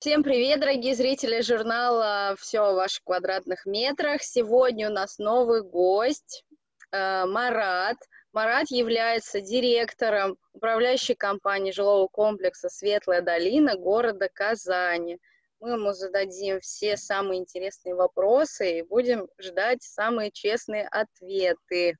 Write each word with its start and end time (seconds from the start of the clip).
Всем 0.00 0.22
привет, 0.22 0.60
дорогие 0.60 0.94
зрители 0.94 1.40
журнала 1.40 2.36
«Все 2.38 2.60
о 2.60 2.74
ваших 2.74 3.02
квадратных 3.02 3.66
метрах». 3.66 4.22
Сегодня 4.22 4.88
у 4.88 4.92
нас 4.92 5.18
новый 5.18 5.64
гость 5.64 6.44
э, 6.92 7.26
Марат. 7.26 7.96
Марат 8.32 8.70
является 8.70 9.40
директором 9.40 10.36
управляющей 10.52 11.16
компании 11.16 11.72
жилого 11.72 12.06
комплекса 12.06 12.68
«Светлая 12.68 13.22
долина» 13.22 13.74
города 13.74 14.28
Казани. 14.32 15.18
Мы 15.58 15.70
ему 15.70 15.92
зададим 15.92 16.60
все 16.60 16.96
самые 16.96 17.40
интересные 17.40 17.96
вопросы 17.96 18.78
и 18.78 18.82
будем 18.82 19.26
ждать 19.36 19.82
самые 19.82 20.30
честные 20.30 20.86
ответы. 20.86 21.96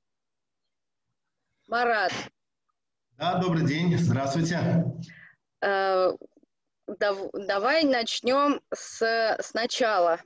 Марат. 1.67 2.13
Да, 3.17 3.39
добрый 3.39 3.67
день, 3.67 3.97
здравствуйте. 3.97 4.85
Э, 5.61 6.13
давай 6.97 7.83
начнем 7.83 8.61
с 8.73 9.37
сначала, 9.41 10.21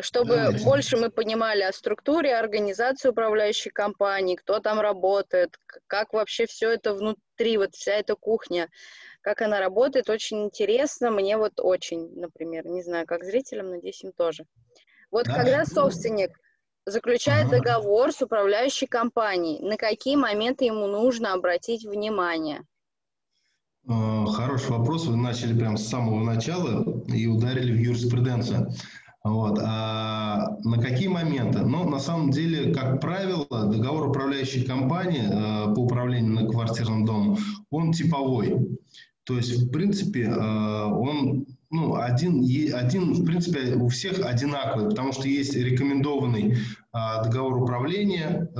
чтобы 0.00 0.26
Давайте. 0.26 0.64
больше 0.64 0.96
мы 0.96 1.10
понимали 1.10 1.62
о 1.62 1.72
структуре 1.72 2.34
организации 2.34 3.10
управляющей 3.10 3.70
компании, 3.70 4.36
кто 4.36 4.60
там 4.60 4.80
работает, 4.80 5.56
как 5.86 6.12
вообще 6.12 6.46
все 6.46 6.70
это 6.70 6.94
внутри, 6.94 7.58
вот 7.58 7.74
вся 7.74 7.92
эта 7.92 8.14
кухня, 8.14 8.68
как 9.20 9.42
она 9.42 9.60
работает, 9.60 10.08
очень 10.08 10.44
интересно, 10.44 11.10
мне 11.10 11.36
вот 11.36 11.60
очень, 11.60 12.10
например, 12.18 12.66
не 12.66 12.82
знаю, 12.82 13.06
как 13.06 13.24
зрителям, 13.24 13.70
надеюсь, 13.70 14.02
им 14.02 14.12
тоже. 14.12 14.46
Вот 15.10 15.26
да, 15.26 15.34
когда 15.34 15.64
собственник 15.66 16.30
заключает 16.86 17.48
ага. 17.48 17.58
договор 17.58 18.12
с 18.12 18.22
управляющей 18.22 18.86
компанией, 18.86 19.62
на 19.62 19.76
какие 19.76 20.16
моменты 20.16 20.64
ему 20.64 20.86
нужно 20.86 21.34
обратить 21.34 21.84
внимание? 21.84 22.62
Э, 23.90 24.24
хороший 24.26 24.70
вопрос. 24.70 25.06
Вы 25.06 25.16
начали 25.16 25.58
прямо 25.58 25.76
с 25.76 25.88
самого 25.88 26.22
начала 26.22 26.84
и 27.08 27.26
ударили 27.26 27.72
в 27.72 27.78
юриспруденцию. 27.78 28.72
Вот. 29.24 29.58
А 29.60 30.56
на 30.62 30.80
какие 30.80 31.08
моменты? 31.08 31.60
Ну, 31.60 31.88
на 31.88 31.98
самом 31.98 32.30
деле, 32.30 32.72
как 32.72 33.00
правило, 33.00 33.46
договор 33.50 34.08
управляющей 34.08 34.64
компании 34.64 35.24
э, 35.24 35.74
по 35.74 35.80
управлению 35.80 36.34
на 36.34 36.46
квартирном 36.46 37.04
домом, 37.04 37.36
он 37.70 37.92
типовой. 37.92 38.78
То 39.24 39.36
есть, 39.36 39.60
в 39.60 39.70
принципе, 39.70 40.22
э, 40.22 40.84
он 40.84 41.46
ну, 41.72 41.96
один, 41.96 42.44
один, 42.74 43.12
в 43.12 43.24
принципе, 43.24 43.74
у 43.74 43.88
всех 43.88 44.24
одинаковый, 44.24 44.88
потому 44.88 45.12
что 45.12 45.28
есть 45.28 45.54
рекомендованный 45.54 46.56
договор 46.92 47.62
управления, 47.62 48.50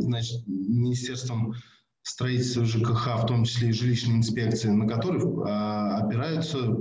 значит, 0.00 0.46
Министерством 0.46 1.54
строительства 2.02 2.64
ЖКХ, 2.64 3.22
в 3.22 3.26
том 3.26 3.44
числе 3.44 3.70
и 3.70 3.72
жилищной 3.72 4.16
инспекции, 4.16 4.68
на 4.68 4.86
которые 4.86 5.22
а, 5.46 5.98
опираются 5.98 6.76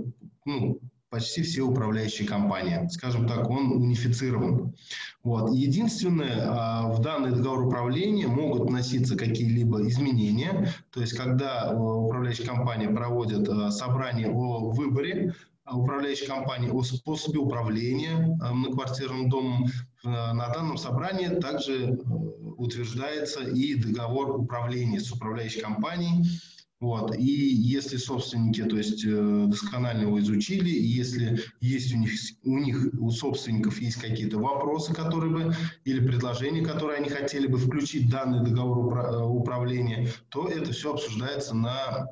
ну, 0.46 0.80
почти 1.10 1.42
все 1.42 1.62
управляющие 1.62 2.28
компании. 2.28 2.88
Скажем 2.90 3.28
так, 3.28 3.50
он 3.50 3.72
унифицирован. 3.72 4.76
Вот. 5.24 5.52
Единственное, 5.52 6.46
а, 6.46 6.88
в 6.92 7.02
данный 7.02 7.32
договор 7.32 7.68
управления 7.68 8.28
могут 8.28 8.70
вноситься 8.70 9.18
какие-либо 9.18 9.88
изменения. 9.88 10.70
То 10.92 11.02
есть, 11.02 11.14
когда 11.14 11.74
управляющая 11.76 12.46
компания 12.46 12.90
проводит 12.90 13.48
а, 13.50 13.72
собрание 13.72 14.30
о 14.30 14.72
выборе 14.72 15.34
управляющей 15.74 16.28
компании 16.28 16.70
способе 16.84 17.40
управления 17.40 18.38
многоквартирным 18.40 19.30
домом, 19.30 19.68
на 20.04 20.50
данном 20.50 20.78
собрании 20.78 21.28
также 21.28 22.00
утверждается 22.58 23.42
и 23.42 23.76
договор 23.76 24.40
управления 24.40 25.00
с 25.00 25.12
управляющей 25.12 25.62
компанией. 25.62 26.26
Вот. 26.80 27.14
И 27.18 27.26
если 27.26 27.98
собственники, 27.98 28.64
то 28.64 28.78
есть 28.78 29.04
э, 29.06 29.46
досконально 29.48 30.04
его 30.04 30.18
изучили, 30.22 30.70
если 30.70 31.42
есть 31.60 31.94
у 31.94 31.98
них, 31.98 32.12
у 32.44 32.58
них, 32.58 32.88
у 32.98 33.12
собственников 33.12 33.82
есть 33.82 33.98
какие-то 33.98 34.38
вопросы, 34.38 34.94
которые 34.94 35.30
бы, 35.30 35.56
или 35.84 36.00
предложения, 36.00 36.64
которые 36.64 37.00
они 37.00 37.10
хотели 37.10 37.48
бы 37.48 37.58
включить 37.58 38.06
в 38.06 38.10
данный 38.10 38.46
договор 38.46 38.98
э, 38.98 39.24
управления, 39.26 40.08
то 40.30 40.48
это 40.48 40.72
все 40.72 40.94
обсуждается 40.94 41.54
на 41.54 42.08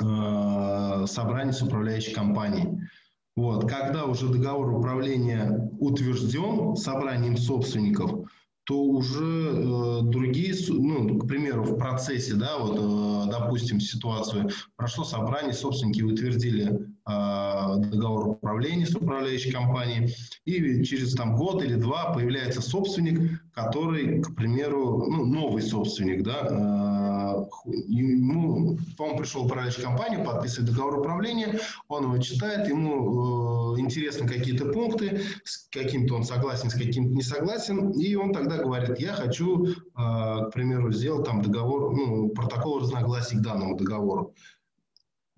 э, 0.00 1.06
собрании 1.06 1.52
с 1.52 1.62
управляющей 1.62 2.12
компанией. 2.12 2.88
Вот. 3.34 3.68
Когда 3.68 4.04
уже 4.04 4.28
договор 4.28 4.72
управления 4.74 5.70
утвержден 5.80 6.76
собранием 6.76 7.36
собственников, 7.36 8.28
то 8.64 8.80
уже 8.80 9.24
э, 9.24 10.00
другие, 10.02 10.54
ну, 10.68 11.18
к 11.18 11.26
примеру, 11.26 11.64
в 11.64 11.78
процессе, 11.78 12.34
да, 12.34 12.58
вот, 12.58 12.78
э, 12.78 13.30
допустим, 13.30 13.80
ситуацию, 13.80 14.50
прошло 14.76 15.04
собрание, 15.04 15.52
собственники 15.52 16.02
утвердили 16.02 16.91
договор 17.04 18.28
управления 18.28 18.86
с 18.86 18.94
управляющей 18.94 19.50
компанией, 19.50 20.14
и 20.44 20.82
через 20.84 21.14
там 21.14 21.36
год 21.36 21.62
или 21.62 21.74
два 21.74 22.12
появляется 22.12 22.62
собственник, 22.62 23.40
который, 23.52 24.22
к 24.22 24.34
примеру, 24.34 25.06
ну, 25.10 25.24
новый 25.26 25.62
собственник, 25.62 26.22
да, 26.22 26.46
э, 26.48 27.72
ему, 27.86 28.78
по-моему, 28.96 29.18
пришел 29.18 29.44
управляющая 29.44 29.82
компания, 29.84 30.24
подписывает 30.24 30.70
договор 30.70 31.00
управления, 31.00 31.58
он 31.88 32.04
его 32.04 32.18
читает, 32.18 32.68
ему 32.68 33.76
э, 33.76 33.80
интересны 33.80 34.26
какие-то 34.26 34.66
пункты, 34.66 35.22
с 35.44 35.68
каким-то 35.70 36.14
он 36.14 36.24
согласен, 36.24 36.70
с 36.70 36.74
каким-то 36.74 37.14
не 37.14 37.22
согласен, 37.22 37.90
и 37.90 38.14
он 38.14 38.32
тогда 38.32 38.58
говорит, 38.58 38.98
я 38.98 39.12
хочу, 39.12 39.66
э, 39.66 39.72
к 39.94 40.50
примеру, 40.52 40.92
сделать 40.92 41.26
там 41.26 41.42
договор, 41.42 41.94
ну, 41.94 42.30
протокол 42.30 42.80
разногласий 42.80 43.36
к 43.36 43.42
данному 43.42 43.76
договору. 43.76 44.34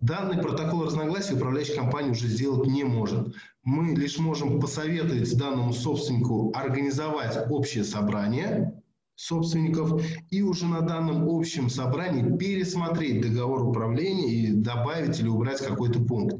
Данный 0.05 0.37
протокол 0.37 0.85
разногласий 0.85 1.33
управляющая 1.33 1.77
компания 1.77 2.11
уже 2.11 2.27
сделать 2.27 2.69
не 2.69 2.85
может. 2.85 3.35
Мы 3.63 3.95
лишь 3.97 4.19
можем 4.19 4.61
посоветовать 4.61 5.35
данному 5.39 5.73
собственнику 5.73 6.53
организовать 6.55 7.47
общее 7.49 7.85
собрание, 7.85 8.83
собственников 9.15 10.03
и 10.29 10.43
уже 10.43 10.67
на 10.67 10.83
данном 10.83 11.27
общем 11.27 11.71
собрании 11.71 12.37
пересмотреть 12.37 13.23
договор 13.23 13.67
управления 13.67 14.31
и 14.31 14.53
добавить 14.53 15.21
или 15.21 15.29
убрать 15.29 15.65
какой-то 15.65 16.01
пункт. 16.01 16.37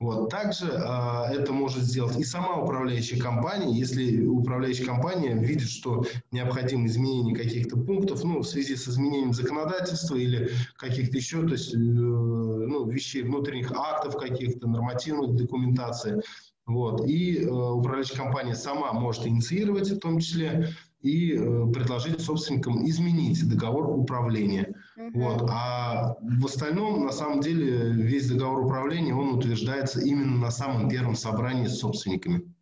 Вот. 0.00 0.30
Также 0.30 0.66
э, 0.66 1.34
это 1.34 1.52
может 1.52 1.82
сделать 1.82 2.18
и 2.18 2.24
сама 2.24 2.56
управляющая 2.56 3.20
компания, 3.20 3.70
если 3.78 4.24
управляющая 4.24 4.86
компания 4.86 5.34
видит, 5.34 5.68
что 5.68 6.06
необходимо 6.32 6.86
изменение 6.86 7.36
каких-то 7.36 7.76
пунктов, 7.76 8.24
ну, 8.24 8.40
в 8.40 8.48
связи 8.48 8.76
с 8.76 8.88
изменением 8.88 9.34
законодательства 9.34 10.16
или 10.16 10.52
каких-то 10.76 11.18
еще, 11.18 11.42
то 11.46 11.52
есть, 11.52 11.74
э, 11.74 11.76
ну, 11.76 12.86
вещей, 12.86 13.22
внутренних 13.22 13.72
актов 13.72 14.16
каких-то, 14.16 14.66
нормативных 14.66 15.36
документаций. 15.36 16.22
Вот. 16.64 17.06
И 17.06 17.42
э, 17.42 17.50
управляющая 17.50 18.16
компания 18.16 18.54
сама 18.54 18.94
может 18.94 19.26
инициировать 19.26 19.90
в 19.90 19.98
том 19.98 20.18
числе 20.18 20.70
и 21.02 21.34
э, 21.34 21.66
предложить 21.74 22.22
собственникам 22.22 22.88
изменить 22.88 23.46
договор 23.46 23.90
управления. 23.90 24.74
Вот. 25.14 25.48
А 25.50 26.16
в 26.20 26.44
остальном, 26.44 27.06
на 27.06 27.12
самом 27.12 27.40
деле, 27.40 27.90
весь 27.90 28.28
договор 28.28 28.66
управления, 28.66 29.14
он 29.14 29.34
утверждается 29.38 30.00
именно 30.00 30.36
на 30.36 30.50
самом 30.50 30.90
первом 30.90 31.14
собрании 31.14 31.66
с 31.66 31.78
собственниками. 31.78 32.52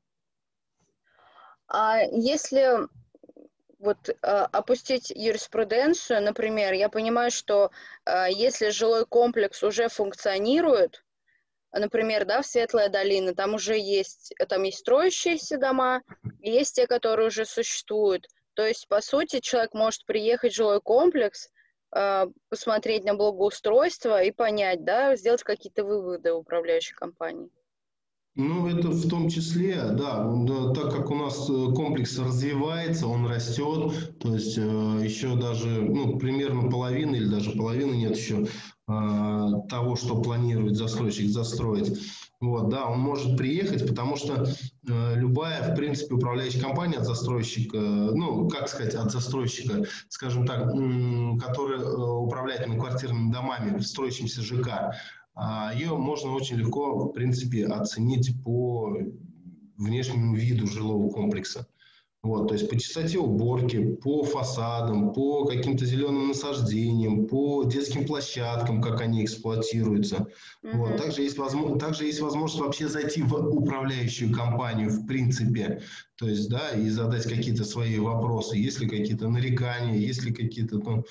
А 1.67 1.99
если 2.01 2.89
вот 3.81 3.99
а, 4.23 4.47
опустить 4.47 5.11
юриспруденцию, 5.11 6.23
например, 6.23 6.73
я 6.75 6.89
понимаю, 6.89 7.31
что 7.31 7.71
а, 8.05 8.29
если 8.29 8.71
жилой 8.71 9.05
комплекс 9.05 9.63
уже 9.63 9.89
функционирует, 9.89 11.05
например, 11.73 12.25
да, 12.25 12.43
в 12.43 12.47
Светлая 12.47 12.89
долина, 12.89 13.35
там 13.35 13.55
уже 13.55 13.79
есть, 13.79 14.33
там 14.49 14.63
есть 14.63 14.79
строящиеся 14.79 15.59
дома, 15.59 16.03
есть 16.41 16.77
те, 16.77 16.87
которые 16.87 17.29
уже 17.29 17.45
существуют. 17.45 18.29
То 18.55 18.67
есть, 18.67 18.89
по 18.89 19.01
сути, 19.01 19.41
человек 19.41 19.75
может 19.75 20.07
приехать 20.07 20.53
в 20.53 20.57
жилой 20.57 20.81
комплекс, 20.81 21.51
посмотреть 21.91 23.05
на 23.05 23.15
благоустройство 23.15 24.23
и 24.23 24.31
понять, 24.31 24.85
да, 24.85 25.17
сделать 25.17 25.43
какие-то 25.43 25.85
выводы 25.85 26.33
управляющей 26.33 26.95
компании. 26.95 27.51
Ну, 28.41 28.69
это 28.69 28.91
в 28.91 29.09
том 29.09 29.29
числе, 29.29 29.75
да, 29.99 30.25
так 30.73 30.95
как 30.95 31.11
у 31.11 31.17
нас 31.17 31.51
э, 31.51 31.73
комплекс 31.75 32.17
развивается, 32.21 33.09
он 33.09 33.27
растет, 33.27 34.17
то 34.21 34.33
есть 34.33 34.57
э, 34.57 34.61
еще 34.61 35.35
даже, 35.35 35.69
ну, 35.69 36.21
примерно 36.21 36.71
половина 36.71 37.17
или 37.17 37.27
даже 37.27 37.51
половины 37.51 37.97
нет 37.97 38.17
еще 38.17 38.47
э, 38.47 38.47
того, 39.69 39.97
что 39.97 40.23
планирует 40.23 40.77
застройщик 40.77 41.31
застроить. 41.31 41.99
Вот, 42.41 42.69
да, 42.69 42.87
он 42.87 43.01
может 43.01 43.37
приехать, 43.37 43.85
потому 43.89 44.15
что 44.15 44.47
любая, 44.89 45.73
в 45.73 45.77
принципе, 45.77 46.15
управляющая 46.15 46.61
компания 46.61 46.99
от 46.99 47.05
застройщика, 47.05 47.79
ну, 47.79 48.49
как 48.49 48.69
сказать, 48.69 48.95
от 48.95 49.13
застройщика, 49.13 49.85
скажем 50.09 50.47
так, 50.47 50.71
который 51.41 51.79
э, 51.79 51.85
управляет 51.85 52.65
квартирными 52.79 53.33
домами 53.33 53.79
в 53.79 53.83
строящемся 53.83 54.43
ЖК, 54.43 54.95
а 55.35 55.73
ее 55.73 55.97
можно 55.97 56.33
очень 56.33 56.57
легко, 56.57 56.99
в 56.99 57.13
принципе, 57.13 57.67
оценить 57.67 58.33
по 58.43 58.99
внешнему 59.77 60.35
виду 60.35 60.67
жилого 60.67 61.09
комплекса. 61.11 61.68
Вот, 62.21 62.49
то 62.49 62.55
есть 62.55 62.69
по 62.69 62.77
частоте 62.77 63.19
уборки, 63.19 63.95
по 63.95 64.25
фасадам, 64.25 65.13
по 65.13 65.45
каким-то 65.45 65.87
зеленым 65.87 66.29
насаждениям, 66.29 67.29
по 67.29 67.63
детским 67.63 68.07
площадкам, 68.07 68.83
как 68.83 69.01
они 69.01 69.25
эксплуатируются. 69.25 70.27
Mm-hmm. 70.65 70.77
Вот. 70.77 70.97
Также, 70.97 71.23
есть 71.23 71.39
возможно, 71.39 71.79
также 71.79 72.07
есть 72.07 72.21
возможность 72.21 72.61
вообще 72.61 72.89
зайти 72.89 73.23
в 73.23 73.35
управляющую 73.35 74.33
компанию, 74.33 74.91
в 74.91 75.07
принципе, 75.07 75.83
то 76.17 76.29
есть, 76.29 76.49
да, 76.49 76.71
и 76.71 76.89
задать 76.89 77.23
какие-то 77.23 77.65
свои 77.65 78.01
вопросы, 78.01 78.57
есть 78.57 78.81
ли 78.81 78.89
какие-то 78.89 79.29
нарекания, 79.29 79.95
есть 79.95 80.25
ли 80.25 80.35
какие-то, 80.35 80.79
ну, 80.79 81.05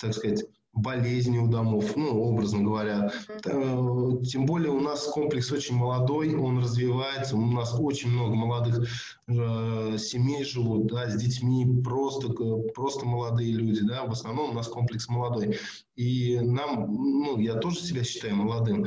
так 0.00 0.12
сказать, 0.12 0.44
болезни 0.82 1.38
у 1.38 1.48
домов, 1.48 1.96
ну, 1.96 2.20
образно 2.20 2.62
говоря. 2.62 3.10
Mm-hmm. 3.44 4.24
Тем 4.24 4.46
более 4.46 4.70
у 4.70 4.80
нас 4.80 5.04
комплекс 5.04 5.50
очень 5.52 5.76
молодой, 5.76 6.34
он 6.34 6.58
развивается, 6.58 7.36
у 7.36 7.46
нас 7.46 7.74
очень 7.78 8.10
много 8.10 8.34
молодых 8.34 8.86
э, 9.28 9.96
семей 9.98 10.44
живут, 10.44 10.86
да, 10.86 11.08
с 11.08 11.16
детьми, 11.16 11.66
просто, 11.82 12.28
просто 12.74 13.06
молодые 13.06 13.52
люди, 13.52 13.80
да, 13.82 14.04
в 14.04 14.12
основном 14.12 14.50
у 14.50 14.54
нас 14.54 14.68
комплекс 14.68 15.08
молодой. 15.08 15.58
И 15.96 16.38
нам, 16.40 16.92
ну, 16.92 17.38
я 17.38 17.54
тоже 17.54 17.80
себя 17.80 18.04
считаю 18.04 18.36
молодым, 18.36 18.86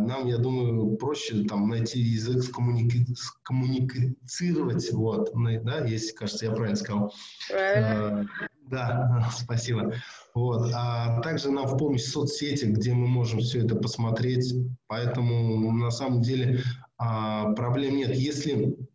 нам, 0.00 0.26
я 0.26 0.38
думаю, 0.38 0.96
проще 0.96 1.44
там 1.44 1.68
найти 1.68 2.00
язык 2.00 2.42
скоммуники... 2.42 3.06
скоммуницировать, 3.14 4.92
вот, 4.92 5.32
да, 5.34 5.84
если, 5.84 6.14
кажется, 6.14 6.46
я 6.46 6.52
правильно 6.52 6.76
сказал. 6.76 7.14
Правильно. 7.48 8.20
А, 8.20 8.48
да, 8.70 9.30
спасибо. 9.36 9.94
Вот. 10.34 10.70
А 10.74 11.20
также 11.20 11.50
нам 11.50 11.66
в 11.66 11.76
помощь 11.76 12.04
соцсети, 12.04 12.66
где 12.66 12.92
мы 12.92 13.06
можем 13.06 13.40
все 13.40 13.64
это 13.64 13.74
посмотреть. 13.76 14.54
Поэтому 14.86 15.72
на 15.72 15.90
самом 15.90 16.22
деле 16.22 16.62
а, 16.96 17.52
проблем 17.52 17.96
нет. 17.96 18.14
Если 18.14 18.76
а, 18.76 18.87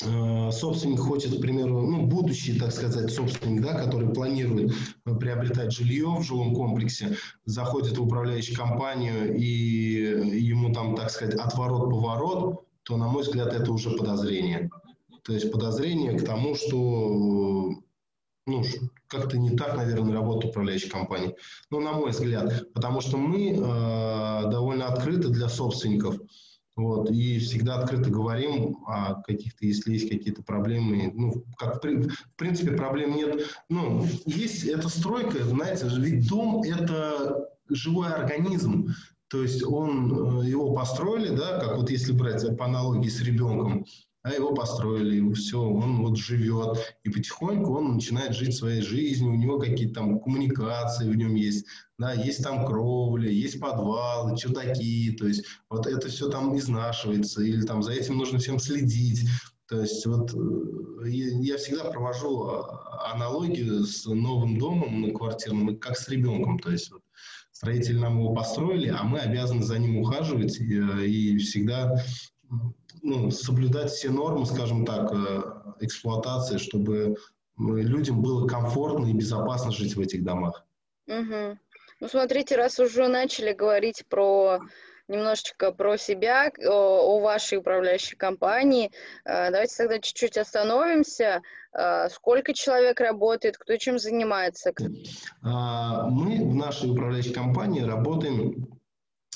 собственник 0.00 1.00
хочет, 1.00 1.36
к 1.36 1.40
примеру, 1.40 1.82
ну, 1.82 2.06
будущий, 2.06 2.58
так 2.58 2.72
сказать, 2.72 3.12
собственник, 3.12 3.60
да, 3.60 3.74
который 3.74 4.08
планирует 4.08 4.72
а, 5.04 5.14
приобретать 5.14 5.72
жилье 5.72 6.08
в 6.18 6.22
жилом 6.22 6.54
комплексе, 6.54 7.16
заходит 7.44 7.98
в 7.98 8.02
управляющую 8.02 8.56
компанию 8.56 9.36
и 9.36 10.40
ему 10.40 10.72
там, 10.72 10.96
так 10.96 11.10
сказать, 11.10 11.34
отворот-поворот, 11.34 12.64
то, 12.82 12.96
на 12.96 13.08
мой 13.08 13.22
взгляд, 13.22 13.52
это 13.52 13.70
уже 13.72 13.90
подозрение. 13.90 14.70
То 15.22 15.34
есть 15.34 15.52
подозрение 15.52 16.18
к 16.18 16.24
тому, 16.24 16.54
что 16.54 17.74
ну, 18.46 18.64
как-то 19.06 19.38
не 19.38 19.50
так, 19.50 19.76
наверное, 19.76 20.14
работает 20.14 20.50
управляющая 20.50 20.90
компания. 20.90 21.34
Ну, 21.70 21.80
на 21.80 21.92
мой 21.92 22.10
взгляд, 22.10 22.72
потому 22.72 23.00
что 23.00 23.16
мы 23.16 23.50
э, 23.50 24.50
довольно 24.50 24.86
открыты 24.86 25.28
для 25.28 25.48
собственников. 25.48 26.16
Вот, 26.80 27.10
и 27.10 27.38
всегда 27.38 27.76
открыто 27.76 28.10
говорим 28.10 28.78
о 28.86 29.22
каких-то, 29.22 29.66
если 29.66 29.92
есть 29.92 30.08
какие-то 30.08 30.42
проблемы. 30.42 31.12
Ну, 31.14 31.44
как, 31.58 31.84
в 31.84 32.36
принципе, 32.36 32.72
проблем 32.72 33.14
нет. 33.14 33.46
Ну, 33.68 34.06
есть 34.24 34.64
эта 34.64 34.88
стройка, 34.88 35.44
знаете, 35.44 35.86
ведь 35.98 36.26
дом– 36.28 36.62
это 36.64 37.50
живой 37.68 38.08
организм. 38.08 38.94
То 39.28 39.42
есть 39.42 39.62
он, 39.62 40.42
э, 40.42 40.48
его 40.48 40.74
построили, 40.74 41.36
да, 41.36 41.60
как 41.60 41.76
вот 41.76 41.90
если 41.90 42.12
брать 42.12 42.44
по 42.56 42.64
аналогии 42.64 43.08
с 43.08 43.20
ребенком, 43.20 43.84
а 44.22 44.32
его 44.32 44.54
построили, 44.54 45.16
и 45.16 45.32
все, 45.32 45.60
он 45.60 46.02
вот 46.02 46.18
живет, 46.18 46.78
и 47.04 47.10
потихоньку 47.10 47.78
он 47.78 47.94
начинает 47.94 48.34
жить 48.34 48.54
своей 48.54 48.82
жизнью, 48.82 49.32
у 49.32 49.36
него 49.36 49.58
какие-то 49.58 49.94
там 49.94 50.20
коммуникации 50.20 51.08
в 51.08 51.16
нем 51.16 51.34
есть, 51.34 51.66
да, 51.98 52.12
есть 52.12 52.42
там 52.42 52.66
кровля, 52.66 53.30
есть 53.30 53.60
подвалы, 53.60 54.36
чердаки, 54.36 55.12
то 55.12 55.26
есть 55.26 55.44
вот 55.70 55.86
это 55.86 56.08
все 56.08 56.28
там 56.28 56.56
изнашивается, 56.56 57.42
или 57.42 57.62
там 57.62 57.82
за 57.82 57.92
этим 57.92 58.18
нужно 58.18 58.38
всем 58.38 58.58
следить, 58.58 59.26
то 59.68 59.80
есть 59.80 60.04
вот 60.04 60.34
э, 60.34 61.08
я 61.08 61.56
всегда 61.56 61.84
провожу 61.84 62.48
а, 62.48 63.12
аналогию 63.14 63.84
с 63.84 64.04
новым 64.04 64.58
домом 64.58 65.00
на 65.00 65.12
квартирном, 65.12 65.78
как 65.78 65.96
с 65.96 66.08
ребенком, 66.08 66.58
то 66.58 66.70
есть 66.70 66.90
вот, 66.90 67.02
строители 67.52 67.96
нам 67.96 68.18
его 68.18 68.34
построили, 68.34 68.88
а 68.88 69.02
мы 69.04 69.20
обязаны 69.20 69.62
за 69.62 69.78
ним 69.78 69.98
ухаживать 69.98 70.58
и, 70.60 70.78
э, 70.78 71.06
и 71.06 71.38
всегда 71.38 72.04
ну, 73.02 73.30
соблюдать 73.30 73.90
все 73.90 74.10
нормы, 74.10 74.46
скажем 74.46 74.84
так, 74.84 75.12
э, 75.12 75.42
эксплуатации, 75.80 76.58
чтобы 76.58 77.16
людям 77.58 78.22
было 78.22 78.46
комфортно 78.46 79.06
и 79.06 79.12
безопасно 79.12 79.70
жить 79.70 79.96
в 79.96 80.00
этих 80.00 80.24
домах. 80.24 80.64
Угу. 81.06 81.58
Ну, 82.00 82.08
смотрите, 82.08 82.56
раз 82.56 82.78
уже 82.78 83.08
начали 83.08 83.52
говорить 83.52 84.04
про 84.08 84.60
немножечко 85.08 85.72
про 85.72 85.96
себя, 85.98 86.52
о, 86.64 86.70
о 86.70 87.20
вашей 87.20 87.58
управляющей 87.58 88.16
компании, 88.16 88.92
э, 89.24 89.50
давайте 89.50 89.76
тогда 89.76 89.98
чуть-чуть 89.98 90.38
остановимся. 90.38 91.42
Э, 91.72 92.08
сколько 92.10 92.54
человек 92.54 93.00
работает, 93.00 93.58
кто 93.58 93.76
чем 93.76 93.98
занимается? 93.98 94.72
А, 95.42 96.06
мы 96.08 96.44
в 96.44 96.54
нашей 96.54 96.90
управляющей 96.90 97.32
компании 97.32 97.82
работаем, 97.82 98.68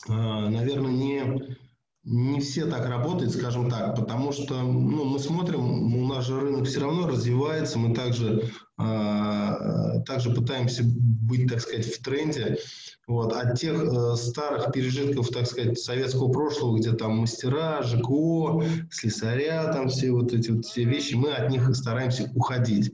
наверное, 0.06 0.93
не 0.93 1.58
не 2.05 2.41
все 2.41 2.67
так 2.67 2.87
работают, 2.87 3.33
скажем 3.33 3.71
так, 3.71 3.97
потому 3.97 4.33
что 4.33 4.61
ну, 4.61 5.05
мы 5.05 5.19
смотрим, 5.19 5.95
у 5.95 6.06
нас 6.06 6.27
же 6.27 6.39
рынок 6.39 6.67
все 6.67 6.81
равно 6.81 7.06
развивается, 7.06 7.79
мы 7.79 7.95
также, 7.95 8.51
э, 8.79 10.03
также 10.06 10.31
пытаемся 10.31 10.83
быть, 10.85 11.49
так 11.49 11.61
сказать, 11.61 11.87
в 11.87 12.03
тренде. 12.03 12.59
Вот. 13.06 13.33
От 13.33 13.59
тех 13.59 13.83
э, 13.83 14.17
старых 14.17 14.73
пережитков, 14.73 15.29
так 15.31 15.47
сказать, 15.47 15.79
советского 15.79 16.31
прошлого, 16.31 16.79
где 16.79 16.93
там 16.93 17.19
мастера, 17.19 17.83
ЖКО, 17.83 18.62
слесаря, 18.91 19.73
там 19.73 19.89
все 19.89 20.11
вот 20.11 20.33
эти 20.33 20.50
вот 20.50 20.67
все 20.67 20.85
вещи, 20.85 21.15
мы 21.15 21.33
от 21.33 21.50
них 21.50 21.75
стараемся 21.75 22.31
уходить. 22.35 22.93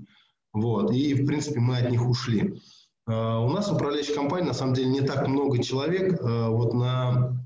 Вот. 0.53 0.93
И, 0.93 1.15
в 1.15 1.27
принципе, 1.27 1.61
мы 1.61 1.79
от 1.79 1.91
них 1.91 2.09
ушли. 2.09 2.61
Э, 3.09 3.39
у 3.39 3.49
нас 3.51 3.69
в 3.69 3.75
управляющей 3.75 4.15
компании, 4.15 4.47
на 4.47 4.55
самом 4.55 4.75
деле, 4.75 4.89
не 4.89 5.01
так 5.01 5.27
много 5.27 5.63
человек. 5.63 6.21
Э, 6.21 6.49
вот 6.49 6.75
на 6.75 7.40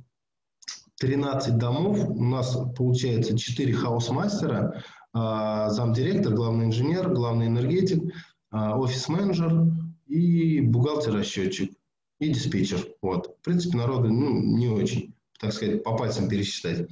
13 1.01 1.59
домов, 1.59 1.99
у 2.09 2.25
нас 2.25 2.57
получается 2.77 3.37
4 3.37 3.73
хаус-мастера, 3.73 4.83
а, 5.13 5.71
замдиректор, 5.71 6.33
главный 6.33 6.67
инженер, 6.67 7.13
главный 7.13 7.47
энергетик, 7.47 8.03
а, 8.51 8.79
офис-менеджер 8.79 9.67
и 10.07 10.61
бухгалтер-расчетчик 10.61 11.73
и 12.21 12.29
диспетчер. 12.29 12.87
Вот. 13.03 13.37
В 13.41 13.45
принципе, 13.45 13.77
народу 13.77 14.13
ну, 14.13 14.41
не 14.41 14.69
очень, 14.69 15.15
так 15.41 15.53
сказать, 15.53 15.83
по 15.83 15.97
пальцам 15.97 16.29
пересчитать. 16.29 16.89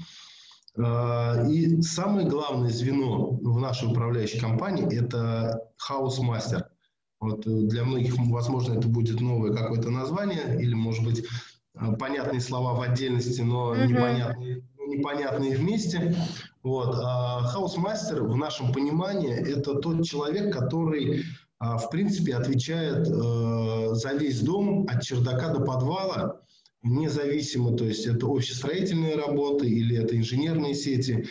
А, 0.76 1.46
и 1.48 1.80
самое 1.82 2.28
главное 2.28 2.70
звено 2.70 3.30
в 3.30 3.58
нашей 3.58 3.88
управляющей 3.88 4.40
компании– 4.40 4.92
это 5.00 5.70
хаус-мастер. 5.76 6.68
Вот 7.20 7.44
для 7.44 7.84
многих, 7.84 8.16
возможно, 8.18 8.74
это 8.74 8.88
будет 8.88 9.20
новое 9.20 9.54
какое-то 9.54 9.90
название, 9.90 10.60
или, 10.60 10.74
может 10.74 11.04
быть, 11.04 11.24
Э, 11.24 11.51
понятные 11.98 12.40
слова 12.40 12.74
в 12.74 12.80
отдельности, 12.80 13.40
но 13.40 13.74
mm-hmm. 13.74 13.86
непонятные, 13.86 14.62
непонятные 14.86 15.56
вместе. 15.56 16.14
Вот. 16.62 16.94
А 17.02 17.40
хаус-мастер 17.42 18.22
в 18.22 18.36
нашем 18.36 18.72
понимании 18.72 19.34
это 19.34 19.74
тот 19.74 20.04
человек, 20.04 20.52
который 20.52 21.24
а, 21.58 21.78
в 21.78 21.90
принципе 21.90 22.34
отвечает 22.34 23.08
э, 23.08 23.88
за 23.92 24.12
весь 24.14 24.40
дом 24.40 24.86
от 24.88 25.02
чердака 25.02 25.48
до 25.48 25.60
подвала, 25.60 26.40
независимо, 26.82 27.76
то 27.76 27.84
есть 27.84 28.06
это 28.06 28.26
общестроительные 28.26 29.14
работы, 29.14 29.68
или 29.68 29.96
это 29.96 30.16
инженерные 30.16 30.74
сети, 30.74 31.28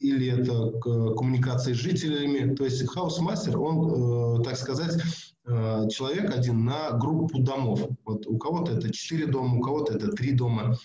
или 0.00 0.26
это 0.28 0.80
коммуникации 1.14 1.74
с 1.74 1.76
жителями. 1.76 2.52
То 2.56 2.64
есть 2.64 2.84
хаус-мастер, 2.88 3.56
он, 3.56 4.40
э, 4.40 4.42
так 4.42 4.56
сказать, 4.56 5.00
Э, 5.00 5.31
человек 5.44 6.30
один 6.34 6.64
на 6.64 6.92
группу 6.92 7.40
домов. 7.40 7.88
Вот 8.04 8.26
у 8.26 8.38
кого-то 8.38 8.72
это 8.72 8.92
4 8.92 9.26
дома, 9.26 9.58
у 9.58 9.60
кого-то 9.60 9.94
это 9.94 10.12
3 10.12 10.32
дома, 10.32 10.76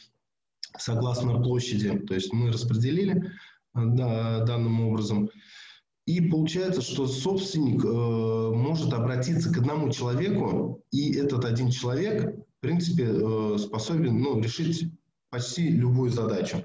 согласно 0.77 1.41
площади. 1.41 1.97
То 1.99 2.13
есть 2.13 2.33
мы 2.33 2.51
распределили 2.51 3.23
э, 3.23 3.29
да, 3.73 4.45
данным 4.45 4.81
образом. 4.87 5.29
И 6.05 6.21
получается, 6.21 6.81
что 6.81 7.07
собственник 7.07 7.83
э, 7.83 7.87
может 7.87 8.93
обратиться 8.93 9.53
к 9.53 9.57
одному 9.57 9.89
человеку, 9.91 10.83
и 10.91 11.13
этот 11.13 11.43
один 11.45 11.69
человек, 11.69 12.35
в 12.35 12.61
принципе, 12.61 13.07
э, 13.09 13.57
способен 13.59 14.21
ну, 14.21 14.39
решить 14.39 14.91
почти 15.29 15.69
любую 15.69 16.09
задачу 16.11 16.63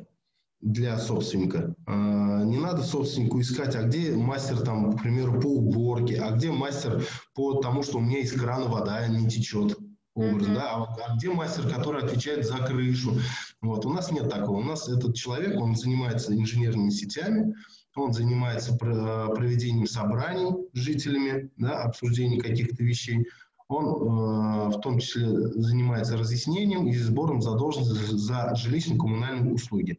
для 0.62 0.96
собственника. 0.96 1.74
А, 1.86 2.44
не 2.44 2.56
надо 2.56 2.82
собственнику 2.82 3.40
искать, 3.40 3.74
а 3.74 3.82
где 3.82 4.14
мастер, 4.14 4.60
там, 4.60 4.96
к 4.96 5.02
примеру, 5.02 5.40
по 5.40 5.46
уборке, 5.46 6.20
а 6.20 6.30
где 6.30 6.50
мастер 6.50 7.04
по 7.34 7.54
тому, 7.60 7.82
что 7.82 7.98
у 7.98 8.00
меня 8.00 8.20
из 8.20 8.32
крана 8.32 8.66
вода 8.66 9.06
не 9.08 9.28
течет. 9.28 9.76
Образ, 10.14 10.46
mm-hmm. 10.46 10.54
да? 10.54 10.72
а, 10.72 10.96
а 11.06 11.16
где 11.16 11.30
мастер, 11.30 11.68
который 11.68 12.02
отвечает 12.02 12.46
за 12.46 12.58
крышу? 12.58 13.18
Вот. 13.60 13.86
У 13.86 13.90
нас 13.90 14.12
нет 14.12 14.28
такого. 14.28 14.58
У 14.58 14.62
нас 14.62 14.88
этот 14.88 15.16
человек, 15.16 15.58
он 15.60 15.74
занимается 15.74 16.36
инженерными 16.36 16.90
сетями, 16.90 17.54
он 17.96 18.12
занимается 18.12 18.74
проведением 18.76 19.86
собраний 19.86 20.52
с 20.74 20.78
жителями, 20.78 21.50
да, 21.56 21.82
обсуждением 21.82 22.40
каких-то 22.40 22.84
вещей. 22.84 23.26
Он 23.68 23.86
э, 23.86 24.76
в 24.76 24.80
том 24.80 24.98
числе 24.98 25.28
занимается 25.28 26.18
разъяснением 26.18 26.86
и 26.88 26.94
сбором 26.94 27.40
задолженности 27.40 28.14
за 28.14 28.52
жилищно-коммунальные 28.54 29.52
услуги. 29.54 29.98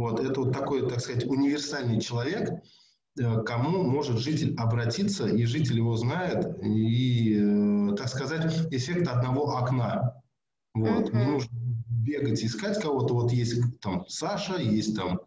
Вот, 0.00 0.18
это 0.18 0.40
вот 0.40 0.54
такой, 0.54 0.88
так 0.88 1.00
сказать, 1.00 1.26
универсальный 1.26 2.00
человек. 2.00 2.48
э, 3.18 3.42
кому 3.42 3.82
может 3.82 4.18
житель 4.18 4.54
обратиться, 4.56 5.26
и 5.26 5.44
житель 5.44 5.76
его 5.76 5.94
знает, 5.96 6.58
и, 6.62 7.36
э, 7.38 7.96
так 7.96 8.08
сказать, 8.08 8.46
эффект 8.70 9.08
одного 9.08 9.56
окна. 9.58 10.22
Вот. 10.72 11.12
Не 11.12 11.26
нужно 11.26 11.50
бегать, 11.86 12.42
искать 12.42 12.80
кого-то. 12.80 13.12
Вот 13.12 13.32
есть 13.32 13.60
там 13.80 14.06
Саша, 14.08 14.56
есть 14.56 14.96
там 14.96 15.20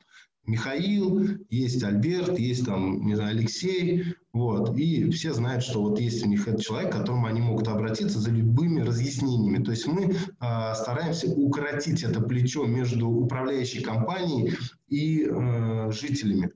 Михаил, 0.44 1.20
есть 1.52 1.84
Альберт, 1.84 2.40
есть 2.40 2.66
там, 2.66 3.06
не 3.06 3.14
знаю, 3.14 3.38
Алексей, 3.38 4.16
вот, 4.34 4.76
и 4.76 5.12
все 5.12 5.32
знают, 5.32 5.64
что 5.64 5.84
вот 5.84 6.00
есть 6.00 6.26
у 6.26 6.28
них 6.28 6.48
этот 6.48 6.62
человек, 6.62 6.92
к 6.92 6.98
которому 6.98 7.28
они 7.28 7.40
могут 7.40 7.68
обратиться 7.68 8.20
за 8.20 8.32
любыми 8.32 8.82
разъяснениями. 8.82 9.64
То 9.64 9.70
есть 9.70 9.86
мы 9.86 10.06
э, 10.06 10.74
стараемся 10.76 11.30
укоротить 11.30 12.02
это 12.02 12.20
плечо 12.20 12.66
между 12.66 13.08
управляющей 13.08 13.84
компанией 13.84 14.56
и 14.88 15.28
э, 15.30 15.92
жителями. 15.92 16.52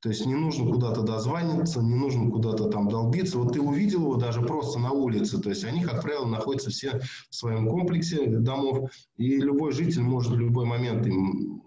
То 0.00 0.08
есть 0.08 0.24
не 0.24 0.34
нужно 0.34 0.70
куда-то 0.70 1.02
дозваниваться, 1.02 1.82
не 1.82 1.96
нужно 1.96 2.30
куда-то 2.30 2.70
там 2.70 2.88
долбиться. 2.88 3.38
Вот 3.38 3.52
ты 3.52 3.60
увидел 3.60 4.02
его 4.02 4.16
даже 4.16 4.40
просто 4.40 4.78
на 4.78 4.92
улице. 4.92 5.38
То 5.38 5.50
есть 5.50 5.64
они, 5.64 5.82
как 5.82 6.00
правило, 6.02 6.24
находятся 6.24 6.70
все 6.70 7.00
в 7.28 7.34
своем 7.34 7.68
комплексе 7.68 8.26
домов. 8.26 8.90
И 9.18 9.36
любой 9.36 9.72
житель 9.72 10.02
может 10.02 10.32
в 10.32 10.38
любой 10.38 10.64
момент 10.64 11.06
им 11.06 11.62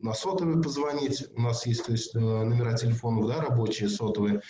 на 0.00 0.12
сотовый 0.12 0.62
позвонить. 0.62 1.24
У 1.36 1.42
нас 1.42 1.66
есть 1.66 1.86
то 1.86 1.92
есть, 1.92 2.16
э, 2.16 2.18
номера 2.18 2.74
телефонов 2.74 3.28
да, 3.28 3.40
рабочие, 3.40 3.88
сотовые. 3.88 4.40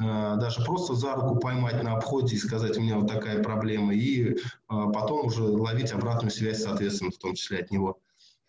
Э, 0.00 0.36
даже 0.36 0.64
просто 0.64 0.94
за 0.94 1.14
руку 1.14 1.36
поймать 1.36 1.82
на 1.82 1.96
обходе 1.96 2.34
и 2.34 2.38
сказать, 2.38 2.76
у 2.76 2.80
меня 2.80 2.96
вот 2.98 3.08
такая 3.08 3.42
проблема. 3.42 3.94
И 3.94 4.34
э, 4.34 4.36
потом 4.68 5.26
уже 5.26 5.42
ловить 5.42 5.92
обратную 5.92 6.30
связь, 6.30 6.62
соответственно, 6.62 7.10
в 7.10 7.18
том 7.18 7.34
числе 7.34 7.60
от 7.60 7.70
него. 7.70 8.00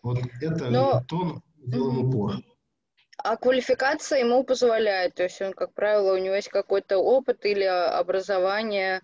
Вот 0.02 0.18
это 0.40 0.70
Но... 0.70 1.04
то, 1.08 1.42
делаем 1.58 2.08
упор. 2.08 2.34
А 3.18 3.36
квалификация 3.36 4.20
ему 4.20 4.44
позволяет, 4.44 5.14
то 5.14 5.22
есть 5.22 5.40
он, 5.40 5.52
как 5.52 5.72
правило, 5.72 6.14
у 6.14 6.18
него 6.18 6.34
есть 6.34 6.48
какой-то 6.48 6.98
опыт 6.98 7.44
или 7.46 7.64
образование, 7.64 8.98
а, 8.98 9.00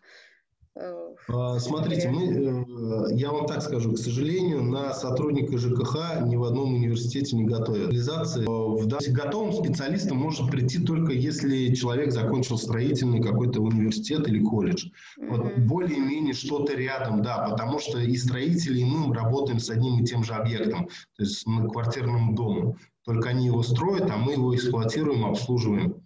смотрите, 1.59 2.09
мы, 2.09 2.25
э, 2.25 3.15
я 3.15 3.31
вам 3.31 3.47
так 3.47 3.63
скажу, 3.63 3.93
к 3.93 3.99
сожалению, 3.99 4.63
на 4.63 4.95
сотрудника 4.95 5.59
ЖКХ 5.59 6.23
ни 6.27 6.37
в 6.37 6.45
одном 6.45 6.75
университете 6.75 7.37
не 7.37 7.45
готовят. 7.45 7.91
Реализация 7.91 8.47
в 8.47 8.89
готовым 8.89 9.53
специалистом 9.53 10.17
может 10.17 10.51
прийти 10.51 10.83
только 10.83 11.13
если 11.13 11.75
человек 11.75 12.13
закончил 12.13 12.57
строительный 12.57 13.23
какой-то 13.23 13.61
университет 13.61 14.27
или 14.27 14.43
колледж. 14.43 14.89
Вот 15.19 15.59
более-менее 15.59 16.33
что-то 16.33 16.75
рядом, 16.75 17.23
да, 17.23 17.47
потому 17.51 17.79
что 17.79 17.99
и 17.99 18.17
строители, 18.17 18.81
и 18.81 18.85
мы 18.85 19.15
работаем 19.15 19.59
с 19.59 19.69
одним 19.69 20.03
и 20.03 20.07
тем 20.07 20.25
же 20.25 20.33
объектом, 20.33 20.87
то 21.17 21.23
есть 21.23 21.47
на 21.47 21.69
квартирном 21.69 22.35
доме. 22.35 22.77
Только 23.05 23.31
они 23.31 23.47
его 23.47 23.63
строят, 23.63 24.11
а 24.11 24.17
мы 24.17 24.33
его 24.33 24.55
эксплуатируем, 24.55 25.27
обслуживаем. 25.27 26.03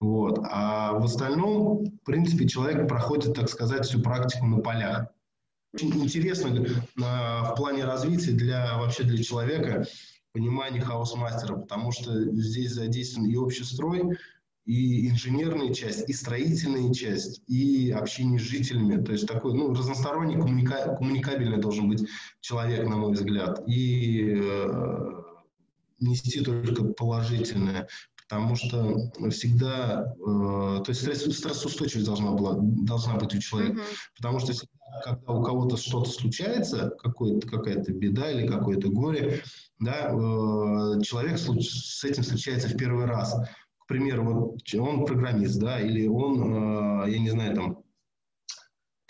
Вот. 0.00 0.40
А 0.44 0.94
в 0.94 1.04
остальном, 1.04 1.84
в 1.84 2.04
принципе, 2.04 2.48
человек 2.48 2.88
проходит, 2.88 3.34
так 3.34 3.48
сказать, 3.48 3.86
всю 3.86 4.00
практику 4.00 4.46
на 4.46 4.58
полях. 4.58 5.08
Очень 5.74 6.02
интересно 6.02 6.66
в 6.96 7.54
плане 7.56 7.84
развития 7.84 8.32
для 8.32 8.78
вообще 8.78 9.04
для 9.04 9.22
человека 9.22 9.86
понимание 10.32 10.80
хаос-мастера, 10.80 11.56
потому 11.56 11.92
что 11.92 12.24
здесь 12.34 12.72
задействован 12.72 13.28
и 13.28 13.36
общестрой, 13.36 14.18
и 14.64 15.08
инженерная 15.08 15.72
часть, 15.74 16.08
и 16.08 16.12
строительная 16.12 16.92
часть, 16.92 17.42
и 17.46 17.90
общение 17.90 18.38
с 18.38 18.42
жителями. 18.42 19.02
То 19.02 19.12
есть 19.12 19.26
такой 19.26 19.54
ну, 19.54 19.72
разносторонний, 19.72 20.36
коммуника- 20.36 20.96
коммуникабельный 20.96 21.58
должен 21.58 21.88
быть 21.88 22.06
человек, 22.40 22.88
на 22.88 22.96
мой 22.96 23.12
взгляд. 23.12 23.62
И 23.66 24.36
э, 24.40 25.22
нести 25.98 26.40
только 26.40 26.84
положительное 26.84 27.88
потому 28.30 28.54
что 28.54 29.10
всегда, 29.30 30.14
э, 30.14 30.82
то 30.84 30.84
есть 30.86 31.00
стресс, 31.00 31.22
стрессоустойчивость 31.22 32.06
должна, 32.06 32.30
была, 32.30 32.54
должна 32.60 33.16
быть 33.16 33.34
у 33.34 33.40
человека, 33.40 33.80
mm-hmm. 33.80 34.16
потому 34.16 34.38
что 34.38 34.52
когда 35.04 35.32
у 35.32 35.42
кого-то 35.42 35.76
что-то 35.76 36.10
случается, 36.10 36.92
какая-то 37.02 37.92
беда 37.92 38.30
или 38.30 38.46
какое-то 38.46 38.88
горе, 38.88 39.42
да, 39.80 40.10
э, 40.10 41.02
человек 41.02 41.38
с 41.38 42.04
этим 42.04 42.22
встречается 42.22 42.68
в 42.68 42.76
первый 42.76 43.06
раз. 43.06 43.34
К 43.78 43.86
примеру, 43.88 44.24
вот 44.24 44.74
он 44.80 45.06
программист, 45.06 45.58
да, 45.58 45.80
или 45.80 46.06
он, 46.06 47.02
э, 47.02 47.10
я 47.10 47.18
не 47.18 47.30
знаю, 47.30 47.56
там, 47.56 47.82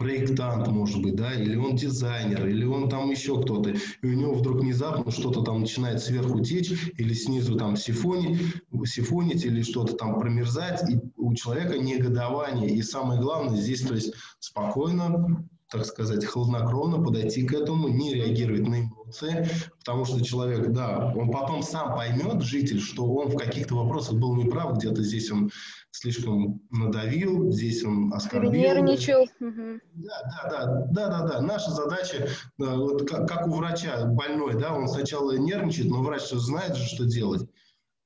проектант, 0.00 0.66
может 0.68 1.02
быть, 1.02 1.14
да, 1.14 1.34
или 1.34 1.56
он 1.56 1.76
дизайнер, 1.76 2.46
или 2.46 2.64
он 2.64 2.88
там 2.88 3.10
еще 3.10 3.38
кто-то, 3.42 3.70
и 3.70 4.06
у 4.06 4.14
него 4.14 4.32
вдруг 4.32 4.60
внезапно 4.60 5.12
что-то 5.12 5.42
там 5.42 5.60
начинает 5.60 6.00
сверху 6.00 6.40
течь, 6.40 6.72
или 6.96 7.12
снизу 7.12 7.54
там 7.56 7.76
сифонить, 7.76 8.40
сифонить 8.86 9.44
или 9.44 9.60
что-то 9.60 9.92
там 9.92 10.18
промерзать, 10.18 10.90
и 10.90 10.98
у 11.18 11.34
человека 11.34 11.76
негодование. 11.76 12.70
И 12.70 12.80
самое 12.80 13.20
главное 13.20 13.60
здесь, 13.60 13.82
то 13.82 13.94
есть 13.94 14.14
спокойно, 14.38 15.46
так 15.70 15.84
сказать, 15.84 16.24
хладнокровно 16.24 17.02
подойти 17.02 17.42
к 17.42 17.52
этому, 17.52 17.88
не 17.88 18.14
реагировать 18.14 18.66
на 18.66 18.80
эмоции, 18.80 19.46
потому 19.78 20.06
что 20.06 20.24
человек, 20.24 20.72
да, 20.72 21.12
он 21.14 21.30
потом 21.30 21.62
сам 21.62 21.94
поймет, 21.94 22.42
житель, 22.42 22.80
что 22.80 23.04
он 23.04 23.28
в 23.28 23.36
каких-то 23.36 23.74
вопросах 23.74 24.14
был 24.14 24.34
неправ, 24.34 24.78
где-то 24.78 25.02
здесь 25.02 25.30
он 25.30 25.50
слишком 25.90 26.62
надавил, 26.70 27.50
здесь 27.50 27.84
он 27.84 28.12
оскорбил. 28.12 28.52
Нервничал. 28.52 29.26
Да, 29.38 30.22
да, 30.24 30.50
да, 30.50 30.86
да, 30.90 31.08
да, 31.08 31.26
да. 31.26 31.40
Наша 31.40 31.70
задача, 31.70 32.28
вот 32.58 33.08
как, 33.08 33.28
как 33.28 33.46
у 33.46 33.54
врача 33.54 34.06
больной, 34.06 34.54
да, 34.54 34.74
он 34.74 34.88
сначала 34.88 35.36
нервничает, 35.36 35.90
но 35.90 36.02
врач 36.02 36.28
знает 36.30 36.76
же, 36.76 36.84
что 36.84 37.04
делать. 37.04 37.48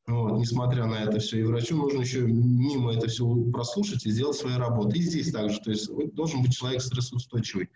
Вот, 0.07 0.39
несмотря 0.39 0.85
на 0.85 0.97
это 0.97 1.19
все. 1.19 1.41
И 1.41 1.45
врачу 1.45 1.77
нужно 1.77 2.01
еще 2.01 2.21
мимо 2.21 2.93
это 2.93 3.09
все 3.09 3.27
прослушать 3.53 4.05
и 4.05 4.11
сделать 4.11 4.37
свою 4.37 4.59
работу. 4.59 4.95
И 4.97 5.01
здесь 5.01 5.33
также. 5.33 5.61
То 5.61 5.71
есть 5.71 5.91
должен 6.15 6.43
быть 6.43 6.55
человек 6.55 6.83
стрессоустойчивый. 6.83 7.71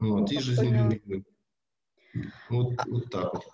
Вот, 0.00 0.30
и 0.32 0.40
жизнелюбивый. 0.40 1.24
Вот, 2.50 2.74
вот 2.86 3.10
так 3.10 3.34
вот. 3.34 3.44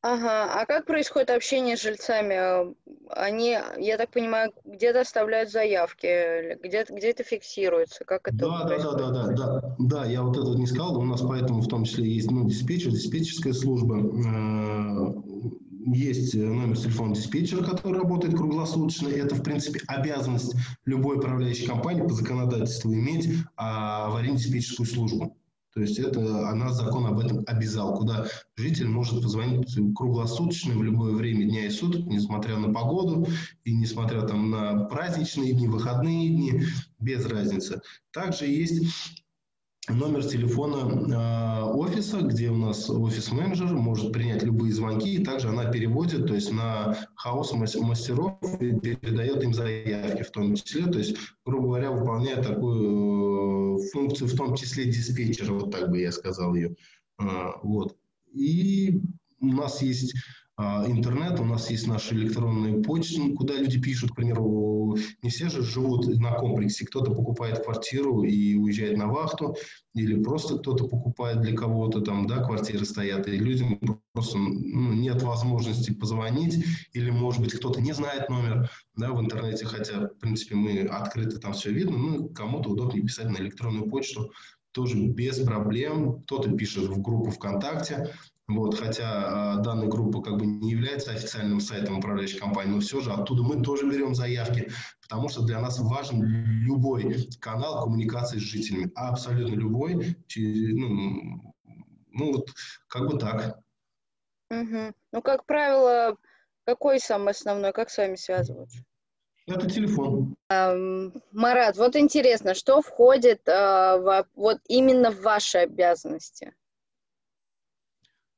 Ага, 0.00 0.60
а 0.60 0.64
как 0.64 0.86
происходит 0.86 1.30
общение 1.30 1.76
с 1.76 1.82
жильцами? 1.82 2.72
Они, 3.10 3.58
я 3.78 3.96
так 3.96 4.10
понимаю, 4.10 4.52
где-то 4.64 5.00
оставляют 5.00 5.50
заявки, 5.50 6.56
где-то 6.62 6.94
где 6.94 7.12
то 7.12 7.24
фиксируется, 7.24 8.04
как 8.04 8.28
это 8.28 8.36
да, 8.36 8.66
происходит? 8.66 8.98
Да, 8.98 9.10
да, 9.10 9.10
да, 9.10 9.32
да, 9.32 9.60
да, 9.60 9.76
да, 9.78 10.04
я 10.04 10.22
вот 10.22 10.36
это 10.36 10.56
не 10.56 10.66
сказал, 10.66 10.98
у 10.98 11.04
нас 11.04 11.20
поэтому 11.22 11.62
в 11.62 11.68
том 11.68 11.82
числе 11.84 12.08
есть 12.08 12.30
ну, 12.30 12.48
диспетчер, 12.48 12.92
диспетчерская 12.92 13.52
служба, 13.52 13.96
э, 13.98 15.58
есть 15.92 16.34
номер 16.34 16.76
телефона 16.76 17.14
диспетчера, 17.14 17.64
который 17.64 17.98
работает 17.98 18.36
круглосуточно. 18.36 19.08
Это, 19.08 19.34
в 19.34 19.42
принципе, 19.42 19.80
обязанность 19.86 20.54
любой 20.84 21.16
управляющей 21.16 21.66
компании 21.66 22.02
по 22.02 22.12
законодательству 22.12 22.92
иметь 22.92 23.28
а, 23.56 24.08
аварийно-диспетчерскую 24.08 24.86
службу. 24.86 25.37
То 25.78 25.82
есть 25.82 26.00
это, 26.00 26.48
а 26.48 26.56
нас 26.56 26.76
закон 26.76 27.06
об 27.06 27.20
этом 27.20 27.44
обязал, 27.46 27.94
куда 27.94 28.26
житель 28.56 28.88
может 28.88 29.22
позвонить 29.22 29.78
круглосуточно 29.94 30.74
в 30.74 30.82
любое 30.82 31.14
время 31.14 31.44
дня 31.44 31.66
и 31.66 31.70
суток, 31.70 32.04
несмотря 32.06 32.56
на 32.56 32.74
погоду 32.74 33.28
и 33.62 33.72
несмотря 33.72 34.22
там 34.22 34.50
на 34.50 34.86
праздничные 34.86 35.52
дни, 35.52 35.68
выходные 35.68 36.30
дни, 36.30 36.62
без 36.98 37.24
разницы. 37.26 37.80
Также 38.10 38.46
есть 38.46 39.22
номер 39.88 40.24
телефона 40.24 40.76
э, 40.86 41.72
офиса, 41.72 42.20
где 42.20 42.50
у 42.50 42.56
нас 42.56 42.88
офис-менеджер 42.90 43.68
может 43.68 44.12
принять 44.12 44.42
любые 44.42 44.72
звонки, 44.72 45.14
и 45.14 45.24
также 45.24 45.48
она 45.48 45.70
переводит, 45.70 46.26
то 46.26 46.34
есть 46.34 46.52
на 46.52 46.96
хаос 47.14 47.52
мастеров 47.52 48.38
и 48.60 48.78
передает 48.78 49.42
им 49.42 49.54
заявки 49.54 50.22
в 50.22 50.30
том 50.30 50.54
числе, 50.54 50.86
то 50.86 50.98
есть, 50.98 51.16
грубо 51.44 51.68
говоря, 51.68 51.90
выполняет 51.90 52.46
такую 52.46 53.78
э, 53.78 53.88
функцию, 53.92 54.28
в 54.28 54.36
том 54.36 54.54
числе 54.56 54.84
диспетчера, 54.84 55.52
вот 55.52 55.70
так 55.70 55.90
бы 55.90 56.00
я 56.00 56.12
сказал 56.12 56.54
ее. 56.54 56.76
Э, 57.20 57.52
вот. 57.62 57.96
И 58.32 59.00
у 59.40 59.46
нас 59.46 59.82
есть 59.82 60.14
а, 60.14 60.47
интернет, 60.58 61.38
у 61.38 61.44
нас 61.44 61.70
есть 61.70 61.86
наши 61.86 62.14
электронные 62.14 62.82
почты, 62.82 63.32
куда 63.34 63.54
люди 63.54 63.80
пишут, 63.80 64.10
к 64.10 64.16
примеру, 64.16 64.96
не 65.22 65.30
все 65.30 65.48
же 65.48 65.62
живут 65.62 66.06
на 66.18 66.32
комплексе, 66.32 66.84
кто-то 66.84 67.12
покупает 67.12 67.64
квартиру 67.64 68.24
и 68.24 68.56
уезжает 68.56 68.96
на 68.96 69.06
вахту, 69.06 69.56
или 69.94 70.20
просто 70.20 70.58
кто-то 70.58 70.88
покупает 70.88 71.42
для 71.42 71.56
кого-то, 71.56 72.00
там, 72.00 72.26
да, 72.26 72.42
квартиры 72.42 72.84
стоят, 72.84 73.28
и 73.28 73.38
людям 73.38 73.78
просто 74.12 74.38
ну, 74.38 74.94
нет 74.94 75.22
возможности 75.22 75.92
позвонить, 75.92 76.64
или, 76.92 77.10
может 77.10 77.40
быть, 77.40 77.52
кто-то 77.52 77.80
не 77.80 77.92
знает 77.92 78.28
номер, 78.28 78.68
да, 78.96 79.12
в 79.12 79.20
интернете, 79.20 79.64
хотя, 79.64 80.08
в 80.08 80.18
принципе, 80.18 80.56
мы 80.56 80.80
открыты, 80.80 81.38
там 81.38 81.52
все 81.52 81.70
видно, 81.70 81.96
ну, 81.96 82.28
кому-то 82.30 82.70
удобнее 82.70 83.04
писать 83.04 83.26
на 83.30 83.36
электронную 83.36 83.88
почту, 83.88 84.32
тоже 84.72 84.98
без 84.98 85.38
проблем. 85.40 86.22
Кто-то 86.22 86.50
пишет 86.52 86.84
в 86.84 87.00
группу 87.00 87.30
ВКонтакте, 87.30 88.12
вот, 88.48 88.78
хотя 88.78 89.58
э, 89.58 89.62
данная 89.62 89.88
группа 89.88 90.22
как 90.22 90.38
бы 90.38 90.46
не 90.46 90.70
является 90.70 91.10
официальным 91.10 91.60
сайтом 91.60 91.98
управляющей 91.98 92.38
компании, 92.38 92.72
но 92.72 92.80
все 92.80 93.00
же 93.00 93.12
оттуда 93.12 93.42
мы 93.42 93.62
тоже 93.62 93.86
берем 93.88 94.14
заявки, 94.14 94.70
потому 95.02 95.28
что 95.28 95.42
для 95.42 95.60
нас 95.60 95.78
важен 95.78 96.22
любой 96.22 97.28
канал 97.40 97.82
коммуникации 97.84 98.38
с 98.38 98.42
жителями, 98.42 98.90
абсолютно 98.94 99.54
любой, 99.54 100.16
ну, 100.34 101.54
ну 102.10 102.32
вот 102.32 102.48
как 102.88 103.06
бы 103.06 103.18
так. 103.18 103.58
Угу. 104.50 104.94
Ну, 105.12 105.22
как 105.22 105.44
правило, 105.44 106.16
какой 106.64 107.00
самый 107.00 107.32
основной, 107.32 107.72
как 107.72 107.90
с 107.90 107.98
вами 107.98 108.16
связываются? 108.16 108.78
Это 109.46 109.68
телефон. 109.68 110.36
Марат, 111.32 111.76
вот 111.76 111.96
интересно, 111.96 112.54
что 112.54 112.80
входит 112.80 113.42
в, 113.46 114.26
вот 114.34 114.58
именно 114.68 115.10
в 115.10 115.20
ваши 115.20 115.58
обязанности? 115.58 116.54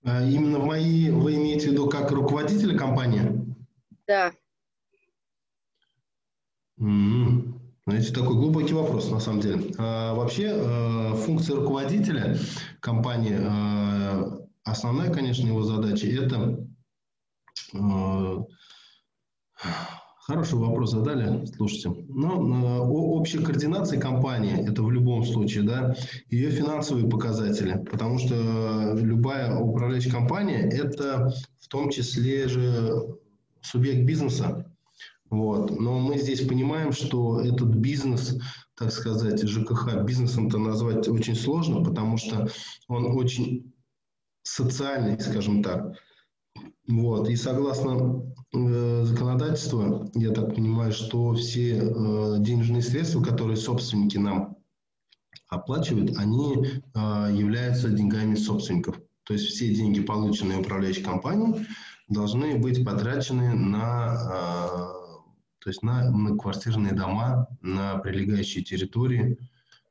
Именно 0.02 0.61
в 0.61 0.64
мои, 0.64 1.11
вы 1.11 1.35
имеете 1.35 1.69
в 1.69 1.73
виду 1.73 1.88
как 1.88 2.11
руководителя 2.11 2.76
компании? 2.76 3.54
Да. 4.07 4.33
Mm-hmm. 6.80 7.61
Это 7.87 8.14
такой 8.14 8.37
глубокий 8.37 8.75
вопрос, 8.75 9.11
на 9.11 9.21
самом 9.21 9.40
деле. 9.40 9.75
А, 9.78 10.14
вообще, 10.14 10.52
э, 10.54 11.14
функция 11.16 11.57
руководителя 11.57 12.37
компании, 12.80 13.37
э, 13.38 14.47
основная, 14.64 15.12
конечно, 15.12 15.47
его 15.47 15.62
задача– 15.62 16.07
это… 16.09 16.66
Э, 17.75 18.38
хороший 20.31 20.59
вопрос 20.59 20.93
задали, 20.93 21.45
слушайте. 21.57 21.91
Ну, 22.09 22.93
общая 23.19 23.41
координация 23.41 24.01
компании– 24.01 24.65
это 24.69 24.83
в 24.83 24.91
любом 24.91 25.25
случае, 25.25 25.65
да, 25.65 25.97
ее 26.29 26.51
финансовые 26.51 27.09
показатели, 27.09 27.85
потому 27.91 28.19
что 28.19 28.95
любая 28.95 29.59
управляющая 29.59 30.13
компания– 30.13 30.69
это 30.73 31.33
в 31.59 31.69
том 31.69 31.91
числе 31.91 32.47
же 32.47 33.19
субъект 33.61 34.07
бизнеса, 34.07 34.73
вот. 35.31 35.81
Но 35.81 35.99
мы 35.99 36.17
здесь 36.19 36.43
понимаем, 36.43 36.93
что 36.93 37.41
этот 37.41 37.75
бизнес, 37.75 38.39
так 38.77 38.93
сказать, 38.93 39.43
ЖКХ 39.43 40.05
бизнесом-то 40.05 40.59
назвать 40.59 41.09
очень 41.09 41.35
сложно, 41.35 41.83
потому 41.83 42.19
что 42.19 42.49
он 42.87 43.19
очень 43.19 43.73
социальный, 44.43 45.19
скажем 45.19 45.63
так. 45.63 45.97
Вот. 46.88 47.29
И 47.29 47.37
согласно 47.37 48.25
э, 48.52 49.05
законодательству, 49.05 50.11
я 50.14 50.31
так 50.31 50.55
понимаю, 50.55 50.93
что 50.93 51.35
все 51.35 51.79
э, 51.79 52.37
денежные 52.40 52.83
средства, 52.83 53.23
которые 53.23 53.57
собственники 53.57 54.19
нам 54.19 54.57
оплачивают, 55.49 56.17
они 56.19 56.64
э, 56.64 56.99
являются 57.33 57.90
деньгами 57.90 58.35
собственников. 58.35 59.00
То 59.25 59.35
есть 59.35 59.47
все 59.47 59.73
деньги, 59.75 60.00
полученные 60.00 60.59
управляющей 60.59 61.02
компанией, 61.05 61.67
должны 62.09 62.57
быть 62.57 62.85
потрачены 62.85 63.55
на 63.55 64.97
э, 64.97 65.00
то 65.61 65.69
есть 65.69 65.83
на 65.83 66.11
многоквартирные 66.11 66.95
дома, 66.95 67.47
на 67.61 67.99
прилегающие 67.99 68.64
территории. 68.64 69.38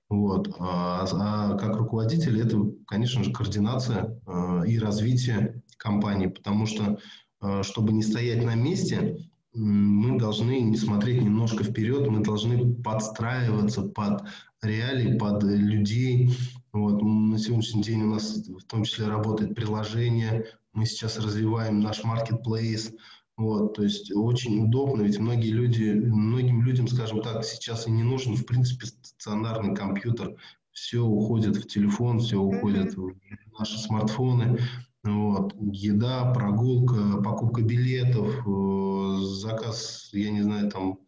Вот. 0.09 0.49
А, 0.59 1.05
а 1.11 1.57
как 1.57 1.77
руководитель 1.77 2.41
это, 2.41 2.57
конечно 2.87 3.23
же, 3.23 3.31
координация 3.31 4.19
э, 4.25 4.63
и 4.67 4.79
развитие 4.79 5.58
компании, 5.79 6.27
потому 6.27 6.67
что, 6.67 6.99
э, 7.41 7.63
чтобы 7.63 7.93
не 7.93 8.03
стоять 8.03 8.43
на 8.43 8.55
месте, 8.55 9.17
мы 9.53 10.19
должны 10.19 10.59
не 10.59 10.77
смотреть 10.77 11.23
немножко 11.23 11.63
вперед, 11.63 12.07
мы 12.07 12.23
должны 12.23 12.75
подстраиваться 12.75 13.81
под 13.81 14.21
реалии, 14.61 15.17
под 15.17 15.43
людей. 15.43 16.31
Вот. 16.71 17.01
На 17.01 17.39
сегодняшний 17.39 17.81
день 17.81 18.03
у 18.03 18.13
нас 18.13 18.47
в 18.47 18.63
том 18.65 18.83
числе 18.83 19.07
работает 19.07 19.55
приложение, 19.55 20.45
мы 20.73 20.85
сейчас 20.85 21.17
развиваем 21.17 21.79
наш 21.79 22.03
marketplace, 22.03 22.93
вот, 23.37 23.75
то 23.75 23.83
есть 23.83 24.11
очень 24.13 24.65
удобно, 24.65 25.01
ведь 25.01 25.17
многие 25.17 25.51
люди, 25.51 25.91
многим 25.91 26.61
людям, 26.61 26.89
скажем 26.89 27.21
так, 27.21 27.45
сейчас 27.45 27.87
и 27.87 27.91
не 27.91 28.03
нужен, 28.03 28.35
в 28.35 28.45
принципе, 28.45 28.85
стационарный 28.85 29.73
компьютер. 29.73 30.35
Все 30.71 30.99
уходит 30.99 31.55
в 31.55 31.65
телефон, 31.65 32.19
все 32.19 32.37
уходит 32.37 32.95
в 32.97 33.15
наши 33.57 33.79
смартфоны. 33.79 34.59
Вот. 35.03 35.53
Еда, 35.59 36.33
прогулка, 36.33 37.21
покупка 37.21 37.61
билетов, 37.61 38.45
э, 38.45 39.17
заказ, 39.21 40.09
я 40.13 40.29
не 40.31 40.41
знаю, 40.41 40.69
там, 40.69 40.99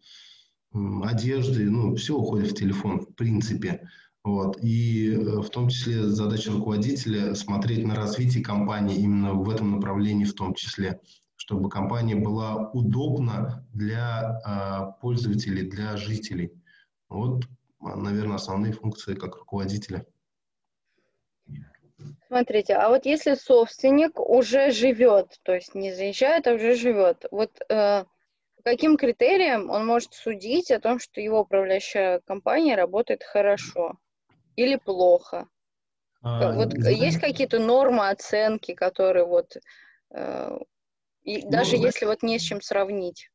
одежды, 1.04 1.70
ну, 1.70 1.96
все 1.96 2.16
уходит 2.16 2.52
в 2.52 2.56
телефон, 2.56 3.02
в 3.02 3.14
принципе. 3.16 3.88
Вот. 4.24 4.58
И 4.64 5.12
э, 5.12 5.42
в 5.42 5.50
том 5.50 5.70
числе 5.70 6.08
задача 6.08 6.52
руководителя 6.52 7.36
смотреть 7.36 7.86
на 7.86 7.96
развитие 7.96 8.44
компании 8.44 8.98
именно 8.98 9.34
в 9.34 9.50
этом 9.50 9.72
направлении 9.72 10.26
в 10.26 10.36
том 10.36 10.54
числе 10.54 11.00
чтобы 11.42 11.70
компания 11.70 12.16
была 12.16 12.70
удобна 12.70 13.68
для 13.74 14.40
э, 14.46 15.02
пользователей, 15.02 15.68
для 15.68 15.98
жителей. 15.98 16.54
Вот, 17.10 17.46
наверное, 17.80 18.36
основные 18.36 18.74
функции 18.74 19.16
как 19.16 19.38
руководителя. 19.38 20.06
Смотрите, 22.28 22.76
а 22.76 22.90
вот 22.90 23.06
если 23.06 23.34
собственник 23.34 24.20
уже 24.20 24.72
живет, 24.72 25.38
то 25.44 25.54
есть 25.54 25.76
не 25.76 25.94
заезжает, 25.94 26.48
а 26.48 26.54
уже 26.54 26.76
живет, 26.76 27.26
вот 27.30 27.52
э, 27.70 28.06
каким 28.64 28.98
критериям 28.98 29.70
он 29.70 29.86
может 29.86 30.14
судить 30.14 30.72
о 30.72 30.80
том, 30.80 31.00
что 31.00 31.20
его 31.20 31.42
управляющая 31.42 32.22
компания 32.26 32.76
работает 32.76 33.24
хорошо 33.24 33.98
или 34.56 34.78
плохо? 34.78 35.50
А, 36.22 36.54
вот 36.54 36.70
да. 36.70 36.90
есть 36.90 37.20
какие-то 37.20 37.60
нормы 37.60 38.08
оценки, 38.08 38.74
которые 38.74 39.26
вот 39.26 39.58
э, 40.12 40.58
и 41.24 41.44
ну, 41.44 41.52
даже 41.52 41.76
если 41.76 42.06
вот 42.06 42.24
не 42.24 42.40
с 42.40 42.42
чем 42.42 42.62
сравнить. 42.62 43.30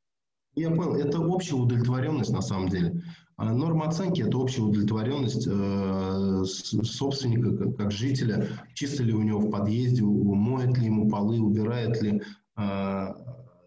Я 0.57 0.71
понял, 0.71 0.95
это 0.95 1.21
общая 1.21 1.57
удовлетворенность 1.57 2.33
на 2.33 2.41
самом 2.41 2.71
деле. 2.71 3.03
А 3.37 3.53
норма 3.53 3.89
оценки– 3.89 4.23
это 4.27 4.39
общая 4.39 4.63
удовлетворенность 4.63 5.47
э, 5.47 6.45
собственника 6.45 7.55
как, 7.55 7.77
как 7.77 7.91
жителя, 7.93 8.49
чисто 8.75 9.03
ли 9.03 9.13
у 9.13 9.21
него 9.21 9.41
в 9.41 9.51
подъезде, 9.51 10.03
моет 10.03 10.79
ли 10.79 10.87
ему 10.87 11.11
полы, 11.11 11.39
убирает 11.39 12.01
ли 12.01 12.23
э, 12.57 13.15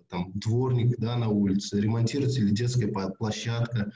там, 0.09 0.31
дворник 0.33 0.97
да, 0.97 1.15
на 1.17 1.29
улице, 1.29 1.79
ремонтируется 1.79 2.41
ли 2.41 2.51
детская 2.51 2.87
площадка. 2.87 3.91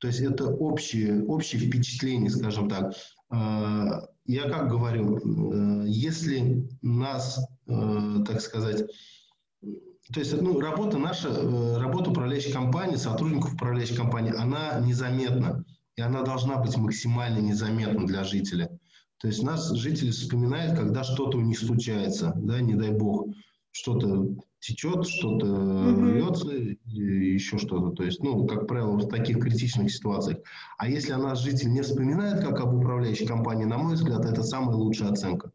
То 0.00 0.08
есть 0.08 0.20
это 0.20 0.50
общее, 0.50 1.24
общее 1.24 1.62
впечатление, 1.62 2.28
скажем 2.28 2.68
так. 2.68 2.92
Э, 3.32 4.02
я 4.26 4.50
как 4.50 4.68
говорю, 4.68 5.16
э, 5.16 5.84
если 5.88 6.68
нас, 6.82 7.40
э, 7.66 8.24
так 8.26 8.42
сказать, 8.42 8.84
то 10.12 10.20
есть, 10.20 10.40
ну, 10.40 10.60
работа 10.60 10.98
наша, 10.98 11.28
э, 11.28 11.78
работа 11.78 12.10
управляющей 12.10 12.52
компании, 12.52 12.96
сотрудников 12.96 13.54
управляющей 13.54 13.96
компании, 13.96 14.32
она 14.36 14.80
незаметна. 14.80 15.64
И 15.96 16.02
она 16.02 16.22
должна 16.22 16.56
быть 16.58 16.76
максимально 16.76 17.38
незаметна 17.38 18.06
для 18.06 18.22
жителя. 18.22 18.68
То 19.18 19.28
есть 19.28 19.42
нас 19.42 19.72
жители 19.72 20.10
вспоминают, 20.10 20.78
когда 20.78 21.02
что-то 21.02 21.38
у 21.38 21.40
них 21.40 21.58
случается, 21.58 22.34
да, 22.36 22.60
не 22.60 22.74
дай 22.74 22.92
бог, 22.92 23.28
что-то 23.72 24.28
течет, 24.60 25.06
что-то 25.06 25.46
mm-hmm. 25.46 26.12
рвется, 26.12 26.50
еще 26.84 27.58
что-то. 27.58 27.90
То 27.96 28.04
есть, 28.04 28.22
ну, 28.22 28.46
как 28.46 28.68
правило, 28.68 28.96
в 28.96 29.08
таких 29.08 29.40
критичных 29.40 29.90
ситуациях. 29.90 30.38
А 30.76 30.88
если 30.88 31.12
о 31.12 31.18
нас 31.18 31.40
житель 31.40 31.72
не 31.72 31.80
вспоминает, 31.80 32.44
как 32.44 32.60
об 32.60 32.74
управляющей 32.74 33.26
компании, 33.26 33.64
на 33.64 33.78
мой 33.78 33.94
взгляд, 33.94 34.24
это 34.24 34.42
самая 34.42 34.76
лучшая 34.76 35.10
оценка 35.10 35.50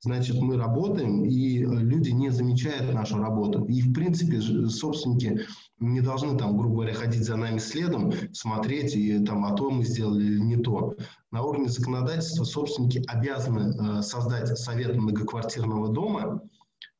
значит, 0.00 0.40
мы 0.40 0.56
работаем, 0.56 1.24
и 1.24 1.62
э, 1.62 1.66
люди 1.66 2.10
не 2.10 2.30
замечают 2.30 2.92
нашу 2.92 3.18
работу. 3.18 3.64
И, 3.64 3.82
в 3.82 3.92
принципе, 3.92 4.40
собственники 4.40 5.40
не 5.80 6.00
должны, 6.00 6.36
там, 6.36 6.56
грубо 6.56 6.76
говоря, 6.76 6.94
ходить 6.94 7.24
за 7.24 7.36
нами 7.36 7.58
следом, 7.58 8.12
смотреть, 8.32 8.94
и, 8.96 9.24
там, 9.24 9.44
а 9.44 9.54
то 9.54 9.70
мы 9.70 9.84
сделали 9.84 10.24
или 10.24 10.40
не 10.40 10.56
то. 10.56 10.94
На 11.30 11.42
уровне 11.42 11.68
законодательства 11.68 12.44
собственники 12.44 13.02
обязаны 13.06 13.98
э, 13.98 14.02
создать 14.02 14.56
совет 14.58 14.96
многоквартирного 14.96 15.92
дома, 15.92 16.42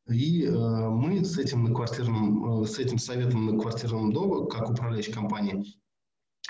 и 0.08 0.44
э, 0.44 0.50
мы 0.50 1.24
с 1.24 1.38
этим, 1.38 1.60
многоквартирным, 1.60 2.62
э, 2.62 2.66
с 2.66 2.78
этим 2.78 2.98
советом 2.98 3.42
многоквартирного 3.42 4.12
дома, 4.12 4.46
как 4.46 4.70
управляющая 4.70 5.12
компания, 5.12 5.64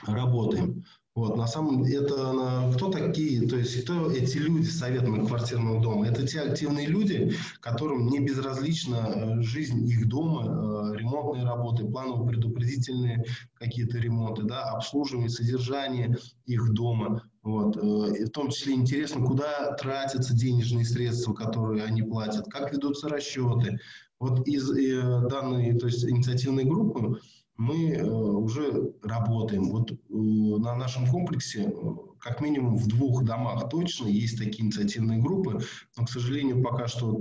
работаем. 0.07 0.85
Вот, 1.19 1.37
на 1.37 1.49
самом 1.49 1.83
деле, 1.83 2.05
это 2.05 2.71
кто 2.77 2.93
такие, 2.93 3.49
то 3.49 3.57
есть 3.57 3.83
кто 3.83 4.09
эти 4.09 4.39
люди 4.39 4.69
советами 4.69 5.27
квартирного 5.27 5.83
дома? 5.83 6.07
Это 6.07 6.25
те 6.25 6.43
активные 6.43 6.87
люди, 6.87 7.33
которым 7.59 8.07
не 8.07 8.21
безразлична 8.21 9.41
э, 9.41 9.43
жизнь 9.43 9.85
их 9.89 10.09
дома, 10.09 10.45
э, 10.45 10.97
ремонтные 10.97 11.45
работы, 11.45 11.87
планово-предупредительные 11.87 13.25
какие-то 13.55 13.99
ремонты, 13.99 14.45
да, 14.45 14.63
обслуживание, 14.71 15.29
содержание 15.29 16.17
их 16.47 16.73
дома. 16.73 17.29
Вот. 17.43 17.77
Э, 17.77 18.17
и 18.17 18.25
в 18.25 18.31
том 18.31 18.51
числе 18.51 18.75
интересно, 18.75 19.21
куда 19.27 19.73
тратятся 19.73 20.37
денежные 20.37 20.85
средства, 20.85 21.35
которые 21.35 21.83
они 21.83 22.03
платят, 22.03 22.47
как 22.49 22.73
ведутся 22.73 23.09
расчеты. 23.09 23.81
Вот 24.21 24.47
из 24.47 24.69
данной 24.69 25.77
то 25.77 25.87
есть, 25.87 26.05
инициативной 26.05 26.63
группы 26.63 27.19
мы 27.59 27.93
э, 27.93 28.05
уже 28.05 28.93
работаем. 29.03 29.71
Вот 29.71 29.91
э, 29.91 29.97
на 30.09 30.77
нашем 30.77 31.07
комплексе 31.09 31.65
э, 31.65 31.73
как 32.21 32.41
минимум 32.41 32.77
в 32.77 32.87
двух 32.87 33.25
домах 33.25 33.69
точно 33.69 34.07
есть 34.07 34.39
такие 34.39 34.65
инициативные 34.65 35.21
группы, 35.21 35.61
но, 35.97 36.05
к 36.05 36.11
сожалению, 36.11 36.63
пока 36.63 36.89
что 36.89 37.21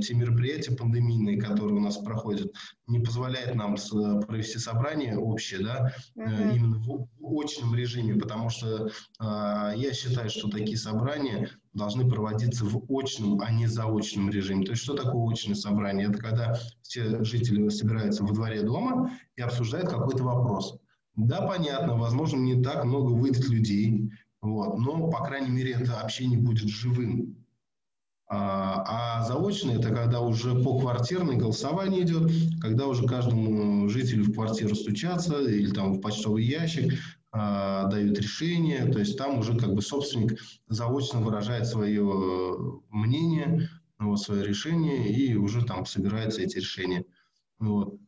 те 0.00 0.14
мероприятия 0.14 0.76
пандемийные, 0.76 1.40
которые 1.40 1.76
у 1.76 1.80
нас 1.80 1.96
проходят, 1.96 2.52
не 2.86 3.00
позволяют 3.00 3.56
нам 3.56 3.74
провести 4.26 4.58
собрание 4.58 5.18
общее, 5.18 5.60
да, 5.60 5.92
uh-huh. 6.16 6.56
именно 6.56 6.78
в 6.78 7.40
очном 7.40 7.74
режиме, 7.74 8.14
потому 8.14 8.48
что 8.48 8.90
я 9.20 9.92
считаю, 9.92 10.30
что 10.30 10.48
такие 10.48 10.78
собрания 10.78 11.50
должны 11.78 12.08
проводиться 12.08 12.64
в 12.66 12.82
очном, 12.90 13.40
а 13.40 13.50
не 13.50 13.66
заочном 13.66 14.28
режиме. 14.28 14.66
То 14.66 14.72
есть 14.72 14.82
что 14.82 14.94
такое 14.94 15.32
очное 15.32 15.54
собрание? 15.54 16.08
Это 16.08 16.18
когда 16.18 16.58
все 16.82 17.24
жители 17.24 17.68
собираются 17.70 18.24
во 18.24 18.34
дворе 18.34 18.62
дома 18.62 19.12
и 19.36 19.40
обсуждают 19.40 19.88
какой-то 19.88 20.24
вопрос. 20.24 20.78
Да, 21.16 21.46
понятно, 21.46 21.96
возможно, 21.96 22.36
не 22.36 22.62
так 22.62 22.84
много 22.84 23.12
выйдет 23.12 23.48
людей, 23.48 24.12
вот, 24.40 24.78
но, 24.78 25.10
по 25.10 25.24
крайней 25.24 25.50
мере, 25.50 25.72
это 25.72 26.00
общение 26.00 26.38
будет 26.38 26.68
живым. 26.68 27.44
А, 28.30 29.18
а 29.18 29.24
заочно 29.24 29.70
это 29.70 29.88
когда 29.88 30.20
уже 30.20 30.54
по 30.62 30.78
квартирной 30.78 31.36
голосование 31.36 32.02
идет, 32.02 32.30
когда 32.60 32.86
уже 32.86 33.06
каждому 33.06 33.88
жителю 33.88 34.24
в 34.24 34.34
квартиру 34.34 34.74
стучатся 34.74 35.40
или 35.40 35.70
там 35.70 35.94
в 35.94 36.00
почтовый 36.00 36.44
ящик 36.44 36.92
дают 37.32 38.18
решение, 38.18 38.86
то 38.86 38.98
есть 38.98 39.18
там 39.18 39.38
уже 39.38 39.56
как 39.58 39.74
бы 39.74 39.82
собственник 39.82 40.40
заочно 40.68 41.20
выражает 41.20 41.66
свое 41.66 42.82
мнение, 42.88 43.68
вот, 43.98 44.20
свое 44.20 44.46
решение 44.46 45.08
и 45.12 45.34
уже 45.34 45.64
там 45.64 45.84
собираются 45.84 46.42
эти 46.42 46.56
решения. 46.56 47.04
Вот. 47.58 47.98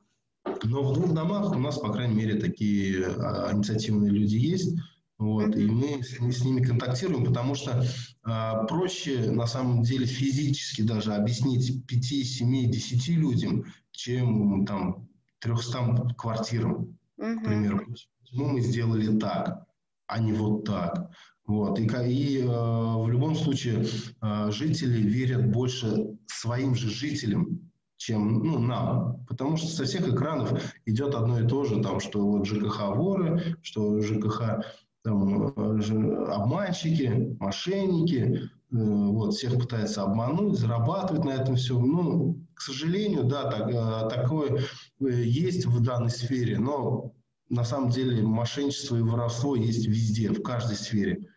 Но 0.64 0.82
в 0.82 0.94
двух 0.94 1.12
домах 1.12 1.52
у 1.52 1.58
нас, 1.58 1.78
по 1.78 1.92
крайней 1.92 2.14
мере, 2.14 2.40
такие 2.40 3.04
а, 3.06 3.52
инициативные 3.52 4.10
люди 4.10 4.36
есть. 4.36 4.76
Вот, 5.18 5.54
и 5.54 5.66
мы, 5.66 6.00
мы 6.20 6.32
с 6.32 6.42
ними 6.42 6.64
контактируем, 6.64 7.26
потому 7.26 7.54
что 7.54 7.84
э, 7.84 8.66
проще 8.66 9.30
на 9.30 9.46
самом 9.46 9.82
деле 9.82 10.06
физически 10.06 10.80
даже 10.80 11.12
объяснить 11.12 11.86
5, 11.86 12.04
7, 12.04 12.70
10 12.70 13.08
людям, 13.08 13.66
чем 13.90 14.64
там 14.64 15.10
300 15.40 16.14
квартирам, 16.16 16.96
к 17.18 17.44
примеру. 17.44 17.86
Почему 18.30 18.48
мы 18.48 18.60
сделали 18.60 19.18
так, 19.18 19.66
а 20.06 20.20
не 20.20 20.32
вот 20.32 20.64
так. 20.64 21.10
Вот. 21.46 21.80
И, 21.80 21.84
и 21.84 22.42
э, 22.42 22.46
в 22.46 23.08
любом 23.08 23.34
случае 23.34 23.84
э, 24.22 24.50
жители 24.52 25.02
верят 25.02 25.50
больше 25.50 26.16
своим 26.26 26.76
же 26.76 26.88
жителям, 26.88 27.70
чем 27.96 28.44
ну, 28.44 28.60
нам. 28.60 29.24
Потому 29.26 29.56
что 29.56 29.66
со 29.66 29.84
всех 29.84 30.08
экранов 30.08 30.72
идет 30.86 31.14
одно 31.16 31.40
и 31.40 31.48
то 31.48 31.64
же, 31.64 31.82
там, 31.82 31.98
что 31.98 32.24
вот 32.24 32.46
ЖКХ 32.46 32.90
воры, 32.90 33.56
что 33.62 34.00
ЖКХ 34.00 34.64
там, 35.02 35.48
э, 35.48 36.24
обманщики, 36.26 37.36
мошенники, 37.40 38.22
э, 38.22 38.48
вот, 38.70 39.34
всех 39.34 39.58
пытаются 39.58 40.04
обмануть, 40.04 40.56
зарабатывать 40.56 41.24
на 41.24 41.30
этом 41.30 41.56
все. 41.56 41.76
Ну, 41.76 42.38
к 42.54 42.60
сожалению, 42.60 43.24
да, 43.24 43.50
так, 43.50 43.68
э, 43.68 44.08
такое 44.14 44.62
есть 45.00 45.66
в 45.66 45.82
данной 45.82 46.10
сфере, 46.10 46.58
но 46.58 47.09
на 47.50 47.64
самом 47.64 47.90
деле 47.90 48.22
мошенничество 48.22 48.96
и 48.96 49.02
воровство 49.02 49.56
есть 49.56 49.86
везде, 49.86 50.30
в 50.30 50.42
каждой 50.42 50.76
сфере. 50.76 51.28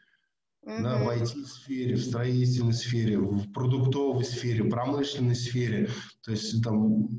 Mm-hmm. 0.66 0.82
Да, 0.82 1.04
в 1.04 1.10
IT-сфере, 1.10 1.96
в 1.96 2.04
строительной 2.04 2.74
сфере, 2.74 3.20
в 3.20 3.52
продуктовой 3.52 4.24
сфере, 4.24 4.64
промышленной 4.64 5.36
сфере. 5.36 5.90
То 6.24 6.32
есть, 6.32 6.64
там, 6.64 7.10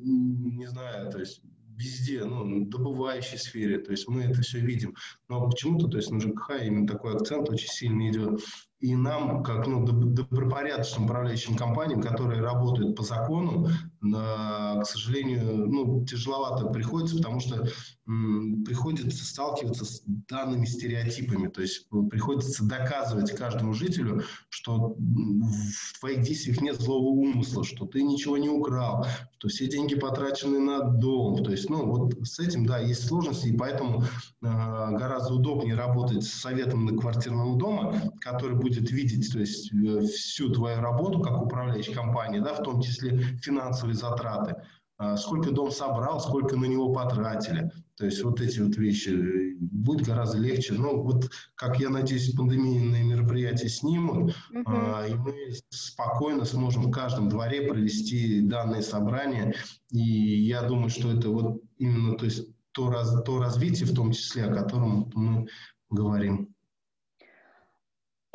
не 0.57 0.67
знаю, 0.67 1.11
то 1.11 1.19
есть 1.19 1.43
везде, 1.77 2.25
ну, 2.25 2.65
добывающей 2.67 3.37
сфере, 3.39 3.79
то 3.81 3.91
есть 3.91 4.09
мы 4.09 4.23
это 4.23 4.41
все 4.41 4.61
видим. 4.61 4.95
Но 5.29 5.51
почему-то, 5.51 5.89
то 5.89 5.97
есть 5.99 6.11
на 6.11 6.21
ЖКХ 6.21 6.63
именно 6.65 6.87
такой 6.87 7.17
акцент 7.17 7.51
очень 7.51 7.69
сильно 7.69 8.09
идет. 8.09 8.41
И 8.85 8.95
нам, 8.97 9.43
как 9.43 9.67
ну, 9.67 9.83
добропорядочным 9.87 11.07
управляющим 11.07 11.57
компаниям, 11.57 12.03
которые 12.03 12.43
работают 12.43 12.95
по 12.95 13.03
закону, 13.03 13.67
к 14.03 14.85
сожалению, 14.85 15.67
ну, 15.67 16.05
тяжеловато 16.05 16.67
приходится, 16.67 17.17
потому 17.17 17.41
что 17.41 17.67
приходится 18.05 19.25
сталкиваться 19.25 19.87
с 19.87 20.03
данными 20.05 20.67
стереотипами. 20.67 21.49
То 21.49 21.63
есть 21.63 21.89
приходится 22.11 22.63
доказывать 22.63 23.35
каждому 23.35 23.73
жителю, 23.73 24.25
что 24.51 24.95
в 24.99 26.01
твоих 26.01 26.23
действиях 26.23 26.61
нет 26.61 26.79
злого 26.79 27.07
умысла, 27.07 27.65
что 27.65 27.87
ты 27.87 28.03
ничего 28.03 28.37
не 28.37 28.51
украл, 28.51 29.07
что 29.39 29.49
все 29.49 29.67
деньги 29.67 29.95
потрачены 29.95 30.59
на 30.59 30.81
дом. 30.81 31.43
То 31.43 31.51
есть, 31.51 31.71
ну, 31.71 31.87
вот 31.87 32.13
с 32.27 32.39
этим, 32.39 32.67
да, 32.67 32.79
есть 32.79 33.07
сложности, 33.07 33.49
и 33.49 33.57
поэтому 33.57 34.03
э, 34.03 34.07
гораздо 34.43 35.33
удобнее 35.33 35.75
работать 35.75 36.25
с 36.25 36.33
советом 36.35 36.85
на 36.85 36.95
квартирного 36.99 37.57
дома, 37.57 38.13
который 38.21 38.57
будет 38.57 38.74
видеть, 38.91 39.33
то 39.33 39.41
есть, 39.41 39.73
э, 39.73 40.01
всю 40.03 40.51
твою 40.51 40.81
работу 40.81 41.21
как 41.21 41.41
управляющей 41.43 41.95
компании, 41.95 42.41
да, 42.41 42.55
в 42.55 42.63
том 42.63 42.81
числе 42.81 43.19
финансовые 43.43 43.95
затраты. 43.95 44.57
А, 44.97 45.17
сколько 45.17 45.51
дом 45.51 45.73
собрал, 45.73 46.21
сколько 46.21 46.57
на 46.57 46.67
него 46.67 46.93
потратили. 46.93 47.71
То 47.97 48.07
есть 48.07 48.23
вот 48.23 48.41
эти 48.41 48.61
вот 48.61 48.77
вещи 48.77 49.09
э, 49.09 49.57
будет 49.61 50.07
гораздо 50.07 50.39
легче. 50.39 50.75
Но 50.75 51.03
вот, 51.03 51.31
как 51.57 51.81
я 51.81 51.91
надеюсь, 51.91 52.33
пандемийные 52.33 53.03
мероприятия 53.03 53.69
снимут, 53.69 54.37
uh-huh. 54.53 55.11
и 55.11 55.15
мы 55.15 55.35
спокойно 55.69 56.45
сможем 56.45 56.85
в 56.85 56.91
каждом 56.93 57.29
дворе 57.29 57.63
провести 57.63 58.41
данные 58.43 58.83
собрания. 58.83 59.55
И 59.91 60.01
я 60.01 60.63
думаю, 60.63 60.91
что 60.91 61.11
это 61.11 61.29
вот 61.29 61.61
именно 61.79 62.17
то, 62.17 62.25
есть 62.25 62.49
то, 62.71 62.89
раз, 62.89 63.21
то 63.25 63.39
развитие, 63.39 63.87
в 63.87 63.95
том 63.95 64.13
числе, 64.13 64.45
о 64.45 64.55
котором 64.55 65.11
мы 65.15 65.49
говорим. 65.91 66.54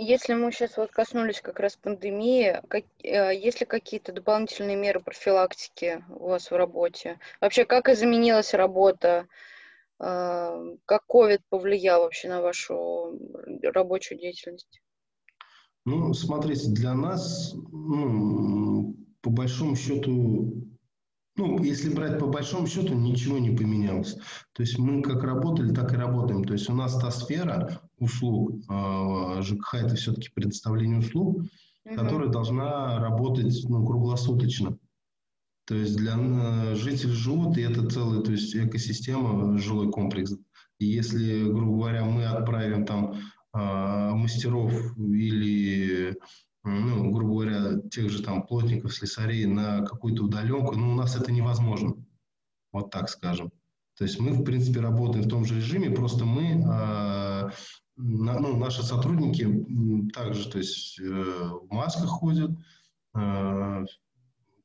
Если 0.01 0.33
мы 0.33 0.53
сейчас 0.53 0.77
вот 0.77 0.91
коснулись 0.91 1.41
как 1.41 1.59
раз 1.59 1.75
пандемии, 1.75 2.61
как, 2.69 2.85
э, 3.03 3.35
есть 3.35 3.59
ли 3.59 3.65
какие-то 3.65 4.13
дополнительные 4.13 4.77
меры 4.77 5.01
профилактики 5.01 6.05
у 6.07 6.29
вас 6.29 6.49
в 6.49 6.55
работе? 6.55 7.19
Вообще, 7.41 7.65
как 7.65 7.89
изменилась 7.89 8.53
работа? 8.53 9.27
Э, 9.99 10.77
как 10.85 11.03
COVID 11.13 11.41
повлиял 11.49 12.03
вообще 12.03 12.29
на 12.29 12.41
вашу 12.41 13.19
рабочую 13.61 14.19
деятельность? 14.19 14.81
Ну, 15.85 16.13
смотрите, 16.13 16.69
для 16.69 16.93
нас, 16.93 17.53
ну, 17.69 18.95
по 19.19 19.29
большому 19.29 19.75
счету, 19.75 20.65
ну, 21.35 21.61
если 21.61 21.93
брать 21.93 22.19
по 22.19 22.27
большому 22.27 22.67
счету, 22.67 22.93
ничего 22.93 23.37
не 23.37 23.51
поменялось. 23.51 24.15
То 24.53 24.61
есть 24.61 24.79
мы 24.79 25.01
как 25.01 25.23
работали, 25.23 25.73
так 25.73 25.91
и 25.91 25.97
работаем. 25.97 26.45
То 26.45 26.53
есть 26.53 26.69
у 26.69 26.73
нас 26.73 26.97
та 26.97 27.11
сфера 27.11 27.81
услуг, 28.01 28.61
э, 28.69 29.41
ЖКХ 29.41 29.75
это 29.75 29.95
все-таки 29.95 30.29
предоставление 30.33 30.99
услуг, 30.99 31.37
угу. 31.37 31.95
которая 31.95 32.29
должна 32.29 32.99
работать 32.99 33.63
ну, 33.67 33.85
круглосуточно. 33.85 34.77
То 35.65 35.75
есть 35.75 35.95
для 35.95 36.15
э, 36.17 36.75
жителей 36.75 37.13
живут, 37.13 37.57
и 37.57 37.61
это 37.61 37.87
целая 37.87 38.21
то 38.21 38.31
есть 38.31 38.55
экосистема, 38.55 39.57
жилой 39.57 39.91
комплекс. 39.91 40.33
И 40.79 40.85
если, 40.85 41.43
грубо 41.43 41.77
говоря, 41.77 42.05
мы 42.05 42.25
отправим 42.25 42.85
там 42.85 43.15
э, 43.53 44.11
мастеров 44.13 44.73
или 44.97 46.17
ну, 46.63 47.11
грубо 47.11 47.33
говоря, 47.33 47.81
тех 47.89 48.09
же 48.09 48.21
там 48.21 48.45
плотников, 48.45 48.93
слесарей 48.93 49.45
на 49.45 49.81
какую-то 49.81 50.23
удаленку, 50.23 50.75
ну, 50.75 50.91
у 50.91 50.95
нас 50.95 51.15
это 51.15 51.31
невозможно. 51.31 51.95
Вот 52.71 52.91
так 52.91 53.09
скажем. 53.09 53.51
То 53.97 54.05
есть 54.05 54.19
мы, 54.19 54.31
в 54.31 54.43
принципе, 54.43 54.79
работаем 54.79 55.25
в 55.25 55.29
том 55.29 55.45
же 55.45 55.57
режиме, 55.57 55.89
просто 55.89 56.25
мы, 56.25 56.51
э, 56.51 56.55
на, 56.61 57.51
ну, 57.99 58.55
наши 58.57 58.81
сотрудники 58.81 59.65
также, 60.13 60.49
то 60.49 60.57
есть 60.57 60.99
э, 60.99 61.03
в 61.03 61.67
масках 61.69 62.07
ходят, 62.07 62.51
э, 63.13 63.85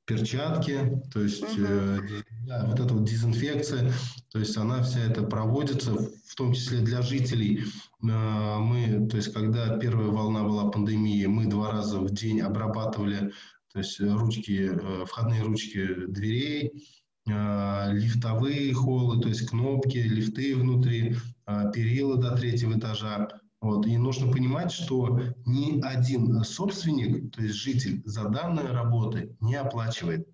перчатки, 0.05 1.03
то 1.12 1.20
есть 1.20 1.44
э, 1.59 1.99
да, 2.47 2.64
вот 2.66 2.79
эта 2.79 2.94
вот 2.94 3.05
дезинфекция, 3.05 3.92
то 4.31 4.38
есть 4.38 4.57
она 4.57 4.83
вся 4.83 5.01
это 5.01 5.23
проводится, 5.25 5.92
в 5.94 6.35
том 6.37 6.53
числе 6.53 6.79
для 6.81 7.03
жителей. 7.03 7.64
Э, 8.03 8.59
мы, 8.59 9.09
то 9.09 9.16
есть 9.16 9.33
когда 9.33 9.79
первая 9.79 10.09
волна 10.09 10.44
была 10.44 10.70
пандемии, 10.70 11.27
мы 11.27 11.47
два 11.47 11.73
раза 11.73 11.99
в 11.99 12.12
день 12.12 12.40
обрабатывали, 12.40 13.33
то 13.73 13.81
есть 13.81 13.99
ручки, 14.01 14.70
э, 14.73 15.05
входные 15.07 15.42
ручки 15.42 16.07
дверей, 16.07 16.68
э, 16.68 17.04
лифтовые 17.27 18.73
холлы, 18.75 19.21
то 19.21 19.29
есть 19.29 19.49
кнопки, 19.49 19.99
лифты 19.99 20.55
внутри, 20.57 21.17
э, 21.47 21.73
перила 21.73 22.17
до 22.17 22.37
третьего 22.37 22.79
этажа. 22.79 23.29
Вот. 23.61 23.87
И 23.87 23.97
нужно 23.97 24.31
понимать, 24.31 24.71
что 24.71 25.21
ни 25.47 25.81
один 25.81 26.45
собственник, 26.45 27.35
то 27.35 27.43
есть 27.43 27.55
житель, 27.55 28.03
за 28.05 28.29
данные 28.29 28.67
работы 28.67 29.37
не 29.41 29.55
оплачивает. 29.55 30.29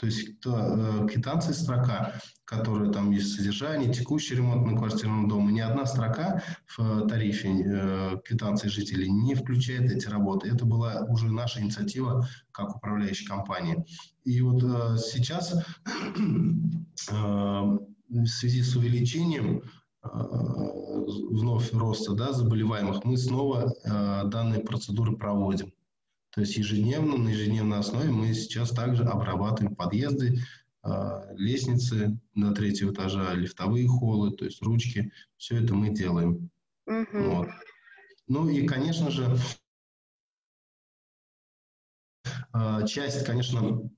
То 0.00 0.06
есть 0.06 0.40
то, 0.40 0.56
э, 0.56 1.08
квитанции 1.08 1.52
строка, 1.52 2.14
которая 2.46 2.90
там 2.90 3.10
есть 3.10 3.34
содержание, 3.34 3.92
текущий 3.92 4.34
ремонт 4.34 4.66
на 4.66 4.74
квартирном 4.74 5.28
доме, 5.28 5.52
ни 5.52 5.60
одна 5.60 5.84
строка 5.84 6.42
в 6.74 7.06
тарифе 7.06 7.50
э, 7.50 8.16
квитанции 8.24 8.68
жителей 8.68 9.10
не 9.10 9.34
включает 9.34 9.92
эти 9.92 10.08
работы. 10.08 10.48
Это 10.48 10.64
была 10.64 11.04
уже 11.10 11.30
наша 11.30 11.60
инициатива 11.60 12.26
как 12.50 12.74
управляющей 12.76 13.26
компании. 13.26 13.84
И 14.24 14.40
вот 14.40 14.62
э, 14.62 14.96
сейчас 14.96 15.52
э, 15.52 15.62
в 17.12 18.26
связи 18.26 18.62
с 18.62 18.74
увеличением 18.76 19.62
вновь 20.02 21.74
роста 21.74 22.14
да, 22.14 22.32
заболеваемых, 22.32 23.04
мы 23.04 23.18
снова 23.18 23.70
данные 23.84 24.60
процедуры 24.60 25.14
проводим. 25.14 25.74
То 26.40 26.46
есть 26.46 26.56
ежедневно, 26.56 27.18
на 27.18 27.28
ежедневной 27.28 27.80
основе 27.80 28.08
мы 28.08 28.32
сейчас 28.32 28.70
также 28.70 29.04
обрабатываем 29.04 29.76
подъезды, 29.76 30.38
э, 30.82 31.34
лестницы 31.36 32.18
на 32.34 32.54
третьего 32.54 32.94
этажа, 32.94 33.34
лифтовые 33.34 33.86
холлы, 33.86 34.30
то 34.30 34.46
есть 34.46 34.62
ручки. 34.62 35.12
Все 35.36 35.62
это 35.62 35.74
мы 35.74 35.90
делаем. 35.90 36.48
Угу. 36.86 37.06
Вот. 37.12 37.48
Ну 38.26 38.48
и, 38.48 38.66
конечно 38.66 39.10
же, 39.10 39.36
часть, 42.86 43.26
конечно, 43.26 43.90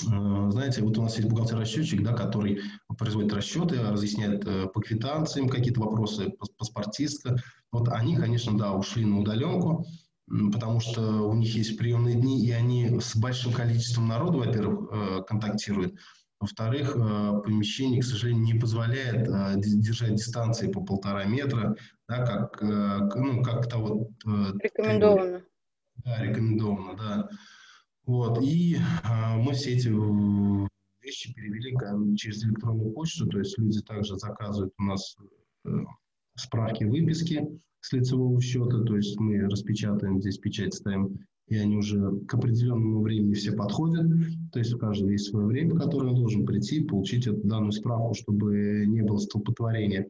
знаете, 0.00 0.80
вот 0.82 0.96
у 0.96 1.02
нас 1.02 1.18
есть 1.18 1.28
бухгалтер-расчетчик, 1.28 2.02
да, 2.02 2.14
который 2.14 2.62
производит 2.96 3.34
расчеты, 3.34 3.82
разъясняет 3.82 4.72
по 4.72 4.80
квитанциям 4.80 5.50
какие-то 5.50 5.80
вопросы, 5.80 6.30
паспортистка. 6.56 7.36
Вот 7.70 7.88
они, 7.88 8.16
конечно, 8.16 8.56
да, 8.56 8.72
ушли 8.72 9.04
на 9.04 9.20
удаленку, 9.20 9.84
потому 10.52 10.80
что 10.80 11.00
у 11.28 11.34
них 11.34 11.54
есть 11.54 11.76
приемные 11.76 12.14
дни, 12.14 12.46
и 12.46 12.50
они 12.52 13.00
с 13.00 13.16
большим 13.16 13.52
количеством 13.52 14.08
народу, 14.08 14.38
во-первых, 14.38 15.26
контактируют, 15.26 15.94
во-вторых, 16.42 16.96
э, 16.96 17.40
помещение, 17.44 18.00
к 18.00 18.04
сожалению, 18.04 18.42
не 18.42 18.54
позволяет 18.54 19.28
э, 19.28 19.54
держать 19.58 20.16
дистанции 20.16 20.72
по 20.72 20.82
полтора 20.82 21.24
метра, 21.24 21.76
да, 22.08 22.26
как, 22.26 22.60
э, 22.60 22.98
ну, 23.14 23.44
как 23.44 23.68
то 23.68 23.78
вот... 23.78 24.08
Рекомендовано. 24.60 25.44
Да, 26.04 26.20
рекомендовано, 26.20 26.96
да. 26.96 27.28
Вот, 28.04 28.42
и 28.42 28.76
мы 29.36 29.52
все 29.52 29.74
эти 29.74 29.86
вещи 31.06 31.32
перевели 31.32 32.16
через 32.16 32.42
электронную 32.44 32.90
почту, 32.90 33.28
то 33.28 33.38
есть 33.38 33.56
люди 33.58 33.80
также 33.82 34.16
заказывают 34.16 34.74
у 34.78 34.82
нас 34.82 35.16
справки 36.34 36.84
выписки 36.84 37.48
с 37.80 37.92
лицевого 37.92 38.40
счета, 38.40 38.82
то 38.84 38.96
есть 38.96 39.18
мы 39.18 39.48
распечатаем 39.48 40.20
здесь 40.20 40.38
печать, 40.38 40.74
ставим 40.74 41.18
и 41.48 41.56
они 41.56 41.76
уже 41.76 42.00
к 42.26 42.34
определенному 42.34 43.02
времени 43.02 43.34
все 43.34 43.52
подходят. 43.52 44.06
То 44.52 44.58
есть 44.58 44.72
у 44.72 44.78
каждого 44.78 45.10
есть 45.10 45.28
свое 45.28 45.46
время, 45.46 45.74
в 45.74 45.78
которое 45.78 46.08
он 46.08 46.14
должен 46.14 46.46
прийти, 46.46 46.82
получить 46.82 47.26
эту 47.26 47.46
данную 47.46 47.72
справку, 47.72 48.14
чтобы 48.14 48.84
не 48.86 49.02
было 49.02 49.18
столпотворения. 49.18 50.08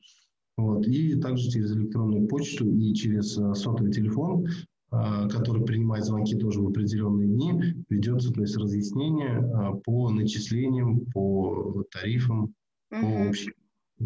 Вот. 0.57 0.87
И 0.87 1.17
также 1.17 1.51
через 1.51 1.75
электронную 1.75 2.29
почту 2.29 2.69
и 2.69 2.95
через 2.95 3.37
э, 3.39 3.55
сотовый 3.55 3.91
телефон, 3.91 4.47
э, 4.93 5.29
который 5.31 5.65
принимает 5.65 6.05
звонки 6.05 6.37
тоже 6.37 6.61
в 6.61 6.69
определенные 6.69 7.27
дни, 7.27 7.75
ведется 7.89 8.33
то 8.33 8.43
есть, 8.43 8.57
разъяснение 8.57 9.41
э, 9.41 9.81
по 9.83 10.11
начислениям, 10.11 11.07
по 11.07 11.85
тарифам, 11.91 12.55
mm-hmm. 12.93 13.01
по 13.01 13.29
общим 13.29 13.53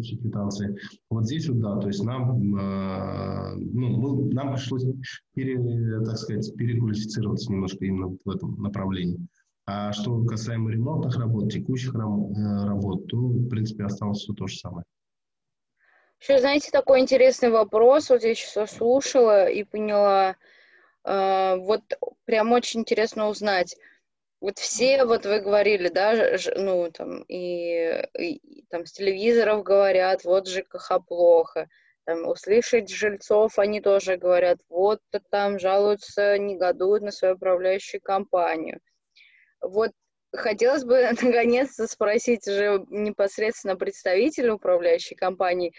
квитанции. 0.01 0.77
Вот 1.09 1.25
здесь 1.25 1.47
вот, 1.49 1.59
да, 1.59 1.77
то 1.77 1.87
есть 1.87 2.03
нам, 2.03 2.55
э, 2.55 3.55
ну, 3.55 3.89
мы, 3.97 4.33
нам 4.33 4.53
пришлось, 4.53 4.85
пере, 5.33 5.57
так 6.05 6.17
сказать, 6.17 6.55
переквалифицироваться 6.55 7.51
немножко 7.51 7.85
именно 7.85 8.17
в 8.23 8.29
этом 8.29 8.61
направлении. 8.61 9.19
А 9.65 9.91
что 9.91 10.23
касаемо 10.23 10.71
ремонтных 10.71 11.17
работ, 11.17 11.51
текущих 11.51 11.93
работ, 11.93 13.07
то, 13.07 13.17
в 13.17 13.49
принципе, 13.49 13.83
осталось 13.83 14.19
все 14.19 14.33
то 14.33 14.47
же 14.47 14.57
самое. 14.57 14.85
Еще, 16.19 16.39
знаете, 16.39 16.71
такой 16.71 17.01
интересный 17.01 17.49
вопрос. 17.49 18.09
Вот 18.09 18.23
я 18.23 18.33
сейчас 18.33 18.71
слушала 18.71 19.47
и 19.47 19.63
поняла. 19.63 20.35
Э, 21.03 21.57
вот 21.57 21.81
прям 22.25 22.51
очень 22.53 22.81
интересно 22.81 23.27
узнать. 23.27 23.75
Вот 24.39 24.59
все, 24.59 25.03
вот 25.05 25.25
вы 25.25 25.39
говорили, 25.39 25.89
да, 25.89 26.37
ну, 26.55 26.91
там, 26.91 27.23
и, 27.23 28.03
и 28.19 28.63
там 28.69 28.85
с 28.85 28.91
телевизоров 28.91 29.63
говорят, 29.63 30.23
вот 30.25 30.47
ЖКХ 30.47 30.99
плохо. 31.07 31.67
Там, 32.05 32.25
услышать 32.27 32.89
жильцов, 32.89 33.59
они 33.59 33.81
тоже 33.81 34.15
говорят, 34.15 34.59
вот 34.69 35.01
там 35.29 35.59
жалуются, 35.59 36.37
негодуют 36.37 37.03
на 37.03 37.11
свою 37.11 37.35
управляющую 37.35 37.99
компанию. 37.99 38.79
Вот 39.59 39.91
хотелось 40.33 40.83
бы 40.83 41.09
наконец-то 41.21 41.87
спросить 41.87 42.47
уже 42.47 42.85
непосредственно 42.89 43.75
представителя 43.75 44.53
управляющей 44.53 45.15
компании, 45.15 45.73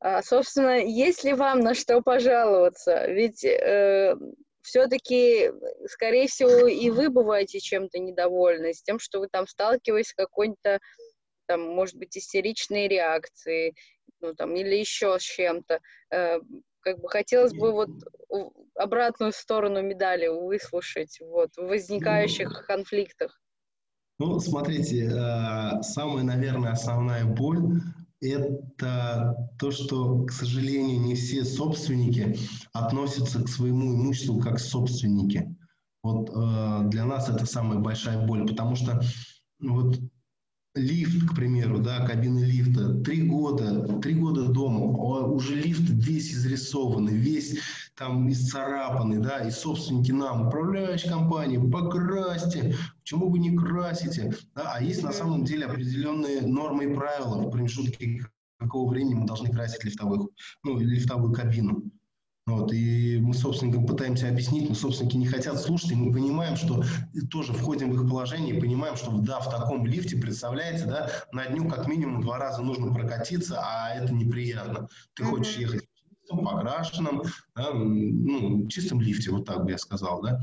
а, 0.00 0.22
собственно, 0.22 0.78
есть 0.82 1.24
ли 1.24 1.34
вам 1.34 1.60
на 1.60 1.74
что 1.74 2.00
пожаловаться? 2.00 3.06
Ведь 3.06 3.44
э, 3.44 4.16
все-таки, 4.62 5.50
скорее 5.86 6.26
всего, 6.28 6.66
и 6.66 6.90
вы 6.90 7.10
бываете 7.10 7.60
чем-то 7.60 7.98
недовольны, 7.98 8.74
с 8.74 8.82
тем, 8.82 8.98
что 8.98 9.20
вы 9.20 9.28
там 9.28 9.46
сталкиваетесь 9.46 10.10
с 10.10 10.14
какой-то, 10.14 10.78
там, 11.46 11.62
может 11.62 11.96
быть, 11.96 12.16
истеричной 12.16 12.88
реакцией, 12.88 13.74
ну, 14.20 14.34
там, 14.34 14.54
или 14.54 14.76
еще 14.76 15.18
с 15.18 15.22
чем-то. 15.22 15.80
Э, 16.12 16.38
как 16.80 16.98
бы 17.00 17.08
хотелось 17.08 17.52
бы 17.52 17.72
вот 17.72 17.90
обратную 18.74 19.32
сторону 19.32 19.82
медали 19.82 20.28
выслушать 20.28 21.18
вот, 21.20 21.50
в 21.56 21.66
возникающих 21.66 22.48
ну, 22.48 22.66
конфликтах. 22.66 23.40
Ну, 24.18 24.38
смотрите, 24.40 25.06
э, 25.06 25.82
самая, 25.82 26.24
наверное, 26.24 26.72
основная 26.72 27.24
боль 27.24 27.80
это 28.20 29.48
то, 29.58 29.70
что, 29.70 30.24
к 30.24 30.32
сожалению, 30.32 31.00
не 31.00 31.14
все 31.14 31.44
собственники 31.44 32.36
относятся 32.72 33.42
к 33.42 33.48
своему 33.48 33.94
имуществу 33.94 34.38
как 34.38 34.58
собственники. 34.58 35.56
Вот 36.02 36.30
э, 36.30 36.88
для 36.88 37.04
нас 37.04 37.28
это 37.28 37.46
самая 37.46 37.78
большая 37.78 38.26
боль, 38.26 38.46
потому 38.46 38.76
что 38.76 39.00
ну, 39.58 39.82
вот 39.82 40.00
лифт, 40.74 41.28
к 41.28 41.34
примеру, 41.34 41.78
да, 41.78 42.06
кабины 42.06 42.40
лифта, 42.40 42.94
три 42.94 43.22
года, 43.22 44.00
три 44.00 44.14
года 44.14 44.48
дома, 44.48 44.80
уже 44.80 45.54
лифт 45.54 45.82
весь 45.88 46.32
изрисованный, 46.32 47.16
весь 47.16 47.58
там 47.96 48.30
исцарапанный, 48.30 49.18
да, 49.18 49.40
и 49.40 49.50
собственники 49.50 50.12
нам, 50.12 50.46
управляющая 50.46 51.10
компания, 51.10 51.60
покрасьте, 51.60 52.74
почему 53.00 53.30
вы 53.30 53.38
не 53.38 53.56
красите, 53.56 54.34
да, 54.54 54.74
а 54.74 54.82
есть 54.82 55.02
на 55.02 55.12
самом 55.12 55.44
деле 55.44 55.66
определенные 55.66 56.42
нормы 56.42 56.84
и 56.84 56.94
правила 56.94 57.36
в 57.36 57.50
промежутке 57.50 58.26
какого 58.58 58.90
времени 58.90 59.14
мы 59.14 59.26
должны 59.26 59.50
красить 59.50 59.84
лифтовых, 59.84 60.28
ну, 60.62 60.78
лифтовую 60.78 61.32
кабину. 61.32 61.82
Вот, 62.46 62.72
и 62.72 63.18
мы 63.20 63.34
собственникам 63.34 63.86
пытаемся 63.86 64.28
объяснить, 64.28 64.68
но 64.68 64.74
собственники 64.74 65.16
не 65.16 65.26
хотят 65.26 65.60
слушать, 65.60 65.92
и 65.92 65.94
мы 65.94 66.12
понимаем, 66.12 66.56
что 66.56 66.82
тоже 67.30 67.52
входим 67.52 67.92
в 67.92 68.02
их 68.02 68.10
положение 68.10 68.56
и 68.56 68.60
понимаем, 68.60 68.96
что 68.96 69.12
да, 69.18 69.40
в 69.40 69.50
таком 69.50 69.86
лифте, 69.86 70.16
представляете, 70.16 70.86
да, 70.86 71.10
на 71.32 71.46
дню 71.46 71.68
как 71.68 71.86
минимум 71.86 72.22
два 72.22 72.38
раза 72.38 72.62
нужно 72.62 72.92
прокатиться, 72.92 73.60
а 73.62 73.94
это 73.94 74.12
неприятно. 74.12 74.88
Ты 75.14 75.24
хочешь 75.24 75.56
ехать 75.58 75.82
в 75.82 76.20
чистом, 76.20 76.44
покрашенном, 76.44 77.22
да, 77.54 77.70
ну, 77.72 78.66
чистом 78.68 79.00
лифте, 79.00 79.30
вот 79.30 79.44
так 79.44 79.64
бы 79.64 79.70
я 79.70 79.78
сказал, 79.78 80.20
да. 80.22 80.40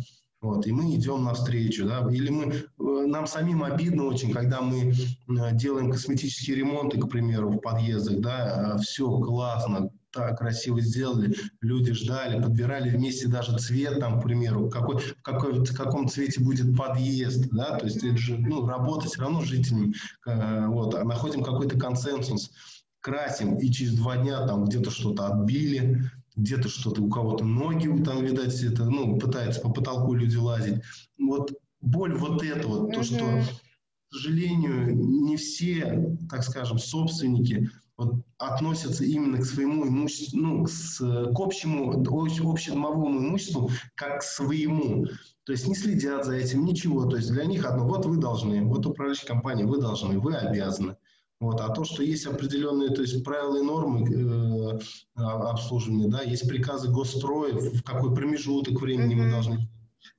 Вот, 0.48 0.66
и 0.66 0.72
мы 0.72 0.96
идем 0.96 1.26
навстречу, 1.26 1.86
да, 1.86 2.08
или 2.10 2.30
мы, 2.30 2.46
э, 2.46 2.64
нам 2.78 3.28
самим 3.28 3.64
обидно 3.64 4.06
очень, 4.06 4.32
когда 4.32 4.62
мы 4.62 4.94
э, 4.94 4.94
делаем 5.56 5.92
косметические 5.92 6.56
ремонты, 6.56 6.98
к 6.98 7.10
примеру, 7.10 7.50
в 7.50 7.58
подъездах, 7.58 8.22
да, 8.22 8.78
э, 8.78 8.82
все 8.82 9.10
классно, 9.20 9.90
так 10.14 10.38
красиво 10.38 10.80
сделали, 10.80 11.36
люди 11.60 11.92
ждали, 11.92 12.42
подбирали 12.42 12.90
вместе 12.90 13.28
даже 13.28 13.58
цвет, 13.58 14.00
там, 14.00 14.22
к 14.22 14.24
примеру, 14.24 14.70
какой, 14.70 15.00
в, 15.00 15.22
какой, 15.22 15.66
в 15.66 15.76
каком 15.76 16.08
цвете 16.08 16.42
будет 16.42 16.78
подъезд, 16.78 17.50
да, 17.52 17.78
то 17.78 17.84
есть 17.84 17.98
это 17.98 18.16
же, 18.16 18.38
ну, 18.38 18.66
работа 18.66 19.08
все 19.08 19.24
равно 19.24 19.42
с 19.42 19.48
жителями, 19.48 19.96
э, 20.26 20.68
вот, 20.68 20.96
а 20.96 21.04
находим 21.04 21.44
какой-то 21.44 21.78
консенсус, 21.78 22.52
красим, 23.02 23.58
и 23.58 23.70
через 23.70 23.96
два 23.96 24.16
дня 24.16 24.48
там 24.48 24.64
где-то 24.64 24.92
что-то 24.92 25.28
отбили, 25.28 26.10
где-то 26.38 26.70
что-то, 26.70 27.02
у 27.02 27.10
кого-то 27.10 27.44
ноги, 27.44 27.88
там, 28.04 28.24
видать, 28.24 28.62
это, 28.64 28.86
ну, 28.86 29.18
пытаются 29.18 29.60
по 29.62 29.70
потолку 29.70 30.14
люди 30.14 30.38
лазить. 30.38 30.82
Вот 31.18 31.52
боль 31.82 32.16
вот 32.16 32.44
это 32.44 32.68
вот, 32.68 32.94
то, 32.94 33.04
что, 33.04 33.18
к 33.18 34.14
сожалению, 34.14 34.96
не 34.96 35.36
все, 35.36 36.16
так 36.30 36.44
скажем, 36.44 36.78
собственники 36.78 37.70
вот, 37.98 38.22
относятся 38.38 39.04
именно 39.04 39.40
к 39.40 39.46
своему 39.46 39.88
имуществу, 39.88 40.40
ну, 40.40 40.68
с, 40.68 41.00
к 41.00 41.40
общему, 41.40 42.04
общедомовому 42.52 43.20
имуществу, 43.20 43.72
как 43.96 44.20
к 44.20 44.24
своему. 44.24 45.08
То 45.44 45.54
есть 45.54 45.68
не 45.68 45.76
следят 45.76 46.26
за 46.26 46.36
этим, 46.36 46.66
ничего. 46.66 47.06
То 47.06 47.18
есть 47.18 47.32
для 47.32 47.46
них 47.46 47.66
одно, 47.66 47.88
вот 47.88 48.06
вы 48.06 48.18
должны, 48.18 48.64
вот 48.64 48.86
управляющая 48.86 49.28
компания, 49.28 49.66
вы 49.66 49.80
должны, 49.80 50.20
вы 50.20 50.36
обязаны. 50.36 50.98
Вот. 51.40 51.62
А 51.62 51.70
то, 51.70 51.84
что 51.84 52.04
есть 52.04 52.26
определенные 52.26 52.90
то 52.90 53.02
есть 53.02 53.24
правила 53.24 53.58
и 53.58 53.62
нормы 53.62 54.10
э, 54.10 54.80
обслуживания, 55.18 56.08
да, 56.08 56.22
есть 56.22 56.48
приказы 56.48 56.90
госстроя, 56.90 57.54
в 57.54 57.84
какой 57.84 58.14
промежуток 58.14 58.80
времени 58.80 59.16
мы 59.16 59.30
должны 59.30 59.68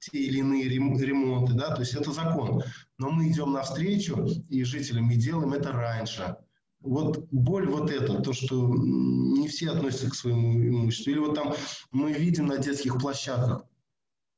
те 0.00 0.18
или 0.18 0.38
иные 0.38 0.68
ремонты, 0.68 1.54
да, 1.54 1.74
то 1.74 1.80
есть 1.80 1.94
это 1.94 2.12
закон. 2.12 2.62
Но 2.98 3.10
мы 3.10 3.30
идем 3.30 3.52
навстречу 3.52 4.26
и 4.48 4.64
жителям 4.64 5.10
и 5.10 5.16
делаем 5.16 5.52
это 5.52 5.72
раньше. 5.72 6.36
Вот 6.80 7.26
боль 7.30 7.68
вот 7.68 7.90
эта, 7.90 8.20
то, 8.22 8.32
что 8.32 8.68
не 8.68 9.48
все 9.48 9.70
относятся 9.70 10.10
к 10.10 10.14
своему 10.14 10.52
имуществу. 10.54 11.10
Или 11.10 11.18
вот 11.18 11.34
там 11.34 11.54
мы 11.90 12.12
видим 12.12 12.46
на 12.46 12.58
детских 12.58 12.98
площадках, 12.98 13.64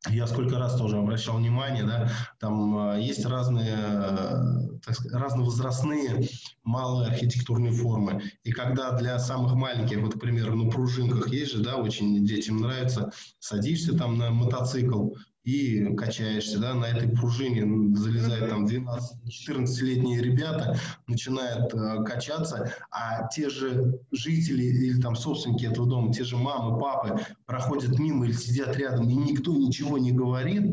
я 0.08 0.26
сколько 0.26 0.58
раз 0.58 0.76
тоже 0.76 0.96
обращал 0.96 1.36
внимание, 1.36 1.84
да, 1.84 2.10
там 2.38 2.92
э, 2.92 3.02
есть 3.02 3.26
разные, 3.26 3.76
э, 3.76 4.69
так 4.84 4.94
сказать, 4.94 5.20
разновозрастные 5.20 6.28
малые 6.64 7.08
архитектурные 7.08 7.72
формы. 7.72 8.22
И 8.44 8.52
когда 8.52 8.92
для 8.92 9.18
самых 9.18 9.54
маленьких, 9.54 10.00
вот, 10.00 10.14
к 10.14 10.20
примеру, 10.20 10.56
на 10.56 10.70
пружинках 10.70 11.28
есть 11.32 11.52
же, 11.52 11.62
да, 11.62 11.76
очень 11.76 12.24
детям 12.24 12.58
нравится, 12.58 13.10
садишься 13.38 13.96
там 13.96 14.18
на 14.18 14.30
мотоцикл, 14.30 15.10
и 15.44 15.94
качаешься, 15.96 16.58
да, 16.58 16.74
на 16.74 16.84
этой 16.84 17.08
пружине 17.08 17.96
залезают 17.96 18.50
там 18.50 18.66
12-14-летние 18.66 20.20
ребята, 20.22 20.78
начинают 21.06 21.72
э, 21.72 22.04
качаться, 22.04 22.74
а 22.90 23.26
те 23.28 23.48
же 23.48 24.00
жители 24.10 24.64
или 24.64 25.00
там 25.00 25.16
собственники 25.16 25.64
этого 25.64 25.88
дома, 25.88 26.12
те 26.12 26.24
же 26.24 26.36
мамы, 26.36 26.78
папы 26.78 27.20
проходят 27.46 27.98
мимо 27.98 28.26
или 28.26 28.32
сидят 28.32 28.76
рядом, 28.76 29.08
и 29.08 29.14
никто 29.14 29.56
ничего 29.56 29.96
не 29.96 30.12
говорит, 30.12 30.64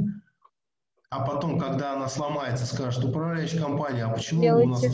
а 1.10 1.26
потом, 1.26 1.60
когда 1.60 1.94
она 1.94 2.08
сломается, 2.08 2.66
скажет, 2.66 3.04
управляющая 3.04 3.62
компания, 3.62 4.06
а 4.06 4.14
почему 4.14 4.42
Делайте. 4.42 4.68
у 4.68 4.72
нас... 4.72 4.86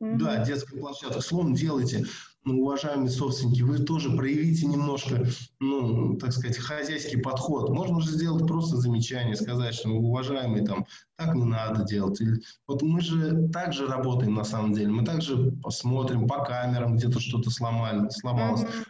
Да, 0.00 0.44
детская 0.44 0.78
площадка. 0.78 1.20
Словом, 1.20 1.54
делайте 1.54 2.04
ну, 2.44 2.60
уважаемые 2.60 3.10
собственники, 3.10 3.62
вы 3.62 3.78
тоже 3.78 4.10
проявите 4.10 4.66
немножко, 4.66 5.26
ну, 5.60 6.16
так 6.16 6.32
сказать, 6.32 6.58
хозяйский 6.58 7.18
подход. 7.18 7.70
Можно 7.70 8.00
же 8.00 8.10
сделать 8.10 8.46
просто 8.46 8.76
замечание, 8.76 9.34
сказать, 9.34 9.74
что, 9.74 9.88
уважаемый, 9.88 10.64
там, 10.64 10.86
так 11.16 11.34
не 11.34 11.44
надо 11.44 11.84
делать. 11.84 12.20
Или, 12.20 12.42
вот 12.66 12.82
мы 12.82 13.00
же 13.00 13.48
также 13.48 13.86
работаем 13.86 14.34
на 14.34 14.44
самом 14.44 14.74
деле, 14.74 14.88
мы 14.88 15.04
также 15.04 15.52
посмотрим 15.62 16.26
по 16.26 16.44
камерам, 16.44 16.96
где-то 16.96 17.18
что-то 17.18 17.50
сломали, 17.50 18.08
сломалось. 18.10 18.62
Mm-hmm. 18.62 18.86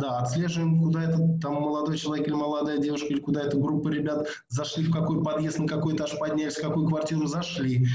Да, 0.00 0.18
отслеживаем, 0.18 0.80
куда 0.80 1.04
это 1.04 1.18
там 1.40 1.54
молодой 1.54 1.96
человек 1.96 2.26
или 2.26 2.34
молодая 2.34 2.78
девушка, 2.78 3.06
или 3.08 3.20
куда 3.20 3.42
эта 3.42 3.56
группа 3.56 3.88
ребят 3.88 4.28
зашли, 4.48 4.84
в 4.84 4.92
какой 4.92 5.22
подъезд, 5.22 5.58
на 5.58 5.66
какой 5.66 5.94
этаж 5.94 6.18
поднялись, 6.18 6.56
в 6.56 6.62
какую 6.62 6.88
квартиру 6.88 7.26
зашли. 7.26 7.86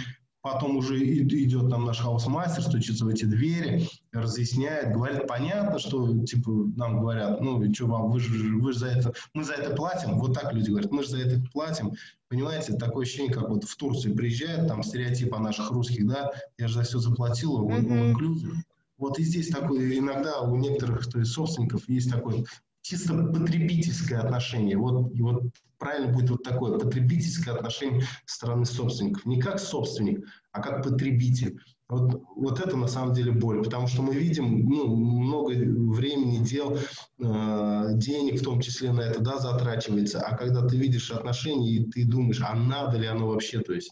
Потом 0.42 0.78
уже 0.78 0.98
идет 1.04 1.70
там 1.70 1.84
наш 1.84 2.00
хаусмастер, 2.00 2.64
стучится 2.64 3.04
в 3.04 3.10
эти 3.10 3.26
двери, 3.26 3.86
разъясняет, 4.14 4.94
говорит, 4.94 5.28
понятно, 5.28 5.80
что, 5.80 6.26
типа, 6.26 6.50
нам 6.78 7.02
говорят, 7.02 7.42
ну, 7.42 7.62
что 7.74 7.88
вам, 7.88 8.10
вы 8.10 8.22
же, 8.22 8.58
вы 8.58 8.72
же 8.72 8.80
за 8.80 8.88
это, 8.88 9.14
мы 9.34 9.44
за 9.44 9.56
это 9.56 9.76
платим, 9.76 10.18
вот 10.18 10.34
так 10.34 10.54
люди 10.54 10.70
говорят, 10.70 10.92
мы 10.92 11.04
же 11.04 11.10
за 11.10 11.18
это 11.20 11.44
платим, 11.52 11.92
понимаете, 12.30 12.72
такое 12.78 13.04
ощущение, 13.04 13.34
как 13.34 13.50
вот 13.50 13.66
в 13.66 13.76
Турцию 13.76 14.16
приезжают, 14.16 14.70
там 14.70 14.82
стереотип 14.82 15.36
о 15.36 15.40
наших 15.40 15.72
русских, 15.72 16.08
да, 16.08 16.32
я 16.58 16.70
же 16.70 16.76
за 16.76 16.84
все 16.84 17.00
заплатил, 17.00 17.56
он, 17.56 17.86
mm-hmm. 17.86 18.64
Вот 19.00 19.18
и 19.18 19.24
здесь 19.24 19.48
такое, 19.48 19.98
иногда 19.98 20.42
у 20.42 20.56
некоторых 20.56 21.08
то 21.08 21.20
есть, 21.20 21.32
собственников 21.32 21.88
есть 21.88 22.12
такое 22.12 22.44
чисто 22.82 23.14
потребительское 23.14 24.20
отношение. 24.20 24.78
Вот, 24.78 25.14
и 25.16 25.22
вот 25.22 25.44
правильно 25.78 26.12
будет 26.12 26.30
вот 26.30 26.44
такое 26.44 26.78
потребительское 26.78 27.56
отношение 27.56 28.04
стороны 28.26 28.66
собственников. 28.66 29.26
Не 29.26 29.40
как 29.40 29.60
собственник, 29.60 30.26
а 30.52 30.62
как 30.62 30.84
потребитель. 30.84 31.60
Вот, 31.88 32.22
вот 32.36 32.60
это 32.60 32.78
на 32.78 32.88
самом 32.88 33.16
деле 33.16 33.32
боль, 33.32 33.64
потому 33.64 33.88
что 33.88 34.04
мы 34.04 34.14
видим 34.14 34.70
ну, 34.70 34.96
много 34.96 35.54
времени, 35.54 36.44
дел, 36.44 36.78
э, 36.78 37.88
денег 37.94 38.42
в 38.42 38.44
том 38.44 38.62
числе 38.62 38.92
на 38.92 39.02
это 39.02 39.22
да, 39.22 39.40
затрачивается, 39.40 40.22
а 40.22 40.38
когда 40.38 40.68
ты 40.68 40.78
видишь 40.78 41.10
отношения 41.10 41.78
и 41.78 41.90
ты 41.90 42.06
думаешь, 42.06 42.42
а 42.42 42.54
надо 42.54 42.98
ли 43.00 43.08
оно 43.08 43.28
вообще, 43.28 43.62
то 43.62 43.74
есть 43.74 43.92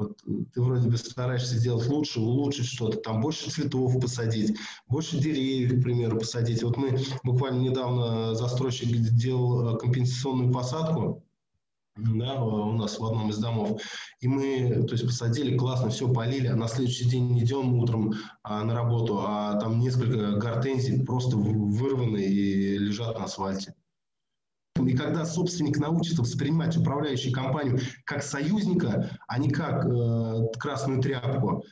вот 0.00 0.18
ты 0.54 0.62
вроде 0.62 0.88
бы 0.88 0.96
стараешься 0.96 1.56
сделать 1.56 1.86
лучше, 1.86 2.20
улучшить 2.20 2.66
что-то, 2.66 2.98
там 2.98 3.20
больше 3.20 3.50
цветов 3.50 4.00
посадить, 4.00 4.56
больше 4.88 5.18
деревьев, 5.18 5.78
к 5.78 5.82
примеру, 5.82 6.18
посадить. 6.18 6.62
Вот 6.62 6.76
мы 6.76 6.98
буквально 7.22 7.60
недавно 7.60 8.34
застройщик 8.34 8.88
делал 8.90 9.76
э, 9.76 9.78
компенсационную 9.78 10.52
посадку, 10.52 11.22
да, 11.96 12.42
у 12.42 12.72
нас 12.72 12.98
в 12.98 13.04
одном 13.04 13.30
из 13.30 13.38
домов. 13.38 13.82
И 14.20 14.28
мы, 14.28 14.84
то 14.86 14.92
есть, 14.92 15.04
посадили, 15.04 15.56
классно, 15.56 15.90
все 15.90 16.10
полили, 16.10 16.46
а 16.46 16.56
на 16.56 16.68
следующий 16.68 17.08
день 17.08 17.38
идем 17.38 17.74
утром 17.74 18.14
а, 18.42 18.64
на 18.64 18.74
работу, 18.74 19.18
а 19.20 19.58
там 19.60 19.80
несколько 19.80 20.36
гортензий 20.36 21.04
просто 21.04 21.36
вырваны 21.36 22.24
и 22.24 22.78
лежат 22.78 23.18
на 23.18 23.24
асфальте. 23.24 23.74
И 24.86 24.96
когда 24.96 25.24
собственник 25.24 25.78
научится 25.78 26.22
воспринимать 26.22 26.76
управляющую 26.76 27.32
компанию 27.32 27.80
как 28.04 28.22
союзника, 28.22 29.10
а 29.26 29.38
не 29.38 29.50
как 29.50 29.86
э, 29.86 30.48
красную 30.58 31.00
тряпку, 31.00 31.64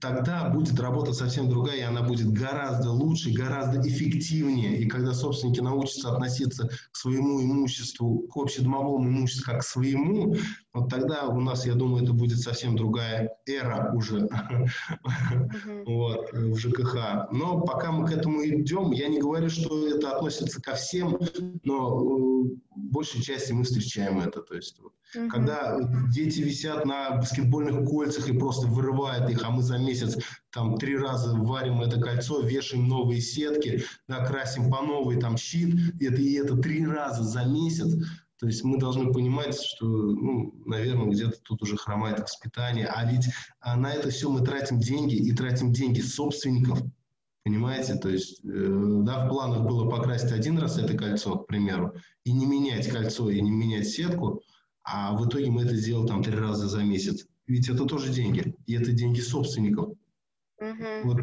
тогда 0.00 0.48
будет 0.48 0.78
работа 0.80 1.12
совсем 1.12 1.48
другая, 1.48 1.78
и 1.78 1.82
она 1.82 2.02
будет 2.02 2.32
гораздо 2.32 2.90
лучше, 2.90 3.32
гораздо 3.32 3.80
эффективнее. 3.80 4.78
И 4.78 4.86
когда 4.86 5.12
собственники 5.12 5.60
научатся 5.60 6.12
относиться 6.12 6.68
к 6.90 6.96
своему 6.96 7.42
имуществу, 7.42 8.20
к 8.28 8.36
общедомовому 8.36 9.08
имуществу 9.08 9.44
как 9.44 9.60
к 9.60 9.64
своему, 9.64 10.36
вот 10.72 10.88
тогда 10.88 11.26
у 11.26 11.40
нас, 11.40 11.66
я 11.66 11.74
думаю, 11.74 12.04
это 12.04 12.12
будет 12.12 12.38
совсем 12.38 12.76
другая 12.76 13.36
эра 13.46 13.92
уже 13.94 14.28
вот, 15.84 16.32
в 16.32 16.56
ЖКХ. 16.56 17.30
Но 17.32 17.60
пока 17.60 17.92
мы 17.92 18.06
к 18.06 18.12
этому 18.12 18.44
идем, 18.44 18.92
я 18.92 19.08
не 19.08 19.20
говорю, 19.20 19.50
что 19.50 19.88
это 19.88 20.16
относится 20.16 20.62
ко 20.62 20.74
всем, 20.74 21.18
но 21.64 21.96
в 21.96 22.56
большей 22.74 23.20
части 23.20 23.52
мы 23.52 23.64
встречаем 23.64 24.20
это. 24.20 24.40
То 24.42 24.54
есть, 24.54 24.78
вот, 24.80 24.92
угу. 25.14 25.28
когда 25.28 25.78
дети 26.10 26.40
висят 26.40 26.84
на 26.84 27.16
баскетбольных 27.16 27.88
кольцах 27.88 28.28
и 28.28 28.38
просто 28.38 28.66
вырывают 28.66 29.30
их, 29.30 29.44
а 29.44 29.50
мы 29.50 29.62
за 29.62 29.78
месяц 29.78 30.18
там 30.50 30.76
три 30.76 30.96
раза 30.96 31.34
варим 31.34 31.80
это 31.80 32.00
кольцо, 32.00 32.40
вешаем 32.42 32.88
новые 32.88 33.20
сетки, 33.20 33.84
да, 34.08 34.24
красим 34.24 34.70
по 34.70 34.82
новой 34.82 35.18
там 35.18 35.36
щит, 35.36 35.74
это, 36.00 36.20
и 36.20 36.34
это 36.34 36.56
три 36.56 36.86
раза 36.86 37.22
за 37.22 37.44
месяц, 37.44 37.94
то 38.42 38.48
есть 38.48 38.64
мы 38.64 38.76
должны 38.76 39.12
понимать, 39.12 39.54
что, 39.54 39.86
ну, 39.86 40.52
наверное, 40.66 41.06
где-то 41.06 41.38
тут 41.44 41.62
уже 41.62 41.76
хромает 41.76 42.18
воспитание, 42.18 42.86
а 42.86 43.08
ведь 43.08 43.28
а 43.60 43.76
на 43.76 43.92
это 43.92 44.10
все 44.10 44.28
мы 44.28 44.44
тратим 44.44 44.80
деньги 44.80 45.14
и 45.14 45.32
тратим 45.32 45.72
деньги 45.72 46.00
собственников, 46.00 46.82
понимаете? 47.44 47.94
То 47.94 48.08
есть, 48.08 48.40
э, 48.44 48.48
да, 49.04 49.24
в 49.24 49.28
планах 49.28 49.62
было 49.62 49.88
покрасить 49.88 50.32
один 50.32 50.58
раз 50.58 50.76
это 50.76 50.98
кольцо, 50.98 51.36
к 51.36 51.46
примеру, 51.46 51.94
и 52.24 52.32
не 52.32 52.44
менять 52.44 52.88
кольцо, 52.88 53.30
и 53.30 53.40
не 53.40 53.52
менять 53.52 53.88
сетку, 53.88 54.42
а 54.84 55.16
в 55.16 55.26
итоге 55.26 55.50
мы 55.50 55.62
это 55.62 55.76
сделали 55.76 56.08
там 56.08 56.22
три 56.22 56.34
раза 56.34 56.68
за 56.68 56.82
месяц. 56.82 57.26
Ведь 57.46 57.68
это 57.68 57.84
тоже 57.84 58.12
деньги, 58.12 58.54
и 58.66 58.74
это 58.74 58.92
деньги 58.92 59.20
собственников. 59.20 59.90
Uh-huh. 60.60 61.02
Вот, 61.04 61.20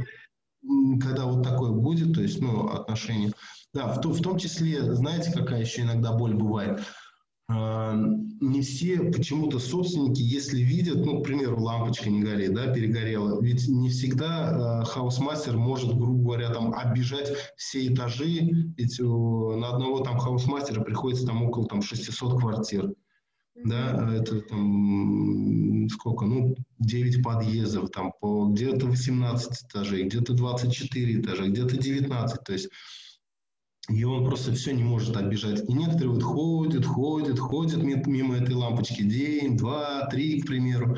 когда 1.02 1.26
вот 1.26 1.44
такое 1.44 1.72
будет, 1.72 2.14
то 2.14 2.22
есть, 2.22 2.42
ну, 2.42 2.68
отношения. 2.68 3.32
Да, 3.74 3.94
в, 3.94 4.06
в 4.06 4.22
том 4.22 4.38
числе, 4.38 4.94
знаете, 4.94 5.32
какая 5.32 5.62
еще 5.62 5.82
иногда 5.82 6.12
боль 6.12 6.34
бывает? 6.34 6.82
А, 7.52 7.96
не 8.42 8.62
все 8.62 9.00
почему-то 9.12 9.58
собственники, 9.58 10.22
если 10.22 10.62
видят, 10.62 11.04
ну, 11.04 11.20
к 11.20 11.24
примеру, 11.24 11.60
лампочка 11.60 12.10
не 12.10 12.22
горит, 12.22 12.54
да, 12.54 12.72
перегорела, 12.72 13.42
ведь 13.42 13.68
не 13.68 13.90
всегда 13.90 14.82
э, 14.84 14.86
хаусмастер 14.86 15.58
может, 15.58 15.96
грубо 15.96 16.24
говоря, 16.24 16.54
там 16.54 16.74
оббежать 16.74 17.32
все 17.58 17.88
этажи, 17.88 18.74
ведь 18.78 19.00
э, 19.00 19.04
на 19.04 19.70
одного 19.70 20.02
там 20.02 20.20
хаусмастера 20.20 20.84
приходится 20.84 21.26
там 21.26 21.42
около 21.44 21.66
там 21.68 21.82
600 21.82 22.40
квартир, 22.40 22.94
да, 23.66 24.14
это 24.14 24.42
там 24.42 25.88
сколько, 25.90 26.26
ну, 26.26 26.56
9 26.80 27.24
подъездов, 27.24 27.90
там 27.92 28.14
по 28.20 28.48
где-то 28.48 28.86
18 28.88 29.66
этажей, 29.66 30.04
где-то 30.04 30.34
24 30.34 31.20
этажа, 31.20 31.48
где-то 31.48 31.78
19, 31.78 32.44
то 32.44 32.54
есть 32.54 32.70
и 33.90 34.04
он 34.04 34.24
просто 34.24 34.54
все 34.54 34.72
не 34.72 34.84
может 34.84 35.18
оббежать. 35.18 35.68
И 35.68 35.74
некоторые 35.74 36.12
вот 36.12 36.22
ходят, 36.24 36.86
ходят, 36.86 37.40
ходят 37.40 37.82
мимо 37.82 38.38
этой 38.38 38.54
лампочки 38.54 39.02
день, 39.02 39.58
два, 39.58 40.06
три, 40.08 40.42
к 40.42 40.46
примеру, 40.46 40.96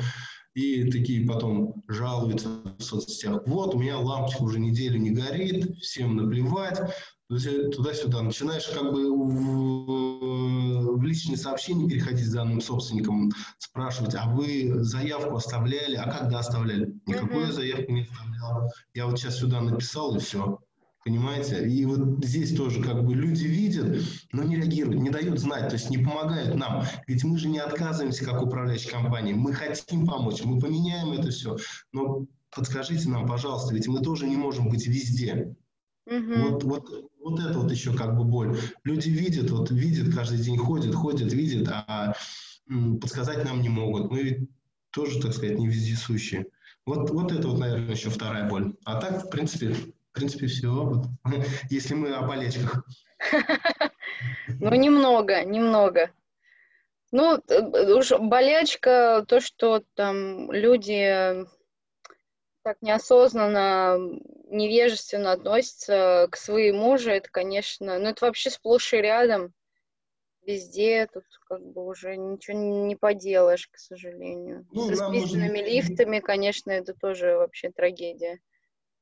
и 0.54 0.90
такие 0.90 1.26
потом 1.26 1.82
жалуются 1.88 2.48
в 2.78 2.82
соцсетях. 2.82 3.42
Вот, 3.46 3.74
у 3.74 3.78
меня 3.78 3.98
лампочка 3.98 4.42
уже 4.42 4.58
неделю 4.60 4.98
не 4.98 5.10
горит, 5.10 5.78
всем 5.78 6.16
наплевать. 6.16 6.94
Туда-сюда 7.28 8.22
начинаешь 8.22 8.66
как 8.66 8.92
бы 8.92 9.10
в, 9.10 10.96
в 10.96 11.02
личные 11.02 11.38
сообщения 11.38 11.88
переходить 11.88 12.26
с 12.26 12.32
данным 12.32 12.60
собственником, 12.60 13.30
спрашивать, 13.58 14.14
а 14.14 14.28
вы 14.28 14.84
заявку 14.84 15.36
оставляли, 15.36 15.96
а 15.96 16.10
когда 16.10 16.40
оставляли? 16.40 16.94
Никакую 17.06 17.46
mm-hmm. 17.46 17.52
заявку 17.52 17.92
не 17.92 18.02
оставлял. 18.02 18.70
Я 18.94 19.06
вот 19.06 19.18
сейчас 19.18 19.38
сюда 19.38 19.60
написал, 19.62 20.16
и 20.16 20.18
все. 20.18 20.58
Понимаете? 21.04 21.68
И 21.68 21.84
вот 21.84 22.24
здесь 22.24 22.54
тоже 22.54 22.80
как 22.80 23.04
бы 23.04 23.14
люди 23.14 23.44
видят, 23.44 24.04
но 24.30 24.44
не 24.44 24.56
реагируют, 24.56 25.00
не 25.00 25.10
дают 25.10 25.40
знать, 25.40 25.68
то 25.68 25.74
есть 25.74 25.90
не 25.90 25.98
помогают 25.98 26.54
нам. 26.54 26.84
Ведь 27.08 27.24
мы 27.24 27.38
же 27.38 27.48
не 27.48 27.58
отказываемся 27.58 28.24
как 28.24 28.40
управляющая 28.40 28.92
компания, 28.92 29.34
мы 29.34 29.52
хотим 29.52 30.06
помочь, 30.06 30.44
мы 30.44 30.60
поменяем 30.60 31.12
это 31.12 31.30
все. 31.30 31.56
Но 31.92 32.26
подскажите 32.54 33.08
нам, 33.08 33.26
пожалуйста, 33.26 33.74
ведь 33.74 33.88
мы 33.88 34.00
тоже 34.00 34.28
не 34.28 34.36
можем 34.36 34.68
быть 34.68 34.86
везде. 34.86 35.56
Угу. 36.06 36.34
Вот, 36.34 36.64
вот, 36.64 37.10
вот 37.20 37.40
это 37.40 37.58
вот 37.58 37.70
еще 37.70 37.96
как 37.96 38.16
бы 38.16 38.24
боль. 38.24 38.58
Люди 38.84 39.08
видят, 39.08 39.50
вот 39.50 39.70
видят, 39.70 40.14
каждый 40.14 40.38
день 40.38 40.58
ходят, 40.58 40.94
ходят, 40.94 41.32
видят, 41.32 41.68
а 41.68 42.14
подсказать 43.00 43.44
нам 43.44 43.62
не 43.62 43.68
могут. 43.68 44.10
Мы 44.10 44.22
ведь 44.22 44.50
тоже, 44.90 45.20
так 45.20 45.32
сказать, 45.32 45.58
не 45.58 45.68
вездесущие. 45.68 46.46
Вот, 46.84 47.10
вот 47.10 47.30
это 47.32 47.48
вот, 47.48 47.58
наверное, 47.58 47.94
еще 47.94 48.10
вторая 48.10 48.48
боль. 48.48 48.74
А 48.84 49.00
так, 49.00 49.24
в 49.24 49.30
принципе, 49.30 49.74
в 50.12 50.12
принципе, 50.12 50.46
все. 50.46 50.68
Вот. 50.68 51.06
Если 51.70 51.94
мы 51.94 52.12
о 52.12 52.26
болельщиках. 52.26 52.84
Ну, 54.60 54.74
немного, 54.74 55.44
немного. 55.44 56.10
Ну, 57.10 57.40
э, 57.48 57.94
уж 57.94 58.12
болячка, 58.18 59.24
то, 59.26 59.40
что 59.40 59.82
там 59.94 60.52
люди 60.52 61.44
так 62.62 62.76
неосознанно, 62.80 63.98
невежественно 64.46 65.32
относятся 65.32 66.28
к 66.30 66.36
своему 66.36 66.98
же, 66.98 67.10
это, 67.10 67.28
конечно, 67.30 67.98
ну, 67.98 68.08
это 68.08 68.24
вообще 68.24 68.50
сплошь 68.50 68.92
и 68.94 68.98
рядом. 68.98 69.52
Везде 70.44 71.06
тут 71.12 71.24
как 71.48 71.62
бы 71.64 71.86
уже 71.86 72.16
ничего 72.16 72.58
не 72.58 72.96
поделаешь, 72.96 73.68
к 73.68 73.78
сожалению. 73.78 74.66
Ну, 74.72 74.82
С 74.82 74.90
расписанными 74.90 75.60
можно... 75.60 75.64
лифтами, 75.64 76.18
конечно, 76.18 76.72
это 76.72 76.94
тоже 76.94 77.36
вообще 77.36 77.70
трагедия. 77.70 78.40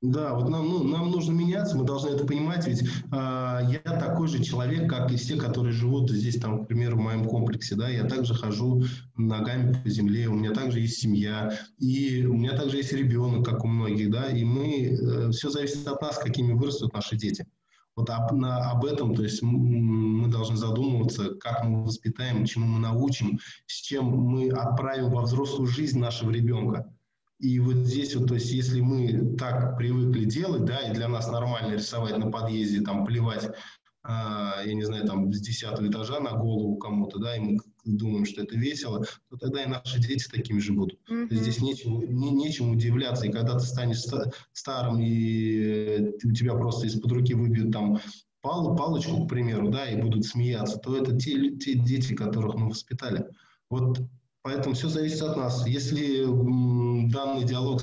Да, 0.03 0.33
вот 0.33 0.49
нам, 0.49 0.67
ну, 0.67 0.83
нам 0.83 1.11
нужно 1.11 1.33
меняться, 1.33 1.77
мы 1.77 1.85
должны 1.85 2.09
это 2.09 2.25
понимать, 2.25 2.67
ведь 2.67 2.83
э, 2.83 2.87
я 3.13 3.81
такой 3.85 4.29
же 4.29 4.43
человек, 4.43 4.89
как 4.89 5.13
и 5.13 5.17
все, 5.17 5.37
которые 5.37 5.75
живут 5.75 6.11
здесь, 6.11 6.41
там, 6.41 6.65
к 6.65 6.69
примеру, 6.69 6.97
в 6.97 7.01
моем 7.01 7.27
комплексе, 7.27 7.75
да, 7.75 7.87
я 7.87 8.05
также 8.05 8.35
хожу 8.35 8.83
ногами 9.19 9.75
по 9.75 9.91
земле, 9.91 10.29
у 10.29 10.35
меня 10.35 10.53
также 10.53 10.81
есть 10.81 11.01
семья, 11.01 11.53
и 11.77 12.25
у 12.25 12.33
меня 12.33 12.57
также 12.57 12.79
есть 12.79 12.95
ребенок, 12.95 13.45
как 13.45 13.63
у 13.63 13.69
многих, 13.69 14.11
да, 14.11 14.29
и 14.29 14.43
мы, 14.43 14.85
э, 14.87 15.31
все 15.33 15.51
зависит 15.51 15.87
от 15.87 16.01
нас, 16.01 16.17
какими 16.17 16.55
вырастут 16.55 16.95
наши 16.95 17.17
дети. 17.17 17.47
Вот 17.95 18.09
об, 18.09 18.33
на, 18.33 18.71
об 18.71 18.87
этом, 18.87 19.15
то 19.15 19.23
есть 19.23 19.43
мы 19.43 20.29
должны 20.29 20.57
задумываться, 20.57 21.35
как 21.35 21.65
мы 21.65 21.85
воспитаем, 21.85 22.47
чему 22.47 22.67
мы 22.67 22.81
научим, 22.81 23.39
с 23.67 23.75
чем 23.75 24.07
мы 24.07 24.49
отправим 24.49 25.11
во 25.11 25.23
взрослую 25.23 25.67
жизнь 25.67 25.99
нашего 25.99 26.31
ребенка. 26.31 26.91
И 27.41 27.59
вот 27.59 27.77
здесь 27.77 28.15
вот, 28.15 28.29
то 28.29 28.35
есть 28.35 28.51
если 28.53 28.81
мы 28.81 29.35
так 29.37 29.79
привыкли 29.79 30.27
делать, 30.27 30.67
да, 30.67 30.79
и 30.81 30.95
для 30.95 31.09
нас 31.09 31.31
нормально 31.31 31.75
рисовать 31.75 32.19
на 32.19 32.31
подъезде, 32.31 32.83
там, 32.83 33.07
плевать, 33.07 33.51
а, 34.03 34.63
я 34.65 34.75
не 34.75 34.83
знаю, 34.83 35.07
там, 35.07 35.33
с 35.33 35.41
десятого 35.41 35.89
этажа 35.89 36.21
на 36.21 36.33
голову 36.33 36.77
кому-то, 36.77 37.19
да, 37.19 37.37
и 37.37 37.41
мы 37.41 37.59
думаем, 37.85 38.27
что 38.27 38.43
это 38.43 38.57
весело, 38.57 39.05
то 39.31 39.37
тогда 39.39 39.63
и 39.63 39.69
наши 39.69 39.99
дети 39.99 40.29
такими 40.29 40.59
же 40.59 40.75
будут. 40.75 40.99
Mm-hmm. 41.11 41.35
Здесь 41.35 41.61
нечем, 41.63 42.15
не, 42.15 42.31
нечем 42.31 42.71
удивляться, 42.71 43.27
и 43.27 43.33
когда 43.33 43.55
ты 43.55 43.65
станешь 43.65 44.05
старым, 44.53 45.01
и 45.01 46.13
у 46.23 46.33
тебя 46.33 46.55
просто 46.55 46.87
из-под 46.89 47.13
руки 47.13 47.33
выбьют 47.33 47.73
там 47.73 48.01
пал, 48.43 48.77
палочку, 48.77 49.25
к 49.25 49.29
примеру, 49.29 49.71
да, 49.71 49.87
и 49.87 50.01
будут 50.01 50.27
смеяться, 50.27 50.79
то 50.79 50.97
это 50.97 51.17
те, 51.17 51.57
те 51.57 51.75
дети, 51.75 52.15
которых 52.15 52.55
мы 52.55 52.69
воспитали. 52.69 53.27
Вот 53.71 53.99
Поэтому 54.43 54.75
все 54.75 54.89
зависит 54.89 55.23
от 55.23 55.37
нас. 55.37 55.67
Если 55.67 56.25
данный 57.11 57.45
диалог 57.45 57.83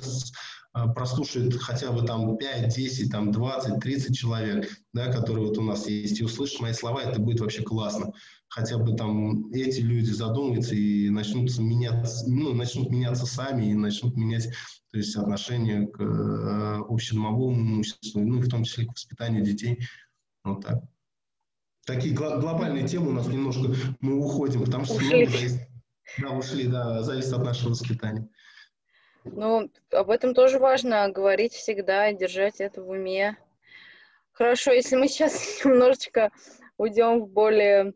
а, 0.74 0.88
прослушает 0.88 1.56
хотя 1.56 1.92
бы 1.92 2.04
там 2.04 2.38
5, 2.38 2.76
10, 2.76 3.12
там 3.12 3.32
20, 3.32 3.80
30 3.80 4.18
человек, 4.18 4.70
да, 4.94 5.12
которые 5.12 5.48
вот 5.48 5.58
у 5.58 5.62
нас 5.62 5.88
есть, 5.88 6.20
и 6.20 6.24
услышат 6.24 6.60
мои 6.62 6.74
слова, 6.74 7.02
это 7.02 7.20
будет 7.20 7.42
вообще 7.42 7.62
классно. 7.62 8.12
Хотя 8.48 8.78
бы 8.78 8.96
там 8.96 9.52
эти 9.52 9.82
люди 9.82 10.10
задумаются 10.10 10.74
и 10.74 11.10
начнут 11.10 11.56
меняться, 11.60 12.28
ну, 12.28 12.54
начнут 12.54 12.90
меняться 12.90 13.26
сами 13.26 13.72
и 13.72 13.74
начнут 13.74 14.16
менять 14.16 14.50
то 14.92 14.98
есть 14.98 15.16
отношение 15.16 15.88
к 15.88 16.02
э, 16.02 16.84
общедомовому 16.88 17.60
имуществу, 17.60 18.22
ну, 18.22 18.40
в 18.40 18.48
том 18.48 18.64
числе 18.64 18.86
к 18.86 18.94
воспитанию 18.94 19.44
детей. 19.44 19.80
Вот 20.44 20.66
так. 20.66 20.82
Такие 21.86 22.16
гл- 22.16 22.40
глобальные 22.40 22.88
темы 22.88 23.10
у 23.10 23.14
нас 23.14 23.28
немножко, 23.28 23.76
мы 24.00 24.16
уходим, 24.16 24.64
потому 24.64 24.86
что 24.86 25.00
много 25.00 25.30
зависит 25.30 25.67
да, 26.18 26.30
ушли, 26.32 26.68
да, 26.68 27.02
зависит 27.04 27.34
от 27.34 27.44
нашего 27.44 27.70
воспитания. 27.70 28.28
Ну, 29.24 29.70
об 29.92 30.10
этом 30.10 30.34
тоже 30.34 30.60
важно 30.60 31.10
говорить 31.10 31.54
всегда, 31.54 32.12
держать 32.14 32.62
это 32.62 32.82
в 32.82 32.90
уме. 32.90 33.38
Хорошо, 34.32 34.72
если 34.72 34.96
мы 34.96 35.08
сейчас 35.08 35.34
немножечко 35.66 36.32
уйдем 36.78 37.22
в 37.22 37.30
более 37.30 37.94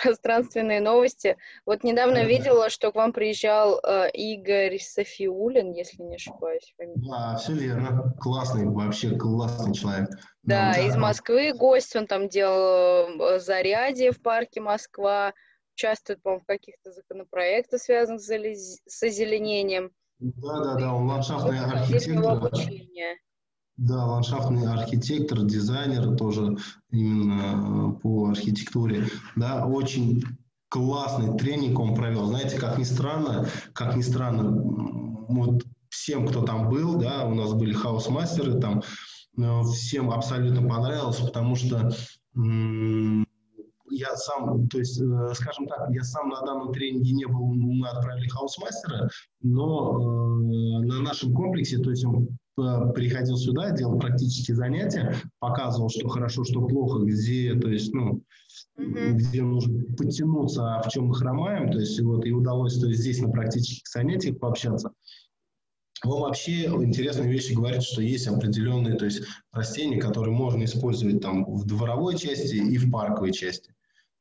пространственные 0.00 0.80
новости. 0.80 1.36
Вот 1.66 1.84
недавно 1.84 2.16
да, 2.16 2.24
видела, 2.24 2.70
что 2.70 2.92
к 2.92 2.94
вам 2.94 3.12
приезжал 3.12 3.78
э, 3.82 4.10
Игорь 4.12 4.78
Софиулин, 4.78 5.72
если 5.72 6.02
не 6.02 6.16
ошибаюсь. 6.16 6.74
Да, 6.78 7.36
все 7.36 7.52
верно. 7.52 8.14
Классный, 8.20 8.66
вообще 8.66 9.16
классный 9.16 9.74
человек. 9.74 10.08
Да, 10.42 10.72
да 10.72 10.80
из 10.80 10.96
Москвы 10.96 11.52
гость, 11.52 11.94
он 11.94 12.06
там 12.06 12.28
делал 12.28 13.20
э, 13.20 13.38
зарядье 13.38 14.12
в 14.12 14.22
парке 14.22 14.60
Москва 14.60 15.34
участвует, 15.74 16.22
по-моему, 16.22 16.42
в 16.42 16.46
каких-то 16.46 16.92
законопроектах, 16.92 17.80
связанных 17.80 18.20
с 18.20 19.02
озеленением. 19.02 19.90
Да, 20.18 20.60
да, 20.62 20.74
да, 20.76 20.94
он 20.94 21.08
ландшафтный 21.08 21.58
архитектор. 21.58 22.50
Да, 23.76 24.06
ландшафтный 24.06 24.70
архитектор, 24.70 25.42
дизайнер 25.42 26.14
тоже 26.16 26.56
именно 26.90 27.96
э, 27.96 28.00
по 28.00 28.28
архитектуре. 28.28 29.06
Да, 29.34 29.66
очень 29.66 30.22
классный 30.68 31.36
тренинг 31.36 31.78
он 31.80 31.94
провел. 31.94 32.26
Знаете, 32.26 32.58
как 32.58 32.78
ни 32.78 32.84
странно, 32.84 33.48
как 33.72 33.96
ни 33.96 34.02
странно, 34.02 34.52
вот 35.28 35.64
всем, 35.88 36.26
кто 36.26 36.42
там 36.42 36.68
был, 36.68 36.98
да, 36.98 37.26
у 37.26 37.34
нас 37.34 37.52
были 37.54 37.72
хаус-мастеры, 37.72 38.60
там 38.60 38.82
всем 39.72 40.10
абсолютно 40.10 40.66
понравилось, 40.68 41.18
потому 41.18 41.56
что 41.56 41.90
я 44.02 44.16
сам, 44.16 44.68
то 44.68 44.78
есть, 44.78 45.00
э, 45.00 45.34
скажем 45.34 45.66
так, 45.66 45.90
я 45.90 46.02
сам 46.02 46.28
на 46.28 46.40
данном 46.42 46.72
тренинге 46.72 47.12
не 47.12 47.26
был, 47.26 47.54
мы 47.54 47.88
отправили 47.88 48.28
хаусмастера, 48.28 49.08
но 49.40 49.92
э, 49.92 50.86
на 50.86 51.00
нашем 51.00 51.34
комплексе, 51.34 51.78
то 51.78 51.90
есть 51.90 52.04
он 52.04 52.28
э, 52.58 52.92
приходил 52.92 53.36
сюда, 53.36 53.70
делал 53.70 53.98
практические 53.98 54.56
занятия, 54.56 55.14
показывал, 55.38 55.88
что 55.88 56.08
хорошо, 56.08 56.44
что 56.44 56.66
плохо, 56.66 57.04
где, 57.04 57.54
то 57.54 57.68
есть, 57.68 57.92
ну, 57.94 58.22
mm-hmm. 58.78 59.12
где 59.12 59.42
нужно 59.42 59.84
подтянуться, 59.96 60.76
а 60.76 60.82
в 60.82 60.88
чем 60.88 61.06
мы 61.06 61.14
хромаем, 61.14 61.70
то 61.70 61.78
есть, 61.78 62.00
вот, 62.00 62.26
и 62.26 62.32
удалось, 62.32 62.78
то 62.78 62.86
есть, 62.88 63.00
здесь 63.00 63.20
на 63.20 63.30
практических 63.30 63.88
занятиях 63.88 64.38
пообщаться. 64.38 64.92
Он 66.04 66.22
вообще 66.22 66.64
интересные 66.64 67.30
вещи 67.30 67.52
говорит, 67.52 67.82
что 67.84 68.02
есть 68.02 68.26
определенные 68.26 68.96
то 68.96 69.04
есть, 69.04 69.22
растения, 69.52 70.00
которые 70.00 70.34
можно 70.34 70.64
использовать 70.64 71.20
там 71.20 71.44
в 71.44 71.64
дворовой 71.64 72.18
части 72.18 72.56
и 72.56 72.76
в 72.76 72.90
парковой 72.90 73.32
части. 73.32 73.72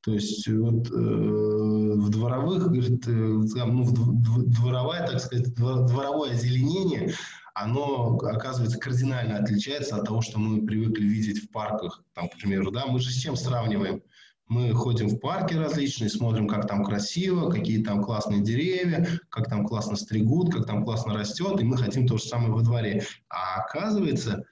То 0.04 0.14
есть 0.14 0.48
вот 0.48 0.90
э, 0.90 0.94
в 0.94 2.10
дворовых, 2.10 2.72
говорит, 2.72 3.08
э, 3.08 3.12
ну, 3.12 3.84
в 3.84 4.50
дворовая, 4.50 5.08
так 5.08 5.20
сказать, 5.20 5.54
дворовое 5.54 6.32
озеленение, 6.32 7.14
оно, 7.54 8.18
оказывается, 8.18 8.80
кардинально 8.80 9.38
отличается 9.38 9.98
от 9.98 10.06
того, 10.06 10.22
что 10.22 10.40
мы 10.40 10.66
привыкли 10.66 11.04
видеть 11.04 11.44
в 11.44 11.52
парках, 11.52 12.04
там, 12.14 12.30
к 12.30 12.38
примеру, 12.38 12.72
да, 12.72 12.88
мы 12.88 13.00
же 13.00 13.12
с 13.12 13.16
чем 13.16 13.36
сравниваем? 13.36 14.02
Мы 14.48 14.74
ходим 14.74 15.08
в 15.08 15.20
парки 15.20 15.54
различные, 15.54 16.10
смотрим, 16.10 16.48
как 16.48 16.68
там 16.68 16.84
красиво, 16.84 17.50
какие 17.50 17.84
там 17.84 18.04
классные 18.04 18.42
деревья, 18.42 19.08
как 19.30 19.50
там 19.50 19.66
классно 19.66 19.96
стригут, 19.96 20.52
как 20.52 20.66
там 20.66 20.84
классно 20.84 21.14
растет, 21.14 21.62
и 21.62 21.64
мы 21.64 21.78
хотим 21.78 22.08
то 22.08 22.18
же 22.18 22.24
самое 22.24 22.52
во 22.52 22.62
дворе. 22.62 23.06
А 23.30 23.62
оказывается, 23.62 24.44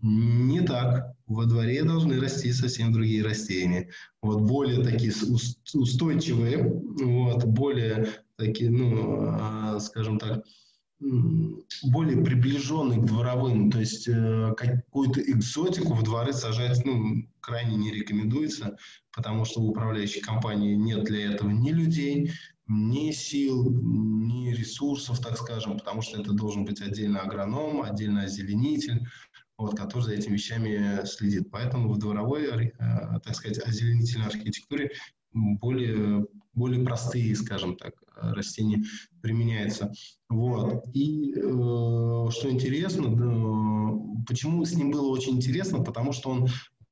не 0.00 0.60
так. 0.60 1.14
Во 1.26 1.46
дворе 1.46 1.84
должны 1.84 2.20
расти 2.20 2.52
совсем 2.52 2.92
другие 2.92 3.24
растения. 3.24 3.90
Вот 4.20 4.42
более 4.42 4.82
такие 4.82 5.12
устойчивые, 5.72 6.62
вот, 6.62 7.44
более 7.44 8.08
такие, 8.36 8.70
ну, 8.70 9.28
а, 9.40 9.80
скажем 9.80 10.18
так, 10.18 10.44
более 11.82 12.22
приближенный 12.24 12.96
к 12.96 13.06
дворовым, 13.06 13.70
то 13.70 13.80
есть 13.80 14.08
э, 14.08 14.54
какую-то 14.56 15.20
экзотику 15.20 15.94
в 15.94 16.02
дворы 16.02 16.32
сажать 16.32 16.84
ну, 16.84 17.28
крайне 17.40 17.76
не 17.76 17.92
рекомендуется, 17.92 18.76
потому 19.12 19.44
что 19.44 19.60
у 19.60 19.68
управляющей 19.68 20.20
компании 20.20 20.74
нет 20.74 21.04
для 21.04 21.32
этого 21.32 21.50
ни 21.50 21.72
людей, 21.72 22.32
ни 22.66 23.10
сил, 23.12 23.70
ни 23.70 24.50
ресурсов, 24.54 25.20
так 25.20 25.36
скажем, 25.36 25.76
потому 25.76 26.00
что 26.00 26.20
это 26.20 26.32
должен 26.32 26.64
быть 26.64 26.80
отдельно 26.80 27.20
агроном, 27.20 27.82
отдельно 27.82 28.22
озеленитель, 28.22 29.06
вот, 29.56 29.76
который 29.76 30.02
за 30.02 30.12
этими 30.12 30.34
вещами 30.34 31.04
следит. 31.06 31.50
Поэтому 31.50 31.92
в 31.92 31.98
дворовой, 31.98 32.46
э, 32.46 32.72
так 33.24 33.34
сказать, 33.34 33.58
озеленительной 33.58 34.26
архитектуре 34.26 34.90
более, 35.32 36.26
более 36.54 36.84
простые, 36.84 37.34
скажем 37.36 37.76
так, 37.76 37.94
растения 38.16 38.84
применяются. 39.20 39.92
Вот. 40.28 40.84
И 40.92 41.34
э, 41.36 41.40
что 41.40 42.50
интересно, 42.50 43.14
да, 43.14 44.24
почему 44.26 44.64
с 44.64 44.74
ним 44.74 44.90
было 44.90 45.08
очень 45.08 45.36
интересно, 45.36 45.82
потому 45.82 46.12
что 46.12 46.30
он 46.30 46.48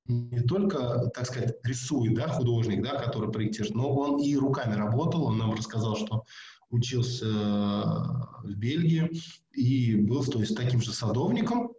не 0.06 0.40
только, 0.40 1.10
так 1.14 1.26
сказать, 1.26 1.56
рисует, 1.62 2.14
да, 2.14 2.28
художник, 2.28 2.82
да, 2.82 3.00
который 3.00 3.30
проектирует, 3.30 3.74
но 3.74 3.94
он 3.94 4.20
и 4.20 4.36
руками 4.36 4.74
работал, 4.74 5.24
он 5.24 5.38
нам 5.38 5.54
рассказал, 5.54 5.96
что 5.96 6.24
учился 6.70 7.26
в 7.26 8.54
Бельгии 8.56 9.10
и 9.52 9.94
был 9.94 10.24
то 10.24 10.40
есть, 10.40 10.56
таким 10.56 10.80
же 10.80 10.92
садовником, 10.92 11.72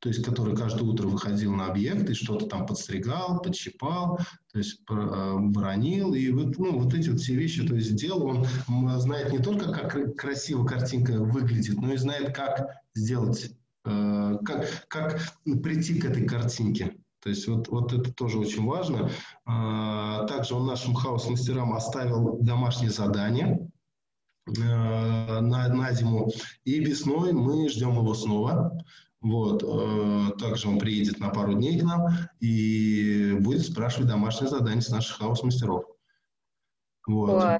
то 0.00 0.08
есть 0.08 0.24
который 0.24 0.54
каждое 0.56 0.84
утро 0.84 1.08
выходил 1.08 1.52
на 1.52 1.66
объект 1.66 2.08
и 2.08 2.14
что-то 2.14 2.46
там 2.46 2.66
подстригал, 2.66 3.40
подщипал, 3.42 4.18
то 4.52 4.58
есть 4.58 4.80
э, 4.88 5.36
бронил, 5.38 6.14
и 6.14 6.30
вот, 6.30 6.58
ну, 6.58 6.78
вот 6.78 6.94
эти 6.94 7.08
вот 7.08 7.20
все 7.20 7.34
вещи, 7.34 7.66
то 7.66 7.74
есть 7.74 7.96
делал, 7.96 8.46
он 8.68 9.00
знает 9.00 9.32
не 9.32 9.38
только, 9.38 9.72
как 9.72 10.14
красиво 10.16 10.64
картинка 10.64 11.18
выглядит, 11.18 11.80
но 11.80 11.92
и 11.92 11.96
знает, 11.96 12.34
как 12.34 12.68
сделать, 12.94 13.50
э, 13.84 14.38
как, 14.44 14.86
как 14.88 15.20
прийти 15.62 15.98
к 16.00 16.04
этой 16.04 16.26
картинке. 16.26 16.96
То 17.20 17.30
есть 17.30 17.48
вот, 17.48 17.68
вот 17.68 17.92
это 17.92 18.12
тоже 18.12 18.38
очень 18.38 18.64
важно. 18.64 19.10
А, 19.44 20.24
также 20.26 20.54
он 20.54 20.66
нашим 20.66 20.94
хаос-мастерам 20.94 21.72
оставил 21.72 22.38
домашнее 22.40 22.90
задание 22.90 23.68
э, 24.46 24.52
на, 24.60 25.68
на 25.68 25.92
зиму, 25.92 26.30
и 26.64 26.78
весной 26.78 27.32
мы 27.32 27.68
ждем 27.68 27.96
его 27.96 28.14
снова. 28.14 28.78
Вот. 29.20 29.64
Э, 29.64 30.30
также 30.38 30.68
он 30.68 30.78
приедет 30.78 31.18
на 31.18 31.30
пару 31.30 31.54
дней 31.54 31.78
к 31.78 31.82
нам 31.82 32.06
и 32.40 33.36
будет 33.40 33.62
спрашивать 33.62 34.08
домашние 34.08 34.48
задания 34.48 34.80
с 34.80 34.90
наших 34.90 35.18
хаус-мастеров. 35.18 35.84
Вот. 37.06 37.58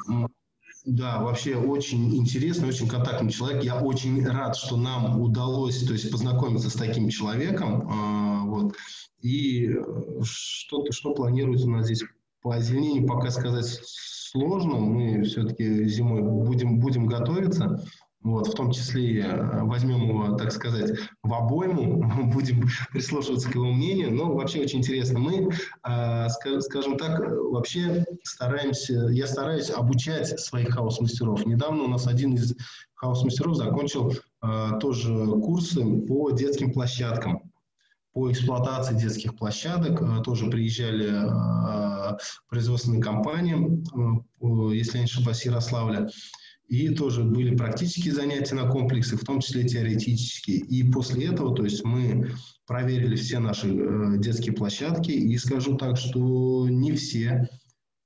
Да, 0.85 1.21
вообще 1.21 1.57
очень 1.57 2.17
интересный, 2.17 2.69
очень 2.69 2.89
контактный 2.89 3.31
человек. 3.31 3.65
Я 3.65 3.83
очень 3.83 4.25
рад, 4.25 4.57
что 4.57 4.77
нам 4.77 5.21
удалось 5.21 5.85
то 5.85 5.93
есть, 5.93 6.11
познакомиться 6.11 6.71
с 6.71 6.75
таким 6.75 7.09
человеком. 7.09 7.91
Э, 7.91 8.49
вот. 8.49 8.77
И 9.21 9.75
что, 10.23 10.85
что 10.91 11.13
планируется 11.15 11.67
у 11.67 11.71
нас 11.71 11.87
здесь 11.87 12.05
по 12.41 12.55
озеленению, 12.55 13.07
пока 13.07 13.31
сказать 13.31 13.67
сложно. 13.67 14.77
Мы 14.77 15.25
все-таки 15.25 15.89
зимой 15.89 16.23
будем, 16.23 16.79
будем 16.79 17.07
готовиться. 17.07 17.85
Вот, 18.23 18.49
в 18.49 18.55
том 18.55 18.73
числе 18.73 19.21
э, 19.21 19.62
возьмем 19.62 20.09
его, 20.09 20.37
так 20.37 20.51
сказать, 20.51 20.99
в 21.23 21.33
обойму, 21.33 22.03
будем 22.33 22.69
прислушиваться 22.91 23.49
к 23.49 23.55
его 23.55 23.66
мнению. 23.73 24.12
Но 24.12 24.35
вообще 24.35 24.61
очень 24.61 24.81
интересно. 24.81 25.21
Мы, 25.21 25.51
э, 25.87 26.29
скажем 26.61 26.99
так, 26.99 27.21
вообще 27.21 28.05
стараемся, 28.25 29.09
я 29.11 29.27
стараюсь 29.27 29.71
обучать 29.71 30.39
своих 30.41 30.71
хаос-мастеров. 30.71 31.47
Недавно 31.47 31.85
у 31.85 31.89
нас 31.89 32.09
один 32.09 32.35
из 32.35 32.57
хаос-мастеров 32.95 33.57
закончил 33.57 34.12
э, 34.43 34.71
тоже 34.81 35.14
курсы 35.41 35.85
по 36.07 36.33
детским 36.33 36.73
площадкам 36.73 37.53
по 38.12 38.33
эксплуатации 38.33 38.99
детских 38.99 39.37
площадок. 39.37 40.25
Тоже 40.25 40.51
приезжали 40.51 42.19
производственные 42.49 43.01
компании, 43.01 43.85
если 44.75 44.95
я 44.95 44.99
не 45.01 45.05
ошибаюсь, 45.05 45.45
Ярославля. 45.45 46.09
И 46.69 46.91
тоже 46.91 47.25
были 47.25 47.57
практические 47.57 48.12
занятия 48.12 48.55
на 48.55 48.69
комплексе, 48.69 49.16
в 49.16 49.25
том 49.25 49.41
числе 49.41 49.64
теоретические. 49.64 50.59
И 50.59 50.91
после 50.91 51.29
этого, 51.29 51.55
то 51.55 51.64
есть 51.64 51.83
мы 51.83 52.31
проверили 52.66 53.16
все 53.16 53.39
наши 53.39 53.69
э, 53.75 54.19
детские 54.19 54.55
площадки, 54.55 55.11
и 55.11 55.39
скажу 55.39 55.79
так, 55.79 55.97
что 55.97 56.69
не 56.69 56.93
все 56.93 57.49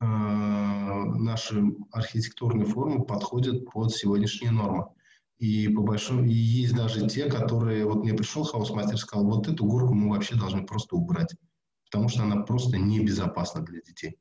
э, 0.00 0.04
наши 0.04 1.60
архитектурные 1.90 2.64
формы 2.64 3.04
подходят 3.04 3.68
под 3.68 3.92
сегодняшние 3.92 4.52
нормы. 4.52 4.86
И 5.38 5.66
по 5.66 5.82
большому, 5.82 6.24
и 6.24 6.32
есть 6.32 6.76
даже 6.76 7.08
те, 7.08 7.26
которые, 7.26 7.84
вот 7.84 8.04
мне 8.04 8.14
пришел 8.14 8.44
хаус-мастер 8.44 8.94
и 8.94 8.98
сказал, 8.98 9.26
вот 9.26 9.48
эту 9.48 9.64
горку 9.64 9.92
мы 9.92 10.10
вообще 10.10 10.36
должны 10.36 10.64
просто 10.64 10.94
убрать, 10.94 11.34
потому 11.90 12.08
что 12.08 12.22
она 12.22 12.42
просто 12.42 12.78
небезопасна 12.78 13.62
для 13.62 13.80
детей. 13.80 14.18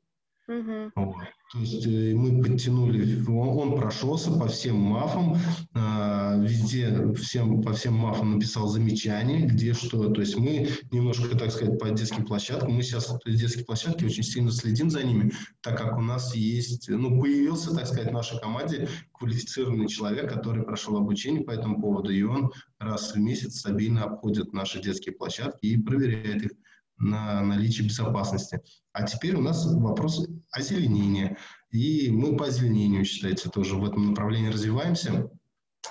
Угу. 0.52 0.92
Вот. 0.96 1.24
То 1.52 1.58
есть 1.58 1.86
э, 1.86 2.14
мы 2.14 2.42
подтянули, 2.42 3.24
он, 3.28 3.76
прошелся 3.76 4.32
по 4.32 4.48
всем 4.48 4.76
мафам, 4.76 5.36
э, 5.74 6.42
везде 6.42 7.12
всем, 7.14 7.62
по 7.62 7.72
всем 7.72 7.94
мафам 7.94 8.34
написал 8.34 8.68
замечания, 8.68 9.46
где 9.46 9.72
что. 9.72 10.08
То 10.08 10.20
есть 10.20 10.36
мы 10.36 10.68
немножко, 10.90 11.36
так 11.36 11.52
сказать, 11.52 11.78
по 11.78 11.90
детским 11.90 12.24
площадкам, 12.24 12.72
мы 12.72 12.82
сейчас 12.82 13.14
детские 13.26 13.64
площадки 13.64 14.04
очень 14.04 14.22
сильно 14.22 14.50
следим 14.50 14.90
за 14.90 15.02
ними, 15.02 15.32
так 15.60 15.78
как 15.78 15.98
у 15.98 16.02
нас 16.02 16.34
есть, 16.34 16.88
ну, 16.88 17.20
появился, 17.20 17.74
так 17.74 17.86
сказать, 17.86 18.10
в 18.10 18.14
нашей 18.14 18.38
команде 18.40 18.88
квалифицированный 19.12 19.88
человек, 19.88 20.32
который 20.32 20.64
прошел 20.64 20.96
обучение 20.96 21.44
по 21.44 21.50
этому 21.50 21.80
поводу, 21.80 22.10
и 22.10 22.22
он 22.22 22.50
раз 22.78 23.14
в 23.14 23.18
месяц 23.18 23.58
стабильно 23.58 24.04
обходит 24.04 24.52
наши 24.52 24.80
детские 24.80 25.14
площадки 25.14 25.66
и 25.66 25.78
проверяет 25.80 26.42
их 26.44 26.52
на 26.98 27.40
наличие 27.42 27.86
безопасности. 27.86 28.60
А 28.92 29.04
теперь 29.04 29.34
у 29.36 29.40
нас 29.40 29.66
вопрос 29.66 30.26
озеленения. 30.50 31.38
И 31.70 32.10
мы 32.10 32.36
по 32.36 32.46
озеленению, 32.46 33.04
считается, 33.04 33.48
тоже 33.48 33.76
в 33.76 33.84
этом 33.84 34.10
направлении 34.10 34.48
развиваемся. 34.48 35.30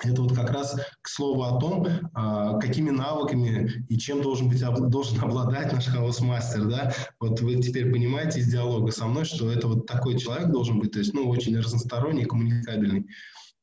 Это 0.02 0.22
вот 0.22 0.34
как 0.34 0.50
раз 0.50 0.80
к 1.02 1.08
слову 1.08 1.42
о 1.42 1.60
том, 1.60 1.86
а, 2.14 2.58
какими 2.58 2.90
навыками 2.90 3.84
и 3.88 3.98
чем 3.98 4.22
должен, 4.22 4.48
быть, 4.48 4.62
должен 4.88 5.20
обладать 5.20 5.72
наш 5.72 5.86
хаос-мастер. 5.86 6.66
Да? 6.66 6.94
Вот 7.20 7.40
вы 7.40 7.56
теперь 7.56 7.92
понимаете 7.92 8.40
из 8.40 8.50
диалога 8.50 8.90
со 8.90 9.06
мной, 9.06 9.24
что 9.24 9.50
это 9.50 9.68
вот 9.68 9.86
такой 9.86 10.18
человек 10.18 10.50
должен 10.50 10.78
быть, 10.78 10.92
то 10.92 10.98
есть 10.98 11.12
ну, 11.12 11.28
очень 11.28 11.58
разносторонний, 11.58 12.24
коммуникабельный. 12.24 13.06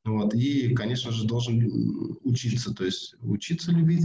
Вот. 0.04 0.32
И, 0.34 0.74
конечно 0.74 1.10
же, 1.10 1.26
должен 1.26 2.18
учиться, 2.22 2.72
то 2.74 2.84
есть 2.84 3.14
учиться 3.20 3.72
любить 3.72 4.04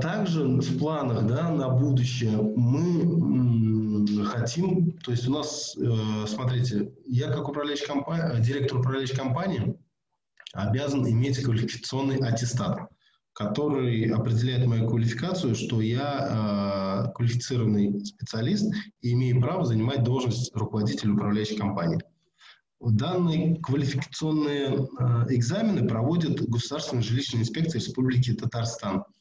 также 0.00 0.46
в 0.46 0.78
планах 0.78 1.26
да, 1.26 1.50
на 1.50 1.68
будущее 1.68 2.36
мы 2.36 4.24
хотим, 4.24 4.92
то 4.98 5.10
есть 5.10 5.26
у 5.28 5.32
нас, 5.32 5.76
э, 5.76 6.26
смотрите, 6.26 6.92
я 7.06 7.30
как 7.30 7.48
управляющий 7.48 7.86
компания, 7.86 8.40
директор 8.40 8.78
управляющей 8.78 9.16
компании 9.16 9.78
обязан 10.52 11.06
иметь 11.08 11.42
квалификационный 11.42 12.18
аттестат, 12.18 12.88
который 13.32 14.08
определяет 14.10 14.66
мою 14.66 14.88
квалификацию, 14.88 15.54
что 15.54 15.80
я 15.80 17.08
э, 17.08 17.12
квалифицированный 17.14 18.04
специалист 18.04 18.72
и 19.00 19.12
имею 19.12 19.40
право 19.40 19.64
занимать 19.64 20.02
должность 20.02 20.54
руководителя 20.54 21.12
управляющей 21.12 21.56
компании. 21.56 22.00
Данные 22.80 23.58
квалификационные 23.62 24.86
экзамены 25.30 25.88
проводит 25.88 26.46
Государственная 26.48 27.02
жилищная 27.02 27.40
инспекция 27.40 27.80
Республики 27.80 28.34
Татарстан– 28.34 29.04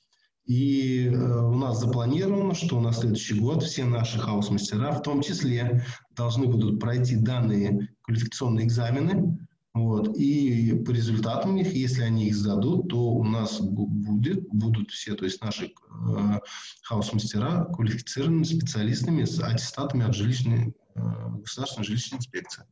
и 0.45 1.07
э, 1.07 1.15
у 1.15 1.55
нас 1.55 1.79
запланировано, 1.79 2.53
что 2.53 2.79
на 2.79 2.91
следующий 2.91 3.39
год 3.39 3.63
все 3.63 3.83
наши 3.83 4.19
хаус-мастера, 4.19 4.91
в 4.91 5.01
том 5.01 5.21
числе, 5.21 5.83
должны 6.11 6.45
будут 6.47 6.79
пройти 6.79 7.15
данные 7.15 7.89
квалификационные 8.03 8.65
экзамены. 8.65 9.39
Вот, 9.73 10.15
и 10.17 10.73
по 10.85 10.91
результатам 10.91 11.55
них, 11.55 11.73
если 11.73 12.03
они 12.03 12.27
их 12.27 12.35
сдадут, 12.35 12.89
то 12.89 12.97
у 12.97 13.25
нас 13.25 13.59
будет, 13.59 14.47
будут 14.47 14.91
все, 14.91 15.15
то 15.15 15.25
есть 15.25 15.41
наши 15.41 15.65
э, 15.65 16.39
хаус-мастера 16.83 17.65
квалифицированными 17.73 18.43
специалистами 18.43 19.25
с 19.25 19.37
аттестатами 19.41 20.05
от 20.05 20.15
жилищной, 20.15 20.73
э, 20.95 21.01
государственной 21.41 21.85
жилищной 21.85 22.19
инспекции. 22.19 22.63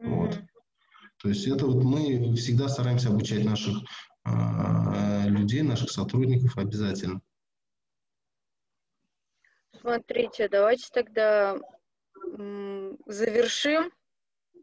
Mm-hmm. 0.00 0.14
Вот. 0.14 0.40
То 1.20 1.28
есть 1.30 1.46
это 1.48 1.66
вот 1.66 1.82
мы 1.82 2.36
всегда 2.36 2.68
стараемся 2.68 3.08
обучать 3.08 3.44
наших 3.44 3.78
людей, 4.24 5.62
наших 5.62 5.90
сотрудников 5.90 6.56
обязательно. 6.58 7.20
Смотрите, 9.80 10.48
давайте 10.48 10.88
тогда 10.92 11.58
завершим 13.06 13.92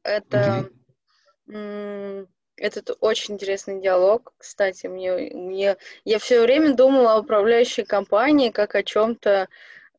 это. 0.03 0.70
Okay. 1.47 2.28
Этот 2.57 2.95
очень 2.99 3.36
интересный 3.36 3.82
диалог. 3.82 4.34
Кстати, 4.38 4.86
мне, 4.86 5.14
мне 5.34 5.78
я 6.05 6.20
все 6.20 6.41
время 6.41 6.76
думала 6.76 7.14
о 7.14 7.20
управляющей 7.22 7.84
компании 7.84 8.51
как 8.51 8.76
о 8.76 8.84
чем-то 8.84 9.47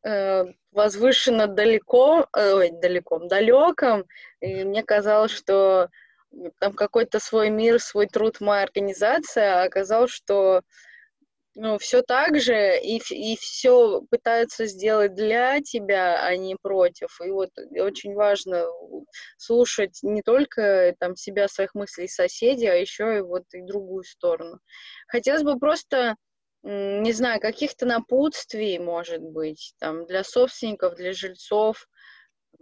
э, 0.03 0.45
возвышенно 0.71 1.47
далеко, 1.47 2.25
э, 2.33 2.69
далеко, 2.71 3.19
далеком. 3.19 4.05
И 4.39 4.63
мне 4.63 4.81
казалось, 4.81 5.31
что 5.31 5.89
там 6.59 6.73
какой-то 6.73 7.19
свой 7.19 7.49
мир, 7.49 7.79
свой 7.79 8.07
труд 8.07 8.41
моя 8.41 8.63
организация, 8.63 9.61
а 9.61 9.63
оказалось, 9.63 10.11
что 10.11 10.61
ну, 11.55 11.77
все 11.77 12.01
так 12.01 12.39
же, 12.39 12.79
и, 12.79 12.99
и 13.11 13.37
все 13.37 14.01
пытаются 14.09 14.65
сделать 14.65 15.13
для 15.13 15.61
тебя, 15.61 16.25
а 16.25 16.35
не 16.35 16.55
против. 16.55 17.19
И 17.23 17.29
вот 17.29 17.49
очень 17.77 18.15
важно 18.15 18.65
слушать 19.37 19.99
не 20.01 20.23
только 20.23 20.95
там 20.99 21.15
себя, 21.15 21.47
своих 21.47 21.75
мыслей, 21.75 22.07
соседей, 22.07 22.67
а 22.67 22.75
еще 22.75 23.17
и 23.17 23.21
вот 23.21 23.43
и 23.53 23.61
другую 23.61 24.03
сторону. 24.03 24.59
Хотелось 25.07 25.43
бы 25.43 25.59
просто, 25.59 26.15
не 26.63 27.11
знаю, 27.11 27.39
каких-то 27.39 27.85
напутствий, 27.85 28.79
может 28.79 29.21
быть, 29.21 29.75
там, 29.79 30.05
для 30.07 30.23
собственников, 30.23 30.95
для 30.95 31.13
жильцов, 31.13 31.87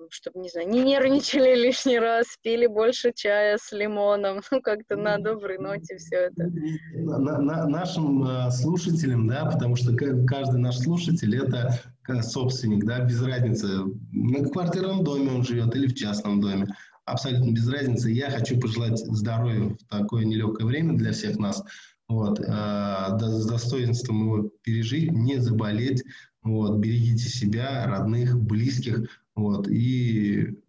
чтобы, 0.10 0.40
не 0.40 0.50
знаю, 0.50 0.70
не 0.70 0.82
нервничали 0.82 1.56
лишний 1.66 2.00
раз, 2.00 2.26
пили 2.42 2.68
больше 2.68 3.12
чая 3.14 3.58
с 3.62 3.72
лимоном, 3.72 4.42
ну, 4.52 4.62
как-то 4.64 4.96
на 4.96 5.18
доброй 5.18 5.58
ноте 5.58 5.98
все 5.98 6.16
это. 6.28 6.52
На, 6.94 7.38
на, 7.40 7.68
нашим 7.68 8.24
э, 8.24 8.52
слушателям, 8.52 9.28
да, 9.28 9.46
потому 9.46 9.76
что 9.76 9.96
каждый 9.96 10.60
наш 10.60 10.78
слушатель– 10.78 11.36
это 11.38 11.80
собственник, 12.22 12.86
да, 12.86 13.00
без 13.00 13.22
разницы, 13.22 13.68
на 14.12 14.50
квартирном 14.50 15.04
доме 15.04 15.32
он 15.32 15.44
живет 15.44 15.76
или 15.76 15.88
в 15.88 15.96
частном 15.96 16.42
доме, 16.42 16.68
абсолютно 17.06 17.52
без 17.52 17.68
разницы. 17.70 18.12
Я 18.12 18.30
хочу 18.30 18.60
пожелать 18.60 18.98
здоровья 18.98 19.70
в 19.70 19.78
такое 19.90 20.26
нелегкое 20.26 20.66
время 20.66 20.98
для 20.98 21.12
всех 21.12 21.38
нас, 21.38 21.64
вот, 22.08 22.40
э, 22.40 22.44
с 22.44 23.46
достоинством 23.48 24.24
его 24.24 24.50
пережить, 24.64 25.12
не 25.12 25.38
заболеть, 25.38 26.04
вот, 26.44 26.80
берегите 26.80 27.30
себя, 27.30 27.86
родных, 27.88 28.40
близких, 28.40 29.08
вот, 29.42 29.68
и 29.68 30.62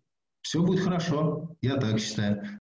все 0.42 0.62
будет 0.62 0.80
хорошо, 0.80 1.56
я 1.62 1.76
так 1.76 2.00
считаю. 2.00 2.42